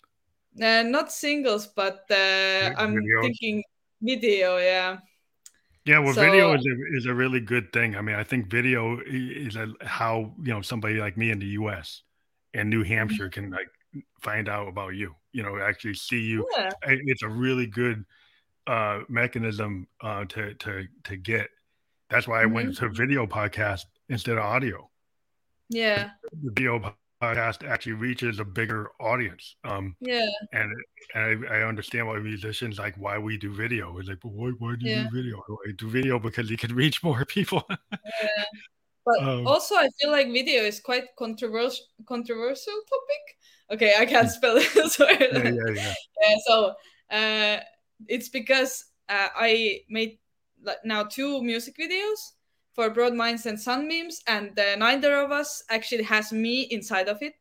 Uh, 0.61 0.83
not 0.83 1.11
singles, 1.11 1.67
but 1.67 2.05
uh, 2.11 2.73
I'm 2.77 2.93
videos. 2.95 3.21
thinking 3.21 3.63
video. 4.01 4.57
Yeah, 4.57 4.97
Yeah, 5.85 5.99
well, 5.99 6.13
So- 6.13 6.21
video 6.21 6.53
is 6.53 6.65
a, 6.65 6.97
is 6.97 7.05
a 7.05 7.13
really 7.13 7.39
good 7.39 7.71
thing. 7.71 7.95
I 7.95 8.01
mean, 8.01 8.15
I 8.15 8.23
think 8.23 8.47
video 8.49 8.99
is 9.05 9.55
a, 9.55 9.67
how 9.81 10.33
you 10.43 10.53
know 10.53 10.61
somebody 10.61 10.99
like 10.99 11.17
me 11.17 11.31
in 11.31 11.39
the 11.39 11.51
U.S. 11.63 12.03
and 12.53 12.69
New 12.69 12.83
Hampshire 12.83 13.29
can 13.29 13.51
like 13.51 13.69
find 14.21 14.47
out 14.49 14.67
about 14.67 14.95
you. 14.95 15.15
You 15.31 15.43
know, 15.43 15.57
actually 15.59 15.93
see 15.95 16.21
you. 16.21 16.47
yeah, 16.57 16.69
It's 16.83 17.23
a 17.23 17.27
really 17.29 17.67
good 17.67 18.03
uh, 18.67 19.01
mechanism 19.09 19.87
uh, 20.01 20.25
to 20.25 20.53
to 20.55 20.87
to 21.05 21.15
get. 21.17 21.47
That's 22.09 22.27
why 22.27 22.41
I 22.41 22.45
went 22.47 22.75
to 22.77 22.89
video 22.89 23.27
podcast 23.27 23.85
instead 24.09 24.37
of 24.37 24.43
audio. 24.43 24.89
yeah, 25.69 26.09
The 26.33 26.51
video 26.51 26.95
podcast 27.21 27.67
actually 27.67 27.93
reaches 27.93 28.39
a 28.39 28.45
bigger 28.45 28.89
audience. 28.99 29.55
Um, 29.63 29.95
yeah, 29.99 30.25
and 30.53 30.71
and 31.13 31.45
I, 31.49 31.57
I 31.57 31.63
understand 31.67 32.07
why 32.07 32.17
musicians 32.19 32.79
like 32.79 32.95
why 32.97 33.17
we 33.17 33.37
do 33.37 33.53
video. 33.53 33.97
It's 33.97 34.09
like, 34.09 34.19
but 34.21 34.31
why, 34.31 34.49
why 34.59 34.75
do 34.79 34.85
you 34.85 34.91
Yeah. 34.95 35.07
do 35.09 35.15
video? 35.21 35.37
I 35.67 35.71
do 35.77 35.89
video 35.89 36.19
because 36.19 36.49
you 36.49 36.57
can 36.57 36.73
reach 36.73 37.03
more 37.03 37.25
people. 37.37 37.63
yeah. 37.69 38.45
but 39.05 39.19
Um, 39.21 39.47
also 39.47 39.75
I 39.75 39.89
feel 39.99 40.11
like 40.11 40.27
video 40.27 40.63
is 40.63 40.79
quite 40.79 41.05
controversial. 41.17 41.85
Controversial 42.07 42.73
topic. 42.89 43.23
Okay, 43.71 43.93
I 43.99 44.05
can't 44.05 44.29
spell 44.29 44.57
it. 44.57 44.63
Sorry. 44.91 45.17
Yeah, 45.19 45.43
yeah, 45.43 45.73
yeah. 45.75 45.93
Yeah, 46.21 46.35
so 46.47 46.73
uh, 47.11 47.59
it's 48.07 48.29
because 48.29 48.85
uh, 49.09 49.27
I 49.35 49.81
made 49.89 50.19
like, 50.63 50.77
now 50.83 51.03
two 51.03 51.41
music 51.43 51.75
videos 51.77 52.33
for 52.79 52.89
Broad 52.89 53.13
Minds 53.13 53.45
and 53.45 53.59
Sunbeams, 53.59 54.23
and 54.25 54.57
uh, 54.57 54.77
neither 54.77 55.19
of 55.19 55.33
us 55.33 55.65
actually 55.69 56.03
has 56.03 56.31
me 56.31 56.61
inside 56.71 57.09
of 57.09 57.21
it. 57.21 57.35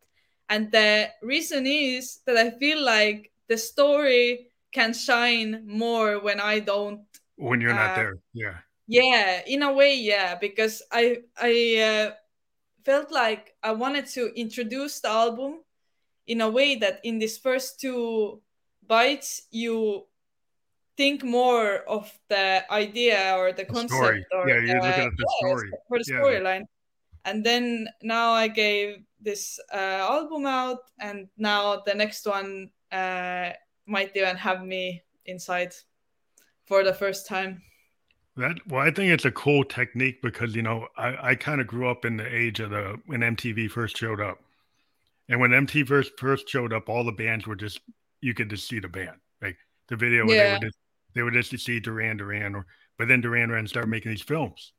And 0.49 0.73
the 0.73 1.11
reason 1.23 1.65
is 1.65 2.19
that 2.27 2.37
I 2.37 2.51
feel 2.59 2.83
like 2.83 3.31
the 3.47 3.57
story 3.57 4.51
can 4.73 4.93
shine 4.93 5.63
more 5.65 6.19
when 6.19 6.41
I 6.41 6.59
don't 6.59 7.07
When 7.37 7.61
you're 7.61 7.71
not 7.73 7.93
Uh, 7.93 7.95
there, 7.95 8.15
yeah, 8.35 8.59
yeah 8.89 9.43
in 9.47 9.63
a 9.63 9.71
way 9.71 9.95
yeah 9.95 10.35
because 10.35 10.83
i 10.91 11.23
i 11.39 11.53
uh, 11.79 12.11
felt 12.83 13.13
like 13.13 13.55
i 13.63 13.71
wanted 13.71 14.11
to 14.17 14.35
introduce 14.35 14.99
the 14.99 15.09
album 15.09 15.63
in 16.27 16.41
a 16.41 16.51
way 16.51 16.75
that 16.75 16.99
in 17.05 17.21
these 17.23 17.39
first 17.39 17.79
two 17.79 18.43
bites 18.83 19.47
you 19.55 20.03
think 20.99 21.25
more 21.25 21.79
of 21.89 22.13
the 22.29 22.67
idea 22.71 23.35
or 23.39 23.53
the 23.53 23.65
concept 23.65 23.95
story. 23.95 24.27
or 24.37 24.49
Yeah, 24.51 24.61
you're 24.67 24.81
the- 24.83 24.87
looking 24.89 25.07
at 25.07 25.17
the 25.17 25.27
yeah, 25.29 25.49
story. 25.49 25.71
for 25.89 25.99
the 25.99 26.05
Yeah. 26.09 26.19
storyline 26.21 26.65
and 27.25 27.45
then 27.47 27.89
now 28.03 28.33
i 28.33 28.47
gave 28.49 28.89
this 29.29 29.59
uh, 29.75 30.01
album 30.15 30.47
out 30.47 30.83
and 31.01 31.29
now 31.37 31.83
the 31.87 31.95
next 31.95 32.27
one 32.27 32.71
uh, 32.93 33.51
might 33.87 34.11
even 34.17 34.37
have 34.37 34.61
me 34.75 35.03
inside 35.27 35.73
for 36.67 36.85
the 36.85 36.95
first 36.95 37.27
time 37.27 37.63
That 38.37 38.57
well, 38.71 38.87
I 38.89 38.91
think 38.95 39.11
it's 39.11 39.25
a 39.27 39.33
cool 39.45 39.65
technique 39.65 40.19
because 40.23 40.55
you 40.55 40.63
know 40.63 40.87
I, 40.97 41.31
I 41.31 41.35
kind 41.35 41.61
of 41.61 41.67
grew 41.67 41.89
up 41.91 42.05
in 42.05 42.17
the 42.17 42.27
age 42.43 42.61
of 42.61 42.71
the 42.71 42.85
when 43.11 43.21
MTV 43.35 43.69
first 43.69 43.97
showed 43.99 44.21
up, 44.21 44.39
and 45.29 45.41
when 45.41 45.51
MTV 45.51 45.87
first 45.89 46.13
first 46.19 46.49
showed 46.49 46.73
up, 46.73 46.89
all 46.89 47.03
the 47.05 47.19
bands 47.25 47.47
were 47.49 47.57
just 47.57 47.81
you 48.21 48.35
could 48.35 48.49
just 48.51 48.69
see 48.69 48.79
the 48.81 48.89
band 48.89 49.19
like 49.43 49.59
the 49.89 49.97
video. 49.97 50.23
They 50.27 50.37
Yeah. 50.37 50.53
would 50.53 50.63
just 50.69 50.79
they 51.19 51.25
would 51.25 51.35
just 51.35 51.51
to 51.53 51.59
see 51.59 51.81
Duran 51.81 52.19
Duran, 52.19 52.55
or 52.57 52.67
but 52.99 53.09
then 53.09 53.21
Duran 53.23 53.51
Duran 53.51 53.67
started 53.69 53.89
making 53.91 54.13
these 54.13 54.23
films, 54.23 54.75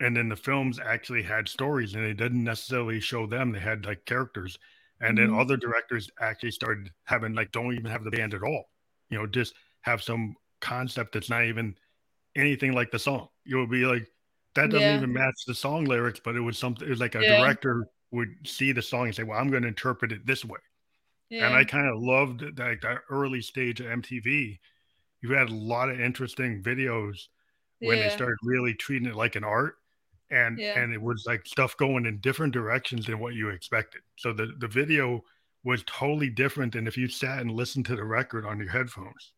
and 0.00 0.16
then 0.16 0.28
the 0.28 0.36
films 0.36 0.78
actually 0.80 1.22
had 1.22 1.48
stories, 1.48 1.94
and 1.94 2.04
they 2.04 2.14
didn't 2.14 2.44
necessarily 2.44 3.00
show 3.00 3.26
them. 3.26 3.52
They 3.52 3.60
had 3.60 3.86
like 3.86 4.04
characters, 4.06 4.58
and 5.00 5.18
then 5.18 5.30
Mhm. 5.30 5.40
other 5.40 5.56
directors 5.56 6.10
actually 6.20 6.52
started 6.52 6.90
having 7.04 7.34
like 7.34 7.52
don't 7.52 7.74
even 7.74 7.90
have 7.90 8.04
the 8.04 8.10
band 8.12 8.34
at 8.34 8.42
all, 8.42 8.70
you 9.10 9.18
know, 9.18 9.26
just 9.26 9.54
have 9.82 10.02
some 10.02 10.36
concept 10.60 11.12
that's 11.12 11.30
not 11.30 11.44
even 11.44 11.76
anything 12.36 12.72
like 12.72 12.90
the 12.90 12.98
song. 12.98 13.28
You 13.44 13.58
would 13.58 13.70
be 13.70 13.86
like, 13.86 14.08
that 14.54 14.70
doesn't 14.70 14.90
Yeah. 14.90 14.94
even 14.94 15.12
match 15.12 15.34
the 15.46 15.54
song 15.54 15.84
lyrics, 15.86 16.20
but 16.24 16.36
it 16.36 16.40
was 16.40 16.58
something. 16.58 16.86
It 16.86 16.90
was 16.90 17.00
like 17.00 17.14
a 17.16 17.24
Yeah. 17.24 17.24
director 17.24 17.86
would 18.12 18.30
see 18.46 18.72
the 18.72 18.82
song 18.82 19.06
and 19.06 19.14
say, 19.16 19.24
"Well, 19.24 19.38
I'm 19.38 19.50
going 19.50 19.62
to 19.62 19.68
interpret 19.68 20.12
it 20.12 20.26
this 20.26 20.44
way." 20.44 20.60
yeah 21.30 21.46
And 21.46 21.54
I 21.54 21.64
kind 21.64 21.86
of 21.88 22.00
loved 22.02 22.40
that, 22.40 22.58
like 22.58 22.80
that 22.82 23.02
early 23.10 23.40
stage 23.42 23.80
of 23.80 23.86
MTV. 23.86 24.60
You 25.24 25.32
had 25.32 25.50
a 25.50 25.54
lot 25.56 25.90
of 25.90 26.00
interesting 26.00 26.62
videos 26.62 27.28
when 27.82 28.00
they 28.00 28.10
started 28.10 28.38
really 28.44 28.74
treating 28.74 29.08
it 29.08 29.16
like 29.16 29.36
an 29.36 29.44
art, 29.44 29.78
and 30.30 30.60
Yeah. 30.60 30.74
and 30.74 30.92
it 30.94 31.02
was 31.02 31.24
like 31.26 31.46
stuff 31.46 31.76
going 31.78 32.06
in 32.06 32.20
different 32.20 32.54
directions 32.54 33.06
than 33.06 33.20
what 33.20 33.34
you 33.34 33.50
expected. 33.50 34.02
So 34.18 34.34
the 34.34 34.48
the 34.58 34.68
video 34.68 35.22
was 35.64 35.84
totally 35.86 36.30
different 36.30 36.74
than 36.74 36.88
if 36.88 36.98
you 36.98 37.08
sat 37.08 37.40
and 37.40 37.52
listened 37.52 37.86
to 37.88 37.96
the 37.96 38.04
record 38.04 38.46
on 38.46 38.58
your 38.60 38.70
headphones, 38.70 39.34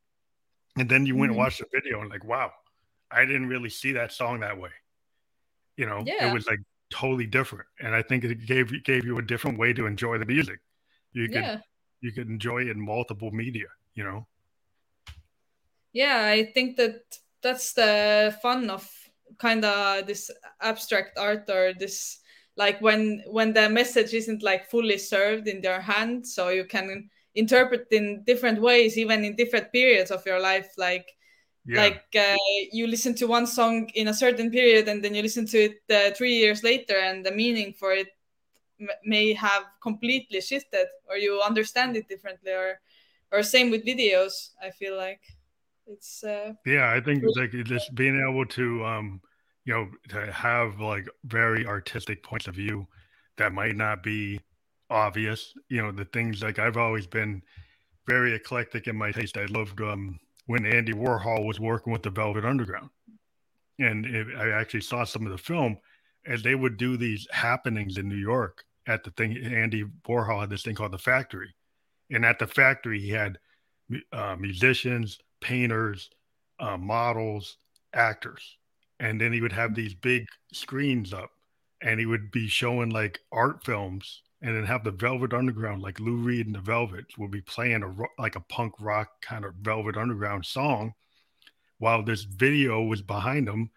and 0.79 0.91
then 0.91 1.07
you 1.07 1.17
went 1.17 1.33
and 1.33 1.39
Mhm. 1.39 1.39
watched 1.39 1.61
the 1.61 1.69
video 1.73 2.01
and 2.03 2.11
like, 2.11 2.25
wow, 2.25 2.53
I 3.13 3.25
didn't 3.27 3.49
really 3.49 3.71
see 3.71 3.93
that 3.95 4.13
song 4.13 4.41
that 4.41 4.59
way. 4.59 4.73
You 5.77 5.87
know, 5.87 6.07
Yeah. 6.07 6.17
it 6.19 6.27
was 6.27 6.47
like 6.47 6.61
totally 6.91 7.27
different. 7.27 7.67
And 7.81 7.95
I 7.95 8.03
think 8.03 8.25
it 8.25 8.47
gave 8.47 8.83
gave 8.85 9.05
you 9.05 9.19
a 9.19 9.23
different 9.23 9.59
way 9.59 9.73
to 9.73 9.87
enjoy 9.87 10.19
the 10.19 10.27
music. 10.27 10.61
You 11.13 11.29
could 11.31 11.51
Yeah. 11.51 11.63
you 12.01 12.13
could 12.13 12.29
enjoy 12.29 12.63
it 12.63 12.69
in 12.71 12.81
multiple 12.81 13.31
media, 13.33 13.69
you 13.95 14.05
know. 14.05 14.29
Yeah 16.01 16.27
i 16.27 16.45
think 16.53 16.77
that 16.77 17.01
that's 17.43 17.73
the 17.73 18.37
fun 18.43 18.69
of 18.71 18.85
kind 19.39 19.65
of 19.65 20.07
this 20.07 20.31
abstract 20.61 21.19
art 21.19 21.49
or 21.49 21.73
this 21.79 22.21
like 22.57 22.81
when 22.81 23.23
when 23.29 23.53
the 23.53 23.69
message 23.69 24.15
isn't 24.15 24.43
like 24.43 24.69
fully 24.71 24.99
served 24.99 25.47
in 25.49 25.61
their 25.61 25.81
hand 25.81 26.27
so 26.27 26.49
you 26.49 26.65
can 26.65 27.09
interpret 27.35 27.87
in 27.91 28.23
different 28.25 28.61
ways 28.61 28.97
even 28.97 29.25
in 29.25 29.37
different 29.37 29.71
periods 29.73 30.11
of 30.11 30.25
your 30.27 30.41
life 30.41 30.69
like 30.79 31.07
Yeah. 31.67 31.93
like 31.93 32.05
uh, 32.19 32.37
you 32.73 32.87
listen 32.87 33.15
to 33.15 33.27
one 33.27 33.47
song 33.47 33.89
in 33.95 34.09
a 34.09 34.15
certain 34.15 34.51
period 34.51 34.89
and 34.89 35.05
then 35.05 35.15
you 35.15 35.23
listen 35.23 35.47
to 35.47 35.59
it 35.59 35.77
uh, 35.91 36.15
three 36.17 36.35
years 36.37 36.65
later 36.65 36.97
and 36.99 37.27
the 37.27 37.33
meaning 37.33 37.73
for 37.73 37.93
it 37.93 38.09
m- 38.81 38.89
may 39.05 39.35
have 39.35 39.65
completely 39.83 40.41
shifted 40.41 40.87
or 41.09 41.19
you 41.19 41.41
understand 41.43 41.97
it 41.97 42.09
differently 42.09 42.53
or 42.53 42.81
or 43.33 43.43
same 43.43 43.71
with 43.71 43.87
videos 43.87 44.51
i 44.63 44.71
feel 44.71 44.97
like 44.97 45.23
it's 45.87 46.25
uh, 46.25 46.53
Yeah, 46.65 46.91
I 46.91 47.01
think 47.01 47.23
like 47.37 47.53
just 47.65 47.95
being 47.95 48.21
able 48.29 48.47
to 48.47 48.85
um 48.85 49.21
you 49.65 49.75
know 49.75 49.89
to 50.09 50.33
have 50.33 50.81
like 50.81 51.09
very 51.25 51.67
artistic 51.67 52.23
points 52.23 52.47
of 52.47 52.55
view 52.55 52.87
that 53.37 53.53
might 53.53 53.77
not 53.77 54.03
be 54.03 54.41
obvious. 54.91 55.53
You 55.69 55.83
know, 55.83 55.93
the 55.93 56.05
things 56.07 56.43
like 56.43 56.59
I've 56.59 56.77
always 56.77 57.07
been 57.07 57.43
very 58.09 58.35
eclectic 58.35 58.87
in 58.89 58.97
my 58.97 59.13
taste. 59.13 59.37
I 59.37 59.47
loved 59.47 59.81
um 59.81 60.19
when 60.47 60.67
Andy 60.67 60.93
Warhol 60.93 61.45
was 61.47 61.61
working 61.61 61.93
with 61.93 62.03
the 62.03 62.11
Velvet 62.11 62.45
Underground. 62.45 62.91
And 63.79 64.07
it, 64.07 64.29
I 64.37 64.51
actually 64.51 64.81
saw 64.81 65.05
some 65.05 65.27
of 65.27 65.33
the 65.33 65.39
film 65.39 65.79
and 66.25 66.43
they 66.43 66.55
would 66.55 66.77
do 66.77 66.97
these 66.97 67.27
happenings 67.31 67.99
in 67.99 68.09
New 68.09 68.17
York 68.17 68.65
at 68.87 69.05
the 69.05 69.11
thing 69.13 69.37
Andy 69.45 69.85
Warhol 70.09 70.41
had 70.41 70.51
this 70.51 70.63
thing 70.63 70.75
called 70.75 70.93
the 70.93 70.99
factory. 70.99 71.55
And 72.11 72.25
at 72.25 72.39
the 72.39 72.47
factory 72.47 73.01
he 73.01 73.11
had 73.11 73.39
uh, 74.13 74.37
musicians, 74.39 75.19
painters, 75.41 76.11
uh, 76.59 76.77
models, 76.77 77.59
actors, 77.95 78.59
and 79.01 79.21
then 79.21 79.33
he 79.33 79.41
would 79.41 79.53
have 79.53 79.75
these 79.75 79.95
big 79.95 80.27
screens 80.53 81.13
up, 81.13 81.31
and 81.83 82.01
he 82.01 82.07
would 82.07 82.31
be 82.31 82.49
showing 82.49 82.91
like 82.91 83.21
art 83.33 83.65
films, 83.65 84.23
and 84.43 84.55
then 84.55 84.65
have 84.65 84.85
the 84.85 84.91
Velvet 84.91 85.33
Underground, 85.33 85.83
like 85.83 86.01
Lou 86.01 86.17
Reed 86.17 86.47
and 86.47 86.55
the 86.55 86.61
Velvets, 86.61 87.17
would 87.19 87.31
be 87.31 87.43
playing 87.43 87.83
a 87.83 87.89
ro- 87.89 88.09
like 88.19 88.37
a 88.37 88.41
punk 88.41 88.75
rock 88.81 89.21
kind 89.23 89.45
of 89.45 89.55
Velvet 89.57 89.97
Underground 89.97 90.45
song, 90.45 90.95
while 91.79 92.03
this 92.03 92.25
video 92.25 92.83
was 92.83 93.03
behind 93.03 93.47
them, 93.49 93.71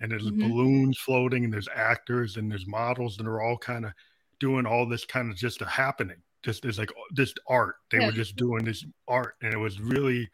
and 0.00 0.10
there's 0.10 0.30
Mhm. 0.30 0.40
balloons 0.40 0.98
floating, 0.98 1.44
and 1.44 1.52
there's 1.52 1.68
actors, 1.74 2.36
and 2.36 2.50
there's 2.50 2.66
models, 2.66 3.18
and 3.18 3.26
they're 3.26 3.42
all 3.42 3.58
kind 3.58 3.84
of 3.84 3.92
doing 4.40 4.66
all 4.66 4.86
this 4.86 5.04
kind 5.04 5.30
of 5.30 5.36
just 5.36 5.62
a 5.62 5.66
happening. 5.66 6.22
Just 6.42 6.64
it's 6.64 6.78
like 6.78 6.90
just 7.14 7.38
art. 7.48 7.76
They 7.90 7.98
Yeah. 7.98 8.06
were 8.06 8.12
just 8.12 8.36
doing 8.36 8.64
this 8.64 8.84
art, 9.08 9.36
and 9.42 9.54
it 9.54 9.58
was 9.58 9.80
really 9.80 10.30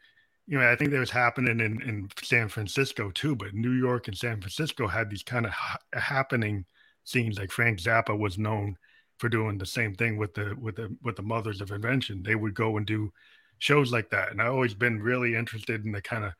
you 0.51 0.59
know, 0.59 0.69
I 0.69 0.75
think 0.75 0.91
that 0.91 0.99
was 0.99 1.09
happening 1.09 1.61
in, 1.61 1.81
in 1.81 2.09
San 2.21 2.49
Francisco 2.49 3.09
too, 3.11 3.37
but 3.37 3.53
New 3.53 3.71
York 3.71 4.09
and 4.09 4.17
San 4.17 4.41
Francisco 4.41 4.85
had 4.85 5.09
these 5.09 5.23
kind 5.23 5.45
of 5.45 5.53
ha- 5.53 5.77
happening 5.93 6.65
scenes. 7.05 7.39
Like 7.39 7.51
Frank 7.51 7.79
Zappa 7.79 8.19
was 8.19 8.37
known 8.37 8.75
for 9.17 9.29
doing 9.29 9.57
the 9.57 9.65
same 9.65 9.95
thing 9.95 10.17
with 10.17 10.33
the 10.33 10.53
with 10.59 10.75
the 10.75 10.93
with 11.01 11.15
the 11.15 11.21
Mothers 11.21 11.61
of 11.61 11.71
Invention. 11.71 12.21
They 12.21 12.35
would 12.35 12.53
go 12.53 12.75
and 12.75 12.85
do 12.85 13.13
shows 13.59 13.93
like 13.93 14.09
that, 14.09 14.31
and 14.31 14.41
I've 14.41 14.51
always 14.51 14.73
been 14.73 15.01
really 15.01 15.35
interested 15.35 15.85
in 15.85 15.93
the 15.93 16.01
kind 16.01 16.25
of 16.25 16.33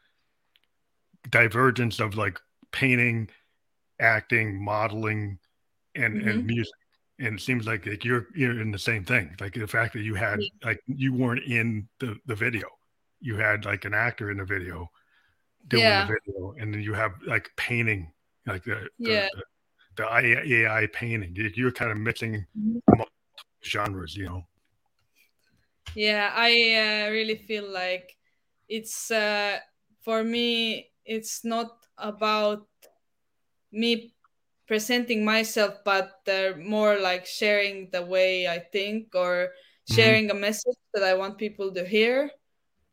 divergence 1.30 2.02
of 2.02 2.16
like 2.18 2.38
painting, 2.74 3.30
acting, 4.02 4.62
modeling, 4.62 5.40
and 5.96 6.22
and 6.22 6.44
Mhm. 6.44 6.48
music. 6.48 6.74
And 7.20 7.40
it 7.40 7.42
seems 7.42 7.66
like, 7.66 7.86
like 7.86 8.04
you're 8.04 8.28
you're 8.36 8.60
in 8.60 8.72
the 8.72 8.80
same 8.80 9.06
thing. 9.06 9.38
Like 9.40 9.54
the 9.54 9.68
fact 9.68 9.94
that 9.94 10.02
you 10.02 10.16
had 10.16 10.42
like 10.66 10.82
you 10.88 11.14
weren't 11.14 11.46
in 11.46 11.88
the 12.00 12.18
the 12.26 12.36
video 12.36 12.68
you 13.22 13.38
had 13.38 13.66
like 13.66 13.86
an 13.86 13.94
actor 13.94 14.32
in 14.32 14.38
the 14.38 14.46
video 14.46 14.90
doing 15.68 15.84
Yeah. 15.84 16.06
the 16.08 16.14
video, 16.14 16.54
and 16.60 16.74
then 16.74 16.82
you 16.82 16.94
have 16.94 17.14
like 17.26 17.50
painting, 17.58 18.12
like 18.46 18.64
the 18.64 18.90
the, 19.00 19.12
Yeah. 19.12 19.28
the, 19.34 19.44
the 19.98 20.06
AI 20.08 20.88
painting. 20.88 21.36
You- 21.36 21.52
You're 21.56 21.72
kind 21.72 21.92
of 21.92 21.98
mixing 21.98 22.46
Mhm. 22.58 22.82
multiple 22.88 23.12
genres, 23.64 24.16
you 24.16 24.26
know. 24.26 24.48
Yeah, 25.96 26.32
I 26.34 26.52
uh, 27.08 27.12
really 27.12 27.36
feel 27.36 27.70
like 27.70 28.16
it's 28.70 29.12
uh, 29.12 29.60
for 30.04 30.24
me. 30.24 30.92
It's 31.06 31.44
not 31.44 31.72
about 31.98 32.68
me 33.72 34.14
presenting 34.68 35.26
myself, 35.26 35.84
but 35.84 36.22
uh, 36.28 36.54
more 36.58 37.00
like 37.00 37.26
sharing 37.26 37.90
the 37.92 38.04
way 38.06 38.48
I 38.48 38.60
think 38.60 39.16
or 39.16 39.52
Mhm. 39.90 39.96
sharing 39.96 40.32
a 40.32 40.34
message 40.36 40.78
that 40.94 41.04
I 41.04 41.14
want 41.16 41.38
people 41.38 41.74
to 41.74 41.86
hear, 41.86 42.32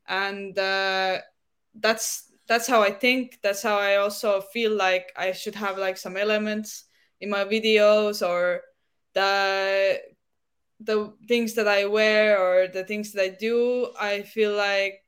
and 0.08 0.58
uh, 0.58 1.18
that's 1.74 2.32
that's 2.48 2.66
how 2.66 2.82
I 2.82 2.90
think. 2.90 3.38
That's 3.42 3.62
how 3.62 3.78
I 3.78 3.96
also 3.96 4.40
feel 4.40 4.72
like 4.72 5.12
I 5.16 5.32
should 5.32 5.54
have 5.54 5.78
like 5.78 5.96
some 5.96 6.16
elements 6.16 6.84
in 7.20 7.30
my 7.30 7.44
videos 7.44 8.26
or 8.26 8.62
the 9.14 10.00
the 10.80 11.12
things 11.26 11.54
that 11.54 11.66
I 11.66 11.86
wear 11.86 12.38
or 12.38 12.68
the 12.68 12.84
things 12.84 13.12
that 13.12 13.22
I 13.22 13.28
do, 13.28 13.90
I 14.00 14.22
feel 14.22 14.54
like 14.54 15.02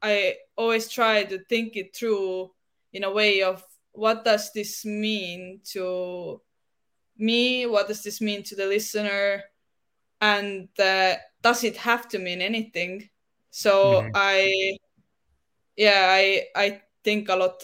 I 0.00 0.36
always 0.56 0.88
try 0.88 1.24
to 1.24 1.38
think 1.48 1.76
it 1.76 1.96
through 1.96 2.52
in 2.92 3.02
a 3.02 3.10
way 3.10 3.42
of 3.42 3.64
what 3.92 4.24
does 4.24 4.52
this 4.52 4.84
mean 4.84 5.60
to 5.72 6.40
me? 7.16 7.66
What 7.66 7.88
does 7.88 8.02
this 8.02 8.20
mean 8.20 8.42
to 8.44 8.54
the 8.54 8.66
listener? 8.66 9.42
And 10.20 10.68
uh, 10.78 11.16
does 11.42 11.64
it 11.64 11.76
have 11.78 12.08
to 12.08 12.18
mean 12.18 12.40
anything? 12.40 13.08
So 13.56 13.72
Mhm. 13.82 14.14
I, 14.14 14.76
yeah, 15.76 16.06
I 16.10 16.46
I 16.56 16.82
think 17.04 17.28
a 17.28 17.36
lot 17.36 17.62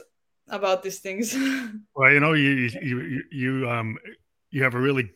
about 0.48 0.82
these 0.82 1.00
things. 1.00 1.34
Well, 1.94 2.12
you 2.12 2.20
know, 2.20 2.32
you 2.32 2.50
you 2.50 3.00
you, 3.00 3.22
you 3.30 3.70
um 3.70 3.98
you 4.50 4.62
have 4.62 4.74
a 4.74 4.80
really 4.80 5.10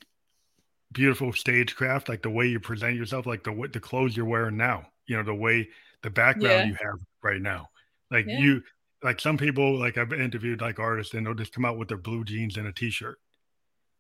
beautiful 0.93 1.33
stagecraft, 1.33 2.09
like 2.09 2.23
the 2.23 2.31
way 2.31 2.47
you 2.49 2.61
present 2.61 2.97
yourself, 2.97 3.27
like 3.27 3.45
the 3.45 3.69
the 3.73 3.81
clothes 3.81 4.17
you're 4.17 4.27
wearing 4.27 4.57
now. 4.57 4.89
You 5.09 5.17
know, 5.17 5.23
the 5.25 5.35
way 5.35 5.69
the 6.03 6.11
background 6.11 6.65
Yeah. 6.65 6.67
you 6.67 6.75
have 6.75 7.01
right 7.23 7.41
now. 7.41 7.69
Like 8.11 8.27
Yeah. 8.27 8.35
you, 8.35 8.63
like 9.03 9.21
some 9.21 9.39
people, 9.39 9.79
like 9.79 9.99
I've 9.99 10.13
interviewed 10.13 10.61
like 10.61 10.79
artists, 10.81 11.15
and 11.15 11.27
they'll 11.27 11.35
just 11.35 11.53
come 11.55 11.65
out 11.65 11.79
with 11.79 11.89
their 11.89 11.99
blue 11.99 12.25
jeans 12.25 12.57
and 12.57 12.67
a 12.69 12.73
t-shirt. 12.73 13.19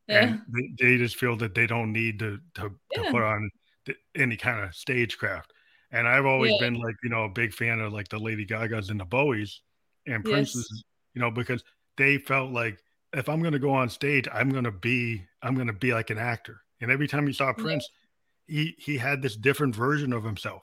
yeah, 0.08 0.20
and 0.20 0.38
they, 0.48 0.70
they 0.80 0.96
just 0.98 1.16
feel 1.16 1.36
that 1.36 1.54
they 1.54 1.66
don't 1.66 1.92
need 1.92 2.18
to 2.20 2.38
to, 2.54 2.70
to 2.94 3.04
put 3.04 3.22
on 3.22 3.50
any 4.16 4.36
kind 4.36 4.60
of 4.64 4.74
stagecraft. 4.74 5.52
And 5.92 6.08
I've 6.08 6.26
always 6.26 6.52
Yeah. 6.52 6.68
been 6.68 6.74
like, 6.74 6.96
you 7.02 7.10
know, 7.10 7.24
a 7.24 7.28
big 7.28 7.52
fan 7.52 7.80
of 7.80 7.92
like 7.92 8.08
the 8.08 8.18
Lady 8.18 8.44
Gagas 8.46 8.90
and 8.90 8.98
the 9.00 9.04
Bowies 9.04 9.60
and 10.06 10.24
Yes. 10.24 10.30
Princes, 10.30 10.84
you 11.14 11.20
know, 11.20 11.30
because 11.30 11.62
they 11.96 12.18
felt 12.18 12.50
like 12.50 12.78
if 13.12 13.28
I'm 13.28 13.40
going 13.40 13.52
to 13.52 13.58
go 13.58 13.70
on 13.70 13.88
stage, 13.88 14.28
I'm 14.32 14.50
going 14.50 14.64
to 14.64 14.72
be, 14.72 15.22
I'm 15.42 15.54
going 15.54 15.68
to 15.68 15.72
be 15.72 15.92
like 15.94 16.10
an 16.10 16.18
actor. 16.18 16.60
And 16.80 16.90
every 16.90 17.06
time 17.08 17.26
you 17.26 17.32
saw 17.32 17.52
Prince, 17.52 17.88
he 18.46 18.74
he 18.78 18.98
had 18.98 19.22
this 19.22 19.36
different 19.36 19.74
version 19.74 20.12
of 20.12 20.22
himself, 20.24 20.62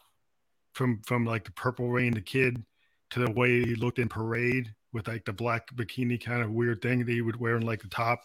from 0.73 1.01
from 1.05 1.25
like 1.25 1.45
the 1.45 1.51
Purple 1.51 1.89
Rain, 1.89 2.13
the 2.13 2.21
kid, 2.21 2.63
to 3.11 3.19
the 3.19 3.31
way 3.31 3.63
he 3.63 3.75
looked 3.75 3.99
in 3.99 4.07
Parade 4.09 4.73
with 4.91 5.07
like 5.07 5.25
the 5.25 5.33
black 5.33 5.67
bikini 5.75 6.23
kind 6.23 6.43
of 6.43 6.51
weird 6.51 6.81
thing 6.81 6.99
that 6.99 7.11
he 7.11 7.21
would 7.21 7.35
wear 7.39 7.55
in 7.57 7.65
like 7.65 7.81
the 7.81 7.87
top 7.89 8.21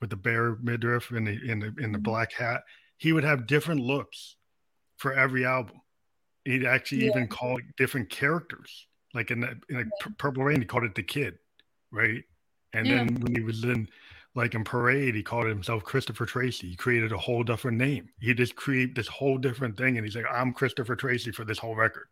with 0.00 0.10
the 0.10 0.16
bare 0.16 0.56
midriff 0.56 1.10
and 1.10 1.26
the 1.26 1.38
in 1.50 1.58
the 1.58 1.74
in 1.78 1.92
the 1.92 1.98
Mhm. 1.98 2.02
black 2.04 2.32
hat. 2.32 2.62
He 2.96 3.12
would 3.12 3.24
have 3.24 3.46
different 3.46 3.80
looks 3.82 4.36
for 4.96 5.12
every 5.12 5.44
album. 5.44 5.80
He'd 6.46 6.64
actually 6.64 7.04
Yeah. 7.04 7.10
even 7.10 7.28
call 7.28 7.58
it 7.58 7.64
different 7.76 8.08
characters. 8.08 8.86
Like 9.14 9.30
in 9.30 9.40
the 9.40 9.58
in 9.68 9.76
like 9.76 9.86
Pur- 10.00 10.14
Purple 10.18 10.44
Rain, 10.44 10.60
he 10.60 10.66
called 10.66 10.84
it 10.84 10.94
the 10.94 11.02
kid, 11.02 11.38
right? 11.90 12.22
And 12.72 12.86
Yeah. 12.86 12.94
then 13.04 13.14
when 13.20 13.34
he 13.34 13.42
was 13.42 13.64
in 13.64 13.88
like 14.34 14.54
in 14.54 14.64
Parade, 14.64 15.14
he 15.14 15.22
called 15.22 15.46
himself 15.46 15.82
Christopher 15.82 16.26
Tracy. 16.26 16.68
He 16.68 16.76
created 16.76 17.10
a 17.10 17.16
whole 17.18 17.42
different 17.42 17.78
name. 17.78 18.10
He 18.20 18.32
just 18.34 18.54
created 18.54 18.94
this 18.94 19.08
whole 19.08 19.38
different 19.38 19.76
thing, 19.78 19.96
and 19.96 20.06
he's 20.06 20.14
like, 20.14 20.26
"I'm 20.30 20.52
Christopher 20.52 20.94
Tracy 20.94 21.32
for 21.32 21.44
this 21.44 21.58
whole 21.58 21.74
record." 21.74 22.08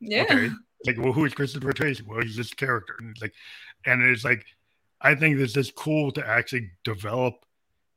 yeah, 0.00 0.22
Okay. 0.22 0.50
Like, 0.86 0.98
well, 0.98 1.12
who 1.12 1.24
is 1.26 1.34
Christopher 1.34 1.72
Tracy? 1.72 2.02
Well, 2.06 2.22
he's 2.22 2.36
this 2.36 2.52
character. 2.54 2.96
And 2.98 3.10
it's 3.10 3.20
like, 3.22 3.34
and 3.84 4.02
it's 4.02 4.24
like, 4.24 4.44
I 5.02 5.14
think 5.14 5.36
this 5.36 5.54
is 5.56 5.70
cool 5.70 6.10
to 6.12 6.26
actually 6.26 6.70
develop 6.84 7.34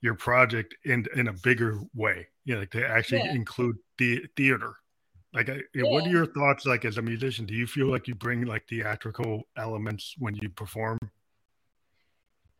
your 0.02 0.16
project 0.16 0.76
in 0.86 1.06
in 1.16 1.28
a 1.30 1.34
bigger 1.34 1.80
way. 1.96 2.28
You 2.46 2.54
know, 2.56 2.60
like 2.62 2.72
to 2.72 2.88
actually 2.88 3.20
Yeah. 3.24 3.34
include 3.34 3.78
the 3.98 4.26
theater. 4.36 4.74
Like, 5.34 5.50
I, 5.50 5.62
what 5.84 6.06
are 6.06 6.10
your 6.10 6.28
thoughts? 6.28 6.66
Like, 6.66 6.86
as 6.86 6.98
a 6.98 7.02
musician, 7.02 7.46
do 7.46 7.54
you 7.56 7.66
feel 7.66 7.88
like 7.90 8.08
you 8.08 8.16
bring 8.16 8.46
like 8.46 8.68
theatrical 8.68 9.44
elements 9.58 10.16
when 10.20 10.36
you 10.36 10.50
perform? 10.50 11.00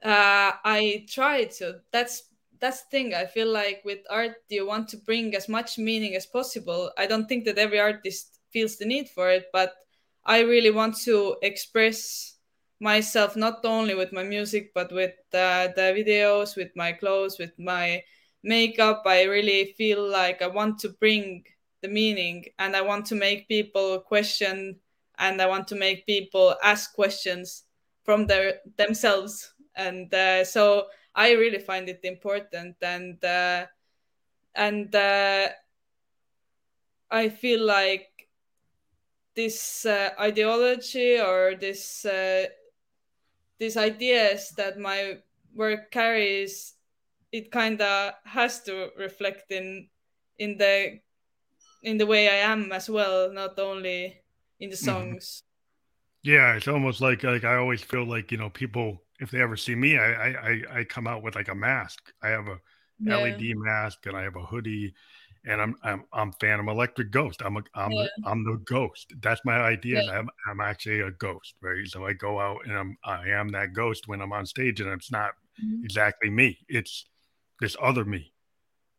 uh, 0.04 0.52
I 0.64 1.06
try 1.10 1.46
to. 1.46 1.82
That's 1.92 2.24
that's 2.60 2.84
the 2.84 2.90
thing. 2.90 3.14
I 3.14 3.26
feel 3.26 3.52
like 3.52 3.82
with 3.86 4.00
art, 4.10 4.36
you 4.50 4.66
want 4.66 4.88
to 4.90 4.98
bring 4.98 5.36
as 5.36 5.50
much 5.50 5.78
meaning 5.78 6.16
as 6.16 6.26
possible. 6.26 6.92
I 6.98 7.06
don't 7.06 7.28
think 7.28 7.46
that 7.46 7.58
every 7.58 7.80
artist 7.80 8.40
feels 8.52 8.78
the 8.78 8.86
need 8.86 9.10
for 9.10 9.30
it, 9.30 9.46
but 9.52 9.74
I 10.26 10.42
really 10.42 10.72
want 10.72 10.98
to 11.04 11.36
express 11.42 12.38
myself 12.80 13.36
not 13.36 13.64
only 13.64 13.96
with 13.96 14.12
my 14.12 14.24
music 14.24 14.74
but 14.76 14.92
with 14.92 15.14
uh, 15.34 15.70
the 15.76 15.96
videos 15.96 16.58
with 16.58 16.70
my 16.76 16.92
clothes 16.92 17.40
with 17.40 17.58
my 17.58 18.04
makeup 18.44 19.04
i 19.06 19.24
really 19.24 19.74
feel 19.78 20.06
like 20.06 20.42
i 20.42 20.48
want 20.48 20.78
to 20.78 20.90
bring 21.00 21.42
the 21.84 21.90
meaning 21.90 22.46
and 22.58 22.76
i 22.76 22.82
want 22.82 23.06
to 23.06 23.14
make 23.14 23.48
people 23.48 24.00
question 24.00 24.80
and 25.20 25.42
i 25.42 25.46
want 25.46 25.68
to 25.68 25.76
make 25.76 26.08
people 26.08 26.56
ask 26.64 26.96
questions 26.96 27.66
from 28.04 28.28
their 28.28 28.60
themselves. 28.78 29.54
And 29.76 30.14
uh, 30.14 30.44
so 30.44 30.88
i 31.16 31.32
really 31.32 31.60
find 31.60 31.90
it 31.90 32.00
important 32.04 32.76
and 32.82 33.24
uh, 33.24 33.66
and 34.56 34.94
uh, 34.96 35.50
i 37.12 37.30
feel 37.30 37.66
like 37.66 38.10
this 39.36 39.86
uh, 39.86 40.10
ideology 40.20 41.20
or 41.20 41.56
this 41.60 42.06
uh, 42.06 42.46
these 43.60 43.78
ideas 43.78 44.54
that 44.58 44.78
my 44.78 45.18
work 45.56 45.92
carries 45.92 46.74
it 47.32 47.52
kind 47.52 47.82
of 47.82 48.14
has 48.26 48.62
to 48.64 48.90
reflect 48.98 49.52
in 49.52 49.90
in 50.38 50.58
the 50.58 51.00
in 51.84 51.98
the 51.98 52.06
way 52.06 52.30
i 52.30 52.52
am 52.52 52.72
as 52.72 52.90
well 52.90 53.32
not 53.32 53.58
only 53.60 54.22
in 54.60 54.70
the 54.70 54.76
mm-hmm. 54.76 54.86
songs 54.86 55.44
yeah 56.24 56.56
it's 56.56 56.68
almost 56.68 57.02
like 57.02 57.24
like 57.24 57.44
i 57.44 57.56
always 57.56 57.82
feel 57.82 58.06
like 58.06 58.32
you 58.32 58.38
know 58.38 58.50
people 58.50 59.02
if 59.20 59.30
they 59.30 59.42
ever 59.42 59.58
see 59.58 59.76
me 59.76 59.98
i 59.98 60.30
i 60.30 60.62
i 60.80 60.84
come 60.84 61.08
out 61.08 61.24
with 61.24 61.36
like 61.36 61.50
a 61.50 61.56
mask 61.56 62.12
i 62.22 62.30
have 62.30 62.48
a 62.48 62.58
yeah. 63.00 63.18
led 63.18 63.42
mask 63.58 64.06
and 64.06 64.18
i 64.18 64.24
have 64.24 64.36
a 64.36 64.46
hoodie 64.46 64.94
and 65.46 65.62
I'm 65.62 65.76
I'm 65.84 66.04
I'm 66.14 66.32
Phantom 66.40 66.70
Electric 66.70 67.12
Ghost. 67.12 67.42
I'm 67.44 67.58
a 67.58 67.64
I'm 67.76 67.92
yeah. 67.92 68.08
the, 68.18 68.30
I'm 68.30 68.44
the 68.44 68.62
ghost. 68.66 69.14
That's 69.22 69.42
my 69.44 69.58
idea. 69.58 70.04
Yeah. 70.04 70.20
I'm 70.20 70.30
I'm 70.50 70.62
actually 70.62 71.02
a 71.02 71.12
ghost, 71.12 71.56
right? 71.62 71.86
So 71.86 72.06
I 72.06 72.14
go 72.14 72.40
out 72.40 72.62
and 72.66 72.78
I'm 72.78 72.98
I 73.04 73.30
am 73.30 73.50
that 73.50 73.74
ghost 73.74 74.08
when 74.08 74.22
I'm 74.22 74.32
on 74.32 74.46
stage, 74.46 74.80
and 74.80 74.90
it's 74.90 75.12
not 75.12 75.32
mm-hmm. 75.64 75.84
exactly 75.84 76.30
me. 76.30 76.60
It's 76.68 77.06
this 77.60 77.76
other 77.82 78.06
me 78.06 78.34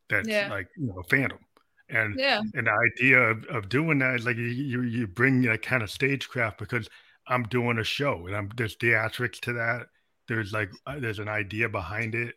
that's 0.09 0.29
like 0.29 0.69
you 0.77 0.89
know 0.89 0.99
a 0.99 1.05
phantom. 1.05 1.39
And 1.91 2.19
yeah. 2.19 2.41
and 2.55 2.67
the 2.67 2.91
idea 2.95 3.19
of, 3.19 3.45
of 3.47 3.69
doing 3.69 3.99
that 3.99 4.15
is 4.15 4.25
like 4.25 4.37
you, 4.37 4.47
you 4.47 4.83
you 4.83 5.07
bring 5.07 5.43
that 5.43 5.63
kind 5.63 5.83
of 5.83 5.91
stagecraft 5.91 6.59
because 6.59 6.89
I'm 7.27 7.43
doing 7.45 7.79
a 7.79 7.85
show 7.85 8.27
and 8.27 8.35
I'm 8.35 8.51
there's 8.57 8.77
theatrics 8.77 9.41
to 9.41 9.53
that. 9.55 9.87
There's 10.27 10.53
like 10.53 10.71
uh, 10.87 10.99
there's 10.99 11.19
an 11.19 11.29
idea 11.29 11.69
behind 11.69 12.15
it, 12.15 12.37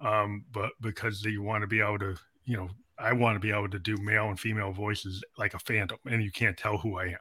um, 0.00 0.44
but 0.50 0.70
because 0.80 1.22
you 1.22 1.42
want 1.42 1.62
to 1.62 1.66
be 1.66 1.80
able 1.80 1.98
to 1.98 2.16
you 2.46 2.56
know 2.56 2.70
I 2.98 3.12
want 3.12 3.36
to 3.36 3.40
be 3.40 3.50
able 3.50 3.68
to 3.68 3.78
do 3.78 3.96
male 3.98 4.28
and 4.28 4.40
female 4.40 4.72
voices 4.72 5.22
like 5.36 5.52
a 5.52 5.58
phantom, 5.58 5.98
and 6.06 6.22
you 6.22 6.32
can't 6.32 6.56
tell 6.56 6.78
who 6.78 6.98
I 6.98 7.06
am. 7.06 7.18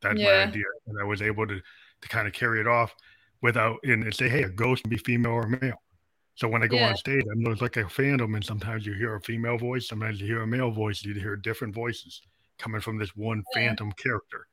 That's 0.00 0.18
yeah. 0.18 0.26
my 0.26 0.42
idea, 0.44 0.64
and 0.86 0.98
I 0.98 1.04
was 1.04 1.20
able 1.20 1.46
to 1.46 1.60
to 2.02 2.08
kind 2.08 2.26
of 2.26 2.32
carry 2.32 2.60
it 2.60 2.66
off 2.66 2.94
without 3.42 3.78
and 3.82 4.14
say, 4.14 4.28
hey, 4.28 4.44
a 4.44 4.48
ghost 4.48 4.82
can 4.82 4.90
be 4.90 4.96
female 4.96 5.32
or 5.32 5.46
male. 5.46 5.82
So 6.42 6.48
when 6.48 6.64
I 6.64 6.66
go 6.66 6.74
yeah. 6.74 6.88
on 6.88 6.96
stage, 6.96 7.22
I'm 7.30 7.44
like 7.60 7.76
a 7.76 7.88
phantom, 7.88 8.34
and 8.34 8.44
sometimes 8.44 8.84
you 8.84 8.94
hear 8.94 9.14
a 9.14 9.20
female 9.20 9.56
voice, 9.56 9.86
sometimes 9.86 10.20
you 10.20 10.26
hear 10.26 10.42
a 10.42 10.46
male 10.46 10.72
voice, 10.72 11.04
you 11.04 11.14
hear 11.14 11.36
different 11.36 11.72
voices 11.72 12.20
coming 12.58 12.80
from 12.80 12.98
this 12.98 13.14
one 13.14 13.44
yeah. 13.54 13.68
phantom 13.68 13.92
character, 13.92 14.48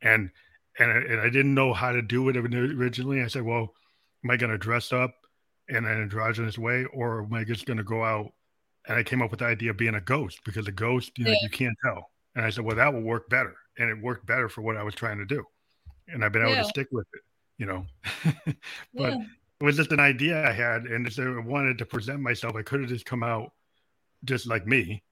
and 0.00 0.30
and 0.78 0.90
I, 0.90 0.94
and 0.94 1.20
I 1.20 1.28
didn't 1.28 1.52
know 1.52 1.74
how 1.74 1.92
to 1.92 2.00
do 2.00 2.30
it 2.30 2.38
originally. 2.38 3.20
I 3.20 3.26
said, 3.26 3.42
well, 3.42 3.74
am 4.24 4.30
I 4.30 4.38
going 4.38 4.52
to 4.52 4.56
dress 4.56 4.90
up 4.90 5.14
in 5.68 5.84
an 5.84 5.84
androgynous 5.84 6.56
way, 6.56 6.86
or 6.94 7.24
am 7.24 7.34
I 7.34 7.44
just 7.44 7.66
going 7.66 7.76
to 7.76 7.84
go 7.84 8.02
out 8.02 8.32
and 8.88 8.96
I 8.96 9.02
came 9.02 9.20
up 9.20 9.30
with 9.30 9.40
the 9.40 9.46
idea 9.46 9.68
of 9.68 9.76
being 9.76 9.96
a 9.96 10.00
ghost 10.00 10.40
because 10.46 10.66
a 10.66 10.72
ghost, 10.72 11.12
you 11.18 11.26
know, 11.26 11.30
yeah. 11.30 11.36
you 11.42 11.50
can't 11.50 11.76
tell. 11.84 12.08
And 12.36 12.46
I 12.46 12.48
said, 12.48 12.64
well, 12.64 12.76
that 12.76 12.90
will 12.90 13.02
work 13.02 13.28
better, 13.28 13.54
and 13.76 13.90
it 13.90 14.02
worked 14.02 14.24
better 14.24 14.48
for 14.48 14.62
what 14.62 14.78
I 14.78 14.82
was 14.82 14.94
trying 14.94 15.18
to 15.18 15.26
do, 15.26 15.44
and 16.08 16.24
I've 16.24 16.32
been 16.32 16.46
able 16.46 16.54
to 16.54 16.64
stick 16.64 16.88
with 16.90 17.06
it, 17.12 17.20
you 17.58 17.66
know. 17.66 17.84
but. 18.94 19.18
It 19.60 19.64
was 19.64 19.76
just 19.76 19.92
an 19.92 20.00
idea 20.00 20.46
I 20.46 20.52
had, 20.52 20.82
and 20.86 21.06
if 21.06 21.18
I 21.18 21.38
wanted 21.38 21.78
to 21.78 21.86
present 21.86 22.20
myself, 22.20 22.56
I 22.56 22.62
could 22.62 22.80
have 22.80 22.88
just 22.88 23.06
come 23.06 23.22
out 23.22 23.52
just 24.24 24.46
like 24.46 24.66
me, 24.66 25.02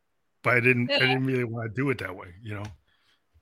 but 0.42 0.54
I 0.54 0.60
didn't. 0.60 0.90
I 0.90 0.98
didn't 0.98 1.24
really 1.24 1.44
want 1.44 1.74
to 1.74 1.80
do 1.80 1.90
it 1.90 1.98
that 1.98 2.14
way, 2.14 2.28
you 2.42 2.54
know. 2.54 2.64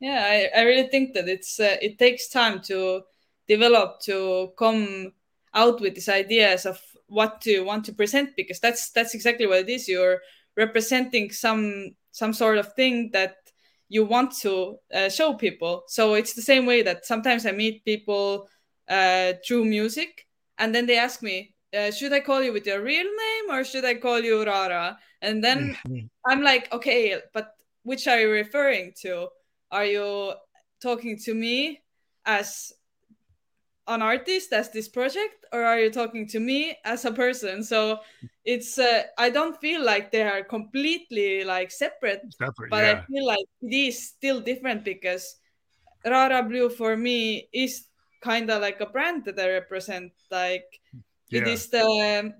Yeah, 0.00 0.48
I, 0.54 0.60
I 0.60 0.62
really 0.62 0.88
think 0.88 1.14
that 1.14 1.28
it's 1.28 1.60
uh, 1.60 1.76
it 1.80 1.98
takes 1.98 2.28
time 2.28 2.60
to 2.62 3.02
develop 3.46 4.00
to 4.02 4.52
come 4.56 5.12
out 5.54 5.80
with 5.80 5.94
these 5.94 6.08
ideas 6.08 6.66
of 6.66 6.80
what 7.10 7.40
to 7.40 7.62
want 7.62 7.84
to 7.84 7.92
present 7.92 8.30
because 8.36 8.60
that's 8.60 8.90
that's 8.90 9.14
exactly 9.14 9.46
what 9.46 9.58
it 9.58 9.68
is 9.68 9.88
you're 9.88 10.20
representing 10.56 11.30
some 11.30 11.90
some 12.12 12.32
sort 12.32 12.58
of 12.58 12.72
thing 12.74 13.10
that 13.12 13.36
you 13.88 14.04
want 14.04 14.32
to 14.36 14.76
uh, 14.94 15.08
show 15.08 15.34
people 15.34 15.82
so 15.88 16.14
it's 16.14 16.34
the 16.34 16.42
same 16.42 16.66
way 16.66 16.82
that 16.82 17.04
sometimes 17.04 17.44
i 17.44 17.50
meet 17.50 17.84
people 17.84 18.48
uh, 18.88 19.32
through 19.44 19.64
music 19.64 20.28
and 20.60 20.74
then 20.74 20.86
they 20.86 20.96
ask 20.96 21.22
me 21.22 21.52
uh, 21.76 21.90
should 21.90 22.12
i 22.12 22.20
call 22.20 22.42
you 22.42 22.52
with 22.52 22.66
your 22.66 22.82
real 22.82 23.04
name 23.04 23.50
or 23.50 23.64
should 23.64 23.84
i 23.84 23.94
call 23.94 24.20
you 24.20 24.44
rara 24.44 24.96
and 25.22 25.42
then 25.42 25.76
mm-hmm. 25.86 26.06
i'm 26.26 26.42
like 26.42 26.72
okay 26.72 27.20
but 27.32 27.54
which 27.82 28.06
are 28.06 28.20
you 28.20 28.30
referring 28.30 28.92
to 28.94 29.26
are 29.72 29.86
you 29.86 30.32
talking 30.80 31.18
to 31.18 31.34
me 31.34 31.80
as 32.26 32.72
an 33.88 34.02
artist 34.02 34.52
as 34.52 34.70
this 34.70 34.88
project 34.88 35.46
or 35.52 35.64
are 35.64 35.80
you 35.80 35.90
talking 35.90 36.26
to 36.26 36.38
me 36.38 36.76
as 36.84 37.04
a 37.04 37.10
person 37.10 37.62
so 37.64 37.98
it's 38.44 38.78
uh, 38.78 39.02
i 39.18 39.28
don't 39.28 39.58
feel 39.60 39.84
like 39.84 40.12
they 40.12 40.22
are 40.22 40.44
completely 40.44 41.42
like 41.44 41.70
separate, 41.70 42.22
separate 42.38 42.70
but 42.70 42.84
yeah. 42.84 42.92
i 42.92 43.06
feel 43.06 43.26
like 43.26 43.46
it 43.62 43.74
is 43.74 44.08
still 44.08 44.40
different 44.40 44.84
because 44.84 45.36
rara 46.04 46.42
blue 46.42 46.68
for 46.68 46.96
me 46.96 47.48
is 47.52 47.86
kind 48.20 48.50
of 48.50 48.60
like 48.60 48.80
a 48.80 48.86
brand 48.86 49.24
that 49.24 49.38
i 49.38 49.48
represent 49.48 50.12
like 50.30 50.66
yeah. 51.30 51.40
it 51.40 51.48
is 51.48 51.68
the 51.68 52.32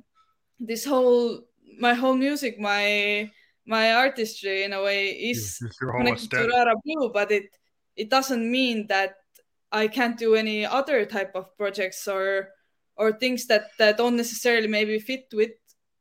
this 0.58 0.84
whole 0.84 1.40
my 1.78 1.94
whole 1.94 2.14
music 2.14 2.58
my 2.60 3.30
my 3.66 3.94
artistry 3.94 4.64
in 4.64 4.72
a 4.72 4.82
way 4.82 5.10
is 5.10 5.58
connected 5.80 6.30
to 6.30 6.48
rara 6.48 6.74
blue 6.84 7.10
but 7.12 7.30
it 7.30 7.44
it 7.96 8.08
doesn't 8.08 8.50
mean 8.50 8.86
that 8.88 9.16
I 9.72 9.88
can't 9.88 10.18
do 10.18 10.34
any 10.34 10.66
other 10.66 11.04
type 11.06 11.32
of 11.34 11.56
projects 11.56 12.08
or 12.08 12.48
or 12.96 13.12
things 13.12 13.46
that, 13.46 13.70
that 13.78 13.96
don't 13.96 14.16
necessarily 14.16 14.66
maybe 14.66 14.98
fit 14.98 15.26
with 15.32 15.52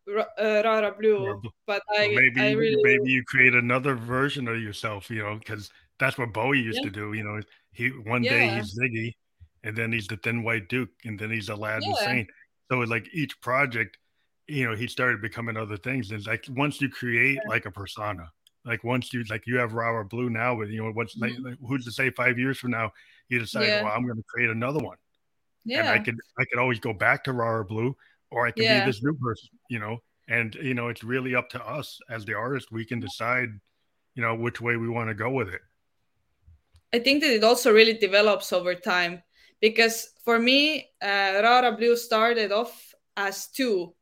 uh, 0.10 0.62
Rara 0.66 0.94
Blue. 1.00 1.42
But 1.66 1.82
I 1.90 2.08
well, 2.08 2.16
maybe 2.16 2.42
I 2.42 2.52
really... 2.52 2.82
maybe 2.84 3.12
you 3.12 3.24
create 3.24 3.54
another 3.54 3.96
version 3.96 4.48
of 4.48 4.60
yourself, 4.60 5.10
you 5.10 5.24
know, 5.24 5.36
because 5.36 5.70
that's 5.98 6.18
what 6.18 6.34
Bowie 6.34 6.60
used 6.60 6.80
yeah. 6.80 6.90
to 6.90 6.92
do. 6.92 7.14
You 7.14 7.24
know, 7.24 7.42
he 7.72 7.90
one 7.90 8.24
yeah. 8.24 8.32
day 8.32 8.50
he's 8.56 8.78
Ziggy, 8.78 9.14
and 9.64 9.76
then 9.76 9.92
he's 9.92 10.08
the 10.08 10.18
Thin 10.18 10.44
White 10.44 10.70
Duke, 10.70 10.90
and 11.06 11.20
then 11.20 11.32
he's 11.32 11.50
Aladdin 11.50 11.94
yeah. 12.00 12.06
Sane. 12.06 12.28
So 12.72 12.80
like 12.80 13.08
each 13.14 13.40
project, 13.42 13.98
you 14.48 14.68
know, 14.68 14.76
he 14.76 14.88
started 14.88 15.22
becoming 15.22 15.58
other 15.58 15.78
things. 15.78 16.12
And 16.12 16.26
like 16.26 16.46
once 16.50 16.82
you 16.82 16.90
create 16.90 17.40
like 17.48 17.66
a 17.66 17.72
persona, 17.72 18.30
like 18.66 18.84
once 18.84 19.14
you 19.14 19.24
like 19.30 19.44
you 19.48 19.58
have 19.58 19.74
Rara 19.74 20.06
Blue 20.06 20.30
now, 20.30 20.56
but 20.56 20.70
you 20.70 20.84
know 20.84 20.92
what's 20.92 21.18
mm-hmm. 21.18 21.46
like, 21.46 21.58
who's 21.68 21.86
to 21.86 21.92
say 21.92 22.10
five 22.12 22.38
years 22.38 22.58
from 22.58 22.72
now 22.72 22.92
you 23.30 23.40
decide, 23.40 23.68
yeah. 23.68 23.84
well, 23.84 23.94
I'm 23.96 24.06
going 24.06 24.18
to 24.18 24.24
create 24.28 24.50
another 24.50 24.80
one. 24.80 24.98
Yeah. 25.64 25.80
And 25.80 25.90
I 25.90 26.00
could 26.00 26.18
I 26.38 26.46
could 26.46 26.60
always 26.60 26.80
go 26.80 26.94
back 26.94 27.24
to 27.26 27.34
Rara 27.34 27.64
Blue, 27.64 27.96
or 28.32 28.46
I 28.46 28.52
could 28.52 28.64
yeah. 28.64 28.84
be 28.84 28.92
this 28.92 29.04
new 29.04 29.14
person, 29.14 29.50
you 29.70 29.80
know. 29.80 30.00
And 30.28 30.56
you 30.56 30.74
know, 30.74 30.90
it's 30.90 31.04
really 31.04 31.36
up 31.36 31.50
to 31.50 31.66
us 31.66 32.00
as 32.10 32.26
the 32.26 32.34
artist. 32.34 32.72
We 32.72 32.86
can 32.86 33.00
decide, 33.00 33.50
you 34.16 34.24
know, 34.24 34.36
which 34.36 34.62
way 34.62 34.78
we 34.78 34.90
want 34.90 35.10
to 35.10 35.14
go 35.14 35.30
with 35.30 35.50
it. 35.50 35.62
I 36.94 37.00
think 37.00 37.22
that 37.22 37.34
it 37.34 37.44
also 37.44 37.72
really 37.72 37.94
develops 37.94 38.52
over 38.52 38.74
time 38.74 39.22
because 39.62 40.10
for 40.24 40.40
me, 40.40 40.90
uh, 41.02 41.42
Rara 41.44 41.72
Blue 41.72 41.96
started 41.96 42.52
off 42.52 42.94
as 43.16 43.48
two, 43.48 43.94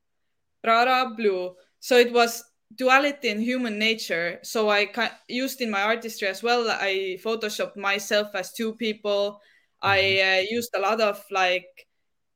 Rara 0.66 1.12
Blue. 1.16 1.56
So 1.80 1.98
it 1.98 2.12
was 2.12 2.44
duality 2.76 3.30
in 3.30 3.40
human 3.40 3.80
nature. 3.80 4.40
So 4.44 4.70
I 4.70 4.90
used 5.28 5.62
in 5.62 5.72
my 5.72 5.84
artistry 5.84 6.28
as 6.28 6.44
well. 6.44 6.70
I 6.70 7.18
photoshopped 7.24 7.78
myself 7.78 8.30
as 8.36 8.54
two 8.54 8.74
people. 8.76 9.42
Mm-hmm. 9.84 9.88
I 9.88 10.40
uh, 10.40 10.44
used 10.50 10.72
a 10.76 10.80
lot 10.80 11.02
of 11.02 11.24
like 11.32 11.88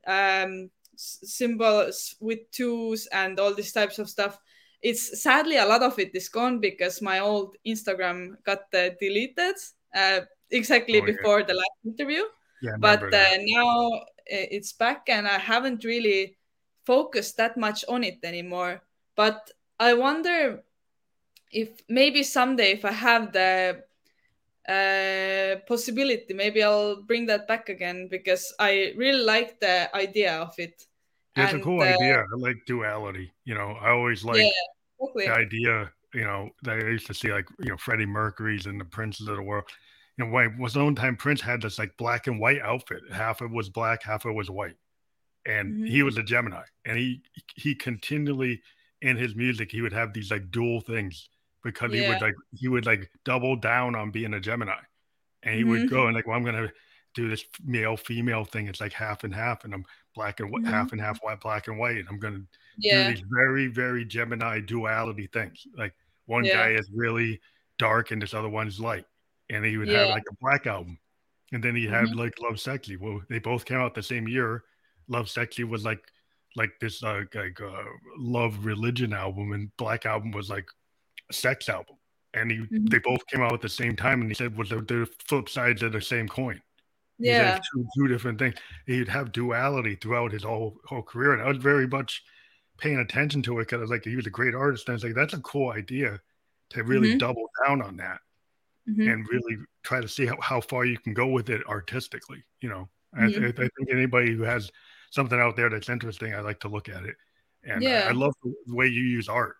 um, 0.07 0.69
symbols 0.95 2.15
with 2.19 2.39
twos 2.51 3.07
and 3.07 3.39
all 3.39 3.53
these 3.53 3.71
types 3.71 3.99
of 3.99 4.09
stuff. 4.09 4.37
It's 4.81 5.21
sadly 5.21 5.57
a 5.57 5.65
lot 5.65 5.83
of 5.83 5.99
it 5.99 6.15
is 6.15 6.29
gone 6.29 6.59
because 6.59 7.01
my 7.01 7.19
old 7.19 7.55
Instagram 7.67 8.35
got 8.43 8.61
uh, 8.73 8.89
deleted 8.99 9.55
uh, 9.93 10.21
exactly 10.49 11.01
oh, 11.01 11.05
before 11.05 11.39
yeah. 11.41 11.45
the 11.45 11.53
last 11.53 11.77
interview. 11.85 12.23
Yeah, 12.61 12.77
but 12.79 13.13
uh, 13.13 13.37
now 13.39 14.01
it's 14.25 14.73
back, 14.73 15.09
and 15.09 15.27
I 15.27 15.39
haven't 15.39 15.83
really 15.83 16.37
focused 16.85 17.37
that 17.37 17.57
much 17.57 17.83
on 17.87 18.03
it 18.03 18.19
anymore. 18.23 18.81
But 19.15 19.51
I 19.79 19.93
wonder 19.93 20.63
if 21.51 21.69
maybe 21.89 22.23
someday 22.23 22.71
if 22.71 22.85
I 22.85 22.91
have 22.91 23.33
the 23.33 23.83
uh, 24.67 25.59
possibility, 25.67 26.33
maybe 26.33 26.63
I'll 26.63 27.01
bring 27.01 27.25
that 27.27 27.47
back 27.47 27.69
again 27.69 28.07
because 28.09 28.53
I 28.59 28.93
really 28.95 29.23
like 29.23 29.59
the 29.59 29.93
idea 29.95 30.35
of 30.35 30.53
it. 30.57 30.85
It's 31.35 31.53
and, 31.53 31.61
a 31.61 31.63
cool 31.63 31.81
uh, 31.81 31.85
idea. 31.85 32.19
I 32.19 32.37
like 32.37 32.57
duality. 32.65 33.31
You 33.45 33.55
know, 33.55 33.77
I 33.81 33.89
always 33.89 34.23
like 34.23 34.37
yeah, 34.37 34.49
exactly. 34.99 35.25
the 35.25 35.33
idea. 35.33 35.91
You 36.13 36.25
know, 36.25 36.49
that 36.63 36.77
I 36.77 36.89
used 36.89 37.07
to 37.07 37.13
see 37.13 37.31
like 37.31 37.47
you 37.59 37.69
know 37.69 37.77
Freddie 37.77 38.05
Mercury's 38.05 38.65
and 38.65 38.79
the 38.79 38.85
Princes 38.85 39.27
of 39.27 39.37
the 39.37 39.43
world. 39.43 39.63
You 40.21 40.27
know, 40.27 40.33
why 40.33 40.47
was 40.59 40.73
the 40.73 40.81
only 40.81 40.95
time 40.95 41.15
Prince 41.15 41.41
had 41.41 41.61
this 41.61 41.79
like 41.79 41.97
black 41.97 42.27
and 42.27 42.39
white 42.39 42.61
outfit. 42.61 43.01
Half 43.11 43.41
of 43.41 43.51
it 43.51 43.55
was 43.55 43.69
black, 43.69 44.03
half 44.03 44.25
of 44.25 44.31
it 44.31 44.35
was 44.35 44.49
white. 44.49 44.75
And 45.45 45.73
mm-hmm. 45.73 45.85
he 45.85 46.03
was 46.03 46.17
a 46.17 46.23
Gemini. 46.23 46.63
And 46.85 46.97
he 46.97 47.21
he 47.55 47.73
continually 47.75 48.61
in 49.01 49.17
his 49.17 49.35
music, 49.35 49.71
he 49.71 49.81
would 49.81 49.93
have 49.93 50.13
these 50.13 50.29
like 50.29 50.51
dual 50.51 50.81
things 50.81 51.29
because 51.63 51.91
yeah. 51.91 52.01
he 52.01 52.09
would 52.09 52.21
like 52.21 52.35
he 52.53 52.67
would 52.67 52.85
like 52.85 53.09
double 53.25 53.55
down 53.55 53.95
on 53.95 54.11
being 54.11 54.33
a 54.33 54.39
Gemini. 54.39 54.73
And 55.43 55.55
he 55.55 55.61
mm-hmm. 55.61 55.71
would 55.71 55.89
go 55.89 56.05
and 56.05 56.15
like, 56.15 56.27
well, 56.27 56.37
I'm 56.37 56.43
gonna 56.43 56.71
do 57.15 57.27
this 57.27 57.43
male 57.65 57.97
female 57.97 58.45
thing. 58.45 58.67
It's 58.67 58.79
like 58.81 58.93
half 58.93 59.23
and 59.23 59.33
half, 59.33 59.63
and 59.63 59.73
I'm 59.73 59.85
black 60.13 60.39
and 60.39 60.53
mm-hmm. 60.53 60.65
half 60.65 60.91
and 60.91 61.01
half 61.01 61.19
white, 61.21 61.41
black 61.41 61.67
and 61.67 61.79
white. 61.79 61.97
And 61.97 62.07
I'm 62.09 62.19
gonna 62.19 62.43
yeah. 62.77 63.07
do 63.07 63.15
these 63.15 63.25
very, 63.27 63.67
very 63.67 64.05
Gemini 64.05 64.59
duality 64.59 65.27
things. 65.27 65.65
Like 65.75 65.95
one 66.27 66.43
yeah. 66.43 66.57
guy 66.57 66.69
is 66.71 66.91
really 66.93 67.41
dark 67.79 68.11
and 68.11 68.21
this 68.21 68.35
other 68.35 68.49
one's 68.49 68.79
light. 68.79 69.05
And 69.51 69.65
he 69.65 69.77
would 69.77 69.87
yeah. 69.87 69.99
have 69.99 70.09
like 70.09 70.23
a 70.31 70.35
black 70.41 70.65
album. 70.65 70.97
And 71.51 71.63
then 71.63 71.75
he 71.75 71.85
had 71.85 72.05
mm-hmm. 72.05 72.19
like 72.19 72.35
Lovesexy. 72.37 72.97
Well, 72.97 73.21
they 73.29 73.39
both 73.39 73.65
came 73.65 73.77
out 73.77 73.93
the 73.93 74.01
same 74.01 74.27
year. 74.27 74.63
Love 75.07 75.29
Sexy 75.29 75.63
was 75.63 75.83
like 75.83 76.01
like 76.55 76.71
this 76.79 77.03
uh, 77.03 77.23
like 77.33 77.59
uh, 77.61 77.83
love 78.17 78.65
religion 78.65 79.13
album, 79.13 79.51
and 79.51 79.75
Black 79.77 80.05
album 80.05 80.31
was 80.31 80.49
like 80.49 80.67
a 81.29 81.33
sex 81.33 81.69
album. 81.69 81.97
And 82.33 82.49
he, 82.49 82.57
mm-hmm. 82.59 82.85
they 82.85 82.99
both 82.99 83.25
came 83.27 83.41
out 83.41 83.53
at 83.53 83.61
the 83.61 83.69
same 83.69 83.95
time, 83.95 84.21
and 84.21 84.29
he 84.29 84.35
said 84.35 84.57
was 84.57 84.71
well, 84.71 84.79
the, 84.79 84.85
the 84.85 85.09
flip 85.27 85.49
sides 85.49 85.83
of 85.83 85.91
the 85.91 86.01
same 86.01 86.29
coin. 86.29 86.61
Yeah, 87.19 87.59
two, 87.73 87.85
two 87.95 88.07
different 88.07 88.39
things. 88.39 88.55
He'd 88.87 89.09
have 89.09 89.33
duality 89.33 89.95
throughout 89.95 90.31
his 90.31 90.43
whole 90.43 90.77
whole 90.85 91.03
career, 91.03 91.33
and 91.33 91.41
I 91.41 91.49
was 91.49 91.57
very 91.57 91.87
much 91.87 92.23
paying 92.77 92.99
attention 92.99 93.41
to 93.43 93.59
it 93.59 93.63
because 93.63 93.77
I 93.77 93.81
was 93.81 93.89
like, 93.91 94.03
he 94.05 94.15
was 94.15 94.25
a 94.25 94.31
great 94.31 94.55
artist. 94.55 94.87
And 94.87 94.93
I 94.93 94.95
was 94.95 95.03
like, 95.03 95.13
that's 95.13 95.33
a 95.33 95.41
cool 95.41 95.71
idea 95.71 96.19
to 96.71 96.83
really 96.83 97.09
mm-hmm. 97.09 97.19
double 97.19 97.49
down 97.65 97.81
on 97.81 97.97
that 97.97 98.19
mm-hmm. 98.89 99.07
and 99.07 99.27
really 99.29 99.57
try 99.83 100.01
to 100.01 100.07
see 100.07 100.25
how, 100.25 100.37
how 100.41 100.61
far 100.61 100.85
you 100.85 100.97
can 100.97 101.13
go 101.13 101.27
with 101.27 101.49
it 101.49 101.61
artistically. 101.67 102.43
You 102.61 102.69
know, 102.69 102.89
mm-hmm. 103.17 103.43
I, 103.43 103.47
I, 103.47 103.51
think 103.51 103.71
anybody 103.91 104.33
who 104.33 104.43
has 104.43 104.71
something 105.11 105.39
out 105.39 105.55
there 105.55 105.69
that's 105.69 105.89
interesting, 105.89 106.33
I 106.33 106.41
like 106.41 106.59
to 106.61 106.69
look 106.69 106.89
at 106.89 107.03
it. 107.03 107.15
And 107.63 107.81
yeah. 107.81 108.03
I, 108.05 108.09
I, 108.09 108.11
love 108.11 108.33
the 108.43 108.75
way 108.75 108.87
you 108.87 109.03
use 109.03 109.29
art 109.29 109.55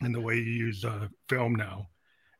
and 0.00 0.14
the 0.14 0.20
way 0.20 0.36
you 0.36 0.42
use 0.42 0.84
uh, 0.84 1.08
film 1.28 1.54
now 1.54 1.88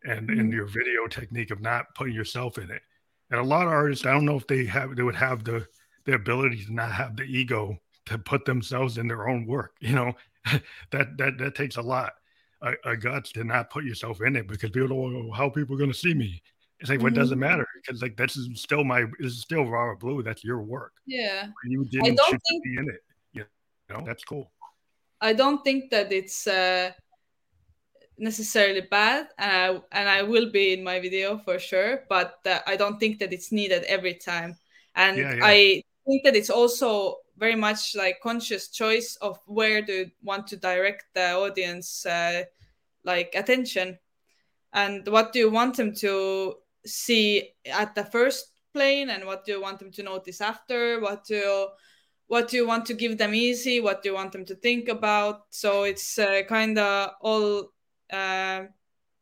and, 0.04 0.30
and 0.30 0.40
mm-hmm. 0.40 0.52
your 0.52 0.66
video 0.66 1.06
technique 1.08 1.50
of 1.50 1.60
not 1.60 1.86
putting 1.94 2.14
yourself 2.14 2.58
in 2.58 2.70
it. 2.70 2.82
And 3.30 3.40
a 3.40 3.44
lot 3.44 3.66
of 3.66 3.72
artists, 3.72 4.06
I 4.06 4.12
don't 4.12 4.24
know 4.24 4.36
if 4.36 4.46
they 4.46 4.64
have, 4.66 4.96
they 4.96 5.02
would 5.02 5.14
have 5.14 5.44
the, 5.44 5.66
the 6.04 6.14
ability 6.14 6.64
to 6.64 6.72
not 6.72 6.92
have 6.92 7.16
the 7.16 7.24
ego 7.24 7.78
to 8.06 8.18
put 8.18 8.44
themselves 8.44 8.98
in 8.98 9.06
their 9.08 9.28
own 9.28 9.46
work. 9.46 9.72
You 9.80 9.94
know, 9.94 10.12
that 10.90 11.16
that 11.18 11.38
that 11.38 11.54
takes 11.54 11.76
a 11.76 11.82
lot, 11.82 12.12
a, 12.62 12.74
a 12.84 12.96
guts 12.96 13.32
to 13.32 13.44
not 13.44 13.70
put 13.70 13.84
yourself 13.84 14.20
in 14.22 14.36
it 14.36 14.46
because 14.46 14.70
people 14.70 14.88
don't 14.88 15.12
know 15.12 15.32
how 15.32 15.48
people 15.48 15.74
are 15.74 15.78
going 15.78 15.92
to 15.92 15.96
see 15.96 16.14
me. 16.14 16.42
It's 16.80 16.88
like, 16.88 16.98
mm-hmm. 16.98 17.04
what 17.04 17.14
doesn't 17.14 17.38
matter 17.38 17.66
because 17.76 18.00
like 18.00 18.16
this 18.16 18.36
is 18.36 18.48
still 18.60 18.84
my 18.84 19.04
this 19.18 19.32
is 19.32 19.40
still 19.40 19.64
Robert 19.64 20.00
Blue. 20.00 20.22
That's 20.22 20.42
your 20.42 20.62
work. 20.62 20.92
Yeah, 21.06 21.48
you 21.64 21.84
didn't 21.84 22.12
I 22.12 22.14
don't 22.14 22.40
think, 22.48 22.64
be 22.64 22.76
in 22.78 22.88
it. 22.88 23.02
You 23.32 23.44
know, 23.90 24.02
that's 24.06 24.24
cool. 24.24 24.50
I 25.20 25.34
don't 25.34 25.62
think 25.62 25.90
that 25.90 26.10
it's 26.10 26.46
uh, 26.46 26.92
necessarily 28.16 28.80
bad, 28.80 29.28
and 29.36 29.52
I 29.52 29.80
and 29.92 30.08
I 30.08 30.22
will 30.22 30.50
be 30.50 30.72
in 30.72 30.82
my 30.82 31.00
video 31.00 31.38
for 31.44 31.58
sure. 31.58 32.04
But 32.08 32.38
uh, 32.46 32.60
I 32.66 32.76
don't 32.76 32.98
think 32.98 33.18
that 33.18 33.32
it's 33.32 33.52
needed 33.52 33.84
every 33.84 34.14
time. 34.14 34.56
And 34.94 35.18
yeah, 35.18 35.34
yeah. 35.34 35.44
I 35.44 35.82
think 36.06 36.24
that 36.24 36.36
it's 36.36 36.50
also 36.50 37.16
very 37.40 37.56
much 37.56 37.96
like 37.96 38.20
conscious 38.20 38.68
choice 38.68 39.16
of 39.16 39.38
where 39.46 39.80
do 39.80 39.92
you 39.92 40.10
want 40.22 40.46
to 40.48 40.56
direct 40.56 41.06
the 41.14 41.32
audience 41.32 42.04
uh, 42.04 42.44
like 43.02 43.34
attention. 43.34 43.98
And 44.74 45.08
what 45.08 45.32
do 45.32 45.38
you 45.38 45.50
want 45.50 45.76
them 45.76 45.94
to 45.96 46.56
see 46.86 47.50
at 47.66 47.94
the 47.94 48.04
first 48.04 48.52
plane? 48.74 49.08
And 49.08 49.24
what 49.24 49.44
do 49.46 49.52
you 49.52 49.62
want 49.62 49.78
them 49.78 49.90
to 49.92 50.02
notice 50.02 50.40
after? 50.42 51.00
What 51.00 51.24
do 51.24 51.34
you, 51.34 51.68
what 52.26 52.48
do 52.48 52.58
you 52.58 52.66
want 52.66 52.84
to 52.86 52.94
give 52.94 53.16
them 53.16 53.34
easy? 53.34 53.80
What 53.80 54.02
do 54.02 54.10
you 54.10 54.14
want 54.14 54.32
them 54.32 54.44
to 54.44 54.54
think 54.54 54.88
about? 54.88 55.46
So 55.48 55.84
it's 55.84 56.18
uh, 56.18 56.42
kind 56.46 56.78
of 56.78 57.12
all 57.22 57.72
uh, 58.12 58.64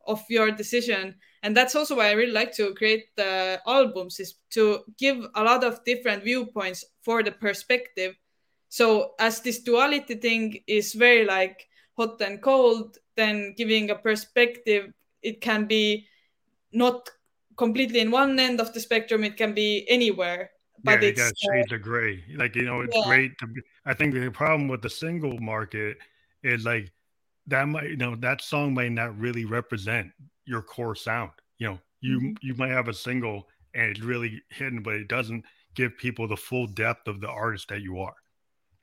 of 0.08 0.24
your 0.28 0.50
decision. 0.50 1.14
And 1.42 1.56
that's 1.56 1.76
also 1.76 1.96
why 1.96 2.08
i 2.08 2.12
really 2.12 2.32
like 2.32 2.52
to 2.56 2.74
create 2.74 3.14
the 3.16 3.60
albums 3.64 4.18
is 4.18 4.34
to 4.50 4.80
give 4.98 5.24
a 5.36 5.44
lot 5.44 5.62
of 5.62 5.84
different 5.84 6.24
viewpoints 6.24 6.84
for 7.08 7.22
the 7.22 7.32
perspective 7.32 8.14
so 8.68 9.14
as 9.18 9.40
this 9.40 9.60
duality 9.60 10.14
thing 10.14 10.60
is 10.66 10.92
very 10.92 11.24
like 11.24 11.66
hot 11.96 12.20
and 12.20 12.42
cold 12.42 12.98
then 13.16 13.54
giving 13.56 13.90
a 13.90 13.94
perspective 13.94 14.92
it 15.22 15.40
can 15.40 15.64
be 15.64 16.06
not 16.72 17.08
completely 17.56 18.00
in 18.00 18.10
one 18.10 18.38
end 18.38 18.60
of 18.60 18.72
the 18.74 18.80
spectrum 18.80 19.24
it 19.24 19.36
can 19.36 19.54
be 19.54 19.86
anywhere 19.88 20.50
but 20.84 21.02
yeah, 21.02 21.08
it's 21.08 21.20
got 21.20 21.32
shades 21.38 21.72
uh, 21.72 21.76
of 21.76 21.82
gray 21.82 22.22
like 22.36 22.54
you 22.54 22.66
know 22.66 22.82
it's 22.82 22.94
yeah. 22.94 23.06
great 23.06 23.32
to 23.38 23.46
be 23.46 23.60
i 23.86 23.94
think 23.94 24.12
the 24.12 24.30
problem 24.30 24.68
with 24.68 24.82
the 24.82 24.90
single 24.90 25.38
market 25.40 25.96
is 26.42 26.64
like 26.64 26.92
that 27.48 27.66
might 27.66 27.88
you 27.88 27.96
know 27.96 28.14
that 28.16 28.42
song 28.42 28.74
might 28.74 28.92
not 28.92 29.18
really 29.18 29.46
represent 29.46 30.12
your 30.48 30.62
core 30.62 30.94
sound. 30.94 31.30
You 31.58 31.68
know, 31.68 31.78
you 32.00 32.18
mm-hmm. 32.18 32.32
you 32.40 32.54
might 32.54 32.70
have 32.70 32.88
a 32.88 32.94
single 32.94 33.48
and 33.74 33.90
it's 33.90 34.00
really 34.00 34.42
hidden, 34.48 34.82
but 34.82 34.94
it 34.94 35.08
doesn't 35.08 35.44
give 35.78 35.96
people 35.96 36.26
the 36.26 36.36
full 36.36 36.66
depth 36.66 37.06
of 37.06 37.20
the 37.20 37.28
artist 37.28 37.68
that 37.68 37.82
you 37.82 38.00
are. 38.00 38.16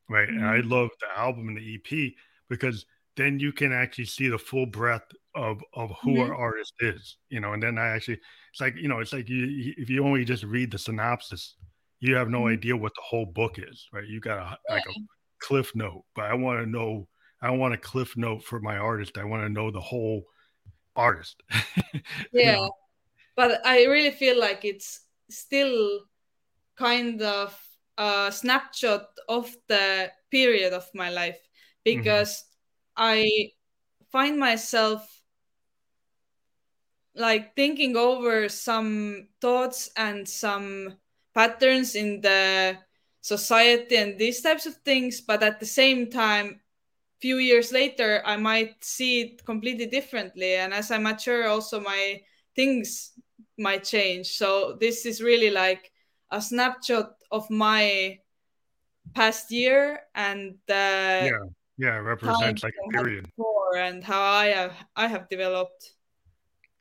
Right. 0.09 0.29
Mm-hmm. 0.29 0.37
And 0.37 0.47
I 0.47 0.59
mm-hmm. 0.59 0.71
love 0.71 0.89
the 1.01 1.19
album 1.19 1.49
and 1.49 1.57
the 1.57 1.75
EP 1.75 2.13
because 2.49 2.85
then 3.17 3.39
you 3.39 3.51
can 3.51 3.73
actually 3.73 4.05
see 4.05 4.29
the 4.29 4.37
full 4.37 4.65
breadth 4.65 5.11
of 5.35 5.61
of 5.73 5.91
who 6.01 6.11
mm-hmm. 6.11 6.31
our 6.31 6.35
artist 6.35 6.73
is, 6.79 7.17
you 7.29 7.41
know, 7.41 7.53
and 7.53 7.61
then 7.61 7.77
I 7.77 7.87
actually 7.87 8.19
it's 8.51 8.61
like, 8.61 8.75
you 8.77 8.87
know, 8.87 8.99
it's 8.99 9.11
like 9.11 9.27
you 9.27 9.73
if 9.77 9.89
you 9.89 10.05
only 10.05 10.23
just 10.23 10.43
read 10.43 10.71
the 10.71 10.77
synopsis, 10.77 11.55
you 11.99 12.15
have 12.15 12.29
no 12.29 12.41
mm-hmm. 12.41 12.53
idea 12.53 12.77
what 12.77 12.93
the 12.95 13.01
whole 13.01 13.25
book 13.25 13.59
is, 13.59 13.87
right? 13.91 14.07
You 14.07 14.21
got 14.21 14.39
a 14.39 14.73
like 14.73 14.83
a 14.87 14.99
cliff 15.39 15.75
note, 15.75 16.03
but 16.15 16.25
I 16.25 16.33
want 16.33 16.61
to 16.61 16.65
know 16.65 17.07
I 17.41 17.51
want 17.51 17.73
a 17.73 17.77
cliff 17.77 18.15
note 18.15 18.43
for 18.43 18.61
my 18.61 18.77
artist. 18.77 19.17
I 19.17 19.25
want 19.25 19.43
to 19.43 19.49
know 19.49 19.69
the 19.69 19.81
whole 19.81 20.23
artist. 20.95 21.43
yeah. 22.31 22.53
Know? 22.53 22.71
But 23.35 23.65
I 23.65 23.83
really 23.85 24.11
feel 24.11 24.39
like 24.39 24.63
it's 24.63 25.01
still 25.29 25.99
kind 26.77 27.21
of 27.21 27.57
a 27.97 28.31
snapshot 28.31 29.07
of 29.29 29.55
the 29.67 30.11
period 30.31 30.73
of 30.73 30.89
my 30.93 31.09
life 31.09 31.39
because 31.83 32.43
mm-hmm. 32.97 33.03
I 33.15 33.51
find 34.11 34.37
myself 34.37 35.15
like 37.15 37.55
thinking 37.55 37.95
over 37.95 38.49
some 38.49 39.27
thoughts 39.39 39.89
and 39.95 40.27
some 40.27 40.97
patterns 41.33 41.95
in 41.95 42.21
the 42.21 42.77
society 43.21 43.95
and 43.95 44.19
these 44.19 44.41
types 44.41 44.65
of 44.65 44.75
things 44.85 45.21
but 45.21 45.41
at 45.41 45.59
the 45.59 45.65
same 45.65 46.11
time 46.11 46.59
few 47.19 47.37
years 47.37 47.71
later 47.71 48.21
i 48.25 48.35
might 48.35 48.83
see 48.83 49.21
it 49.21 49.45
completely 49.45 49.87
differently 49.87 50.55
and 50.55 50.73
as 50.73 50.91
i 50.91 50.97
mature 50.97 51.47
also 51.47 51.79
my 51.79 52.21
things 52.55 53.13
might 53.57 53.83
change 53.83 54.27
so 54.27 54.77
this 54.79 55.05
is 55.05 55.23
really 55.23 55.49
like 55.49 55.91
a 56.31 56.41
snapshot 56.41 57.13
of 57.31 57.49
my 57.49 58.17
past 59.13 59.51
year 59.51 59.99
and 60.15 60.55
uh, 60.69 60.73
yeah 61.29 61.31
yeah 61.77 61.97
represents 61.97 62.63
like 62.63 62.73
a 62.87 62.91
period 62.91 63.29
and 63.77 64.03
how 64.03 64.21
i 64.21 64.45
have 64.47 64.73
i 64.95 65.07
have 65.07 65.27
developed 65.29 65.93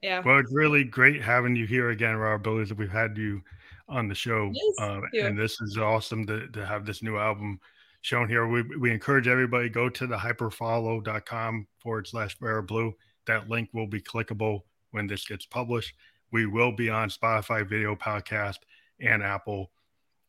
yeah 0.02 0.22
well 0.24 0.38
it's 0.38 0.52
really 0.52 0.84
great 0.84 1.20
having 1.22 1.56
you 1.56 1.66
here 1.66 1.90
again 1.90 2.16
Robert 2.16 2.44
Billy 2.44 2.64
that 2.64 2.78
we've 2.78 2.90
had 2.90 3.16
you 3.16 3.42
on 3.88 4.08
the 4.08 4.14
show 4.14 4.50
yes, 4.52 4.74
uh, 4.80 5.00
and 5.20 5.38
this 5.38 5.60
is 5.60 5.76
awesome 5.76 6.26
to, 6.26 6.48
to 6.48 6.64
have 6.64 6.86
this 6.86 7.02
new 7.02 7.18
album 7.18 7.60
shown 8.04 8.28
here. 8.28 8.46
We, 8.46 8.62
we 8.62 8.90
encourage 8.90 9.28
everybody 9.28 9.70
go 9.70 9.88
to 9.88 10.06
the 10.06 10.16
hyperfollow.com 10.16 11.66
forward 11.78 12.06
slash 12.06 12.36
rare 12.38 12.60
blue. 12.60 12.94
That 13.26 13.48
link 13.48 13.70
will 13.72 13.86
be 13.86 14.00
clickable 14.00 14.60
when 14.90 15.06
this 15.06 15.26
gets 15.26 15.46
published. 15.46 15.94
We 16.30 16.44
will 16.44 16.72
be 16.72 16.90
on 16.90 17.08
Spotify 17.08 17.66
video 17.66 17.96
podcast 17.96 18.58
and 19.00 19.22
Apple. 19.22 19.70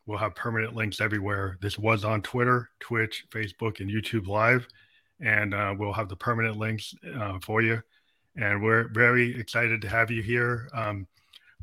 We'll 0.06 0.18
have 0.18 0.34
permanent 0.34 0.74
links 0.74 1.00
everywhere. 1.00 1.58
This 1.60 1.78
was 1.78 2.04
on 2.04 2.22
Twitter, 2.22 2.70
Twitch, 2.80 3.26
Facebook, 3.30 3.80
and 3.80 3.90
YouTube 3.90 4.26
Live. 4.28 4.66
And 5.20 5.54
uh, 5.54 5.74
we'll 5.76 5.92
have 5.92 6.08
the 6.08 6.16
permanent 6.16 6.56
links 6.56 6.94
uh, 7.18 7.38
for 7.40 7.62
you. 7.62 7.82
And 8.36 8.62
we're 8.62 8.88
very 8.88 9.38
excited 9.38 9.80
to 9.82 9.88
have 9.88 10.10
you 10.10 10.22
here. 10.22 10.68
Um, 10.74 11.06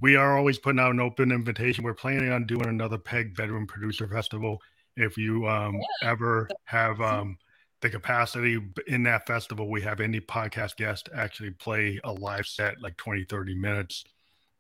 we 0.01 0.15
are 0.15 0.37
always 0.37 0.57
putting 0.57 0.79
out 0.79 0.91
an 0.91 0.99
open 0.99 1.31
invitation. 1.31 1.83
We're 1.83 1.93
planning 1.93 2.31
on 2.31 2.45
doing 2.45 2.67
another 2.67 2.97
PEG 2.97 3.35
Bedroom 3.35 3.67
Producer 3.67 4.07
Festival 4.07 4.59
if 4.97 5.17
you 5.17 5.47
um, 5.47 5.75
yeah. 5.75 6.09
ever 6.11 6.49
have 6.65 6.99
um, 7.01 7.37
the 7.83 7.89
capacity 7.89 8.59
in 8.87 9.03
that 9.03 9.27
festival, 9.27 9.69
we 9.69 9.81
have 9.81 9.99
any 9.99 10.19
podcast 10.19 10.77
guest 10.77 11.09
actually 11.15 11.51
play 11.51 11.99
a 12.03 12.11
live 12.11 12.47
set 12.47 12.81
like 12.81 12.95
20, 12.97 13.25
30 13.25 13.55
minutes, 13.55 14.05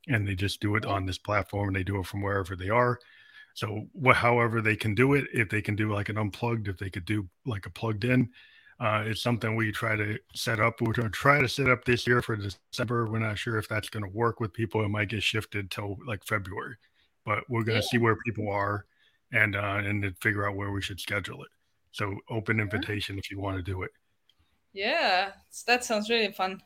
and 0.07 0.27
they 0.27 0.35
just 0.35 0.61
do 0.61 0.75
it 0.75 0.85
on 0.85 1.05
this 1.05 1.17
platform 1.17 1.69
and 1.69 1.75
they 1.75 1.83
do 1.83 1.99
it 1.99 2.05
from 2.05 2.21
wherever 2.21 2.55
they 2.55 2.69
are. 2.69 2.99
So, 3.53 3.87
what, 3.93 4.15
however 4.15 4.61
they 4.61 4.75
can 4.75 4.95
do 4.95 5.13
it, 5.13 5.25
if 5.33 5.49
they 5.49 5.61
can 5.61 5.75
do 5.75 5.93
like 5.93 6.09
an 6.09 6.17
unplugged, 6.17 6.67
if 6.67 6.77
they 6.77 6.89
could 6.89 7.05
do 7.05 7.29
like 7.45 7.65
a 7.65 7.69
plugged 7.69 8.03
in, 8.03 8.29
Uh, 8.79 9.03
it's 9.05 9.21
something 9.21 9.55
we 9.55 9.71
try 9.71 9.95
to 9.95 10.17
set 10.33 10.59
up. 10.59 10.81
We're 10.81 10.93
going 10.93 11.07
to 11.07 11.19
try 11.19 11.39
to 11.39 11.47
set 11.47 11.69
up 11.69 11.85
this 11.85 12.07
year 12.07 12.21
for 12.21 12.35
December. 12.35 13.09
We're 13.09 13.19
not 13.19 13.37
sure 13.37 13.57
if 13.57 13.67
that's 13.67 13.89
going 13.89 14.03
to 14.03 14.09
work 14.09 14.39
with 14.39 14.51
people. 14.51 14.83
It 14.83 14.89
might 14.89 15.09
get 15.09 15.23
shifted 15.23 15.69
till 15.69 15.97
like 16.05 16.25
February, 16.25 16.75
but 17.23 17.43
we're 17.47 17.63
going 17.63 17.79
to 17.79 17.85
yeah. 17.85 17.91
see 17.91 17.99
where 17.99 18.17
people 18.25 18.49
are 18.49 18.85
and 19.31 19.55
uh, 19.55 19.79
and 19.85 20.03
then 20.03 20.15
figure 20.21 20.49
out 20.49 20.55
where 20.57 20.71
we 20.71 20.81
should 20.81 20.99
schedule 20.99 21.43
it. 21.43 21.49
So 21.91 22.17
open 22.29 22.59
invitation 22.59 23.15
yeah. 23.15 23.19
if 23.19 23.31
you 23.31 23.39
want 23.39 23.57
to 23.57 23.63
do 23.63 23.83
it. 23.83 23.91
Yeah, 24.73 25.31
that 25.67 25.85
sounds 25.85 26.09
really 26.09 26.33
fun. 26.33 26.59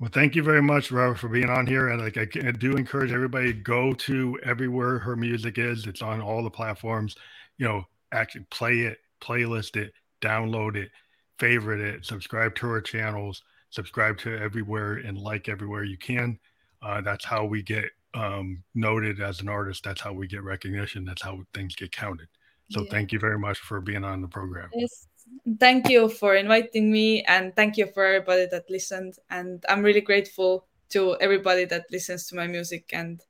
Well, 0.00 0.10
thank 0.10 0.34
you 0.34 0.42
very 0.42 0.62
much, 0.62 0.90
Robert, 0.90 1.18
for 1.18 1.28
being 1.28 1.50
on 1.50 1.66
here. 1.66 1.88
And 1.88 2.00
like 2.00 2.16
I, 2.16 2.24
do 2.24 2.72
encourage 2.72 3.12
everybody 3.12 3.52
go 3.52 3.92
to 3.92 4.38
everywhere 4.42 4.98
her 4.98 5.14
music 5.14 5.58
is. 5.58 5.86
It's 5.86 6.00
on 6.00 6.22
all 6.22 6.42
the 6.42 6.50
platforms. 6.50 7.16
You 7.58 7.68
know, 7.68 7.84
actually 8.10 8.46
play 8.50 8.80
it, 8.80 8.98
playlist 9.20 9.76
it, 9.76 9.92
download 10.22 10.76
it, 10.76 10.90
favorite 11.38 11.82
it, 11.82 12.06
subscribe 12.06 12.54
to 12.56 12.66
her 12.68 12.80
channels, 12.80 13.42
subscribe 13.68 14.16
to 14.20 14.38
everywhere, 14.38 14.94
and 14.94 15.18
like 15.18 15.50
everywhere 15.50 15.84
you 15.84 15.98
can. 15.98 16.38
Uh, 16.80 17.02
that's 17.02 17.26
how 17.26 17.44
we 17.44 17.62
get 17.62 17.84
um, 18.14 18.64
noted 18.74 19.20
as 19.20 19.42
an 19.42 19.50
artist. 19.50 19.84
That's 19.84 20.00
how 20.00 20.14
we 20.14 20.26
get 20.26 20.42
recognition. 20.42 21.04
That's 21.04 21.22
how 21.22 21.40
things 21.52 21.76
get 21.76 21.92
counted. 21.92 22.28
So 22.70 22.84
yeah. 22.84 22.90
thank 22.90 23.12
you 23.12 23.18
very 23.18 23.38
much 23.38 23.58
for 23.58 23.82
being 23.82 24.04
on 24.04 24.22
the 24.22 24.28
program. 24.28 24.70
Yes, 24.74 25.08
thank 25.58 25.88
you 25.88 26.08
for 26.08 26.34
inviting 26.34 26.90
me 26.90 27.22
and 27.24 27.54
thank 27.56 27.76
you 27.76 27.86
for 27.86 28.04
everybody 28.04 28.46
that 28.50 28.70
listened. 28.70 29.16
And 29.30 29.64
i'm 29.68 29.82
really 29.82 30.00
grateful 30.00 30.66
to 30.90 31.16
everybody 31.20 31.64
that 31.66 31.84
listens 31.90 32.26
to 32.26 32.36
my 32.36 32.46
music 32.46 32.90
and 32.92 33.22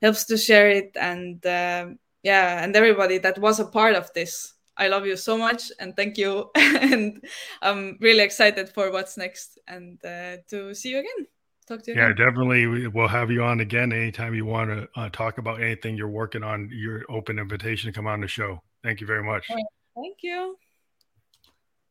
helps 0.00 0.24
to 0.24 0.36
share 0.36 0.70
it. 0.70 0.96
And 0.96 1.44
uh, 1.44 1.88
yeah 2.22 2.62
and 2.62 2.74
everybody 2.76 3.18
that 3.18 3.38
was 3.38 3.60
a 3.60 3.66
part 3.66 3.94
of 3.94 4.12
this. 4.12 4.54
I 4.76 4.88
love 4.88 5.04
you 5.04 5.16
so 5.16 5.36
much 5.36 5.70
and 5.78 5.94
thank 5.94 6.16
you. 6.16 6.50
And 6.56 7.22
i'm 7.62 7.98
really 8.00 8.22
excited 8.22 8.68
for 8.68 8.90
what's 8.90 9.16
next. 9.16 9.58
And 9.68 9.98
uh, 10.04 10.38
to 10.48 10.74
see 10.74 10.90
you 10.90 10.98
again. 10.98 11.26
Talk 11.68 11.82
to 11.82 11.92
you 11.92 11.98
yeah 11.98 12.10
again. 12.10 12.26
definitely. 12.26 12.88
We'll 12.88 13.08
have 13.08 13.30
you 13.30 13.42
on 13.42 13.60
again 13.60 13.92
anytime 13.92 14.34
you 14.34 14.46
want 14.46 14.70
to 14.70 14.88
uh, 15.00 15.08
talk 15.10 15.38
about 15.38 15.62
anything 15.62 15.96
you're 15.96 16.08
working 16.08 16.42
on. 16.42 16.70
Your 16.72 17.04
open 17.08 17.38
invitation 17.38 17.92
to 17.92 17.96
come 17.96 18.06
on 18.06 18.20
the 18.20 18.28
show. 18.28 18.62
Thank 18.82 19.00
you 19.00 19.06
very 19.06 19.22
much. 19.22 19.46
Thank 19.48 19.66
you 20.22 20.30
you 20.30 20.56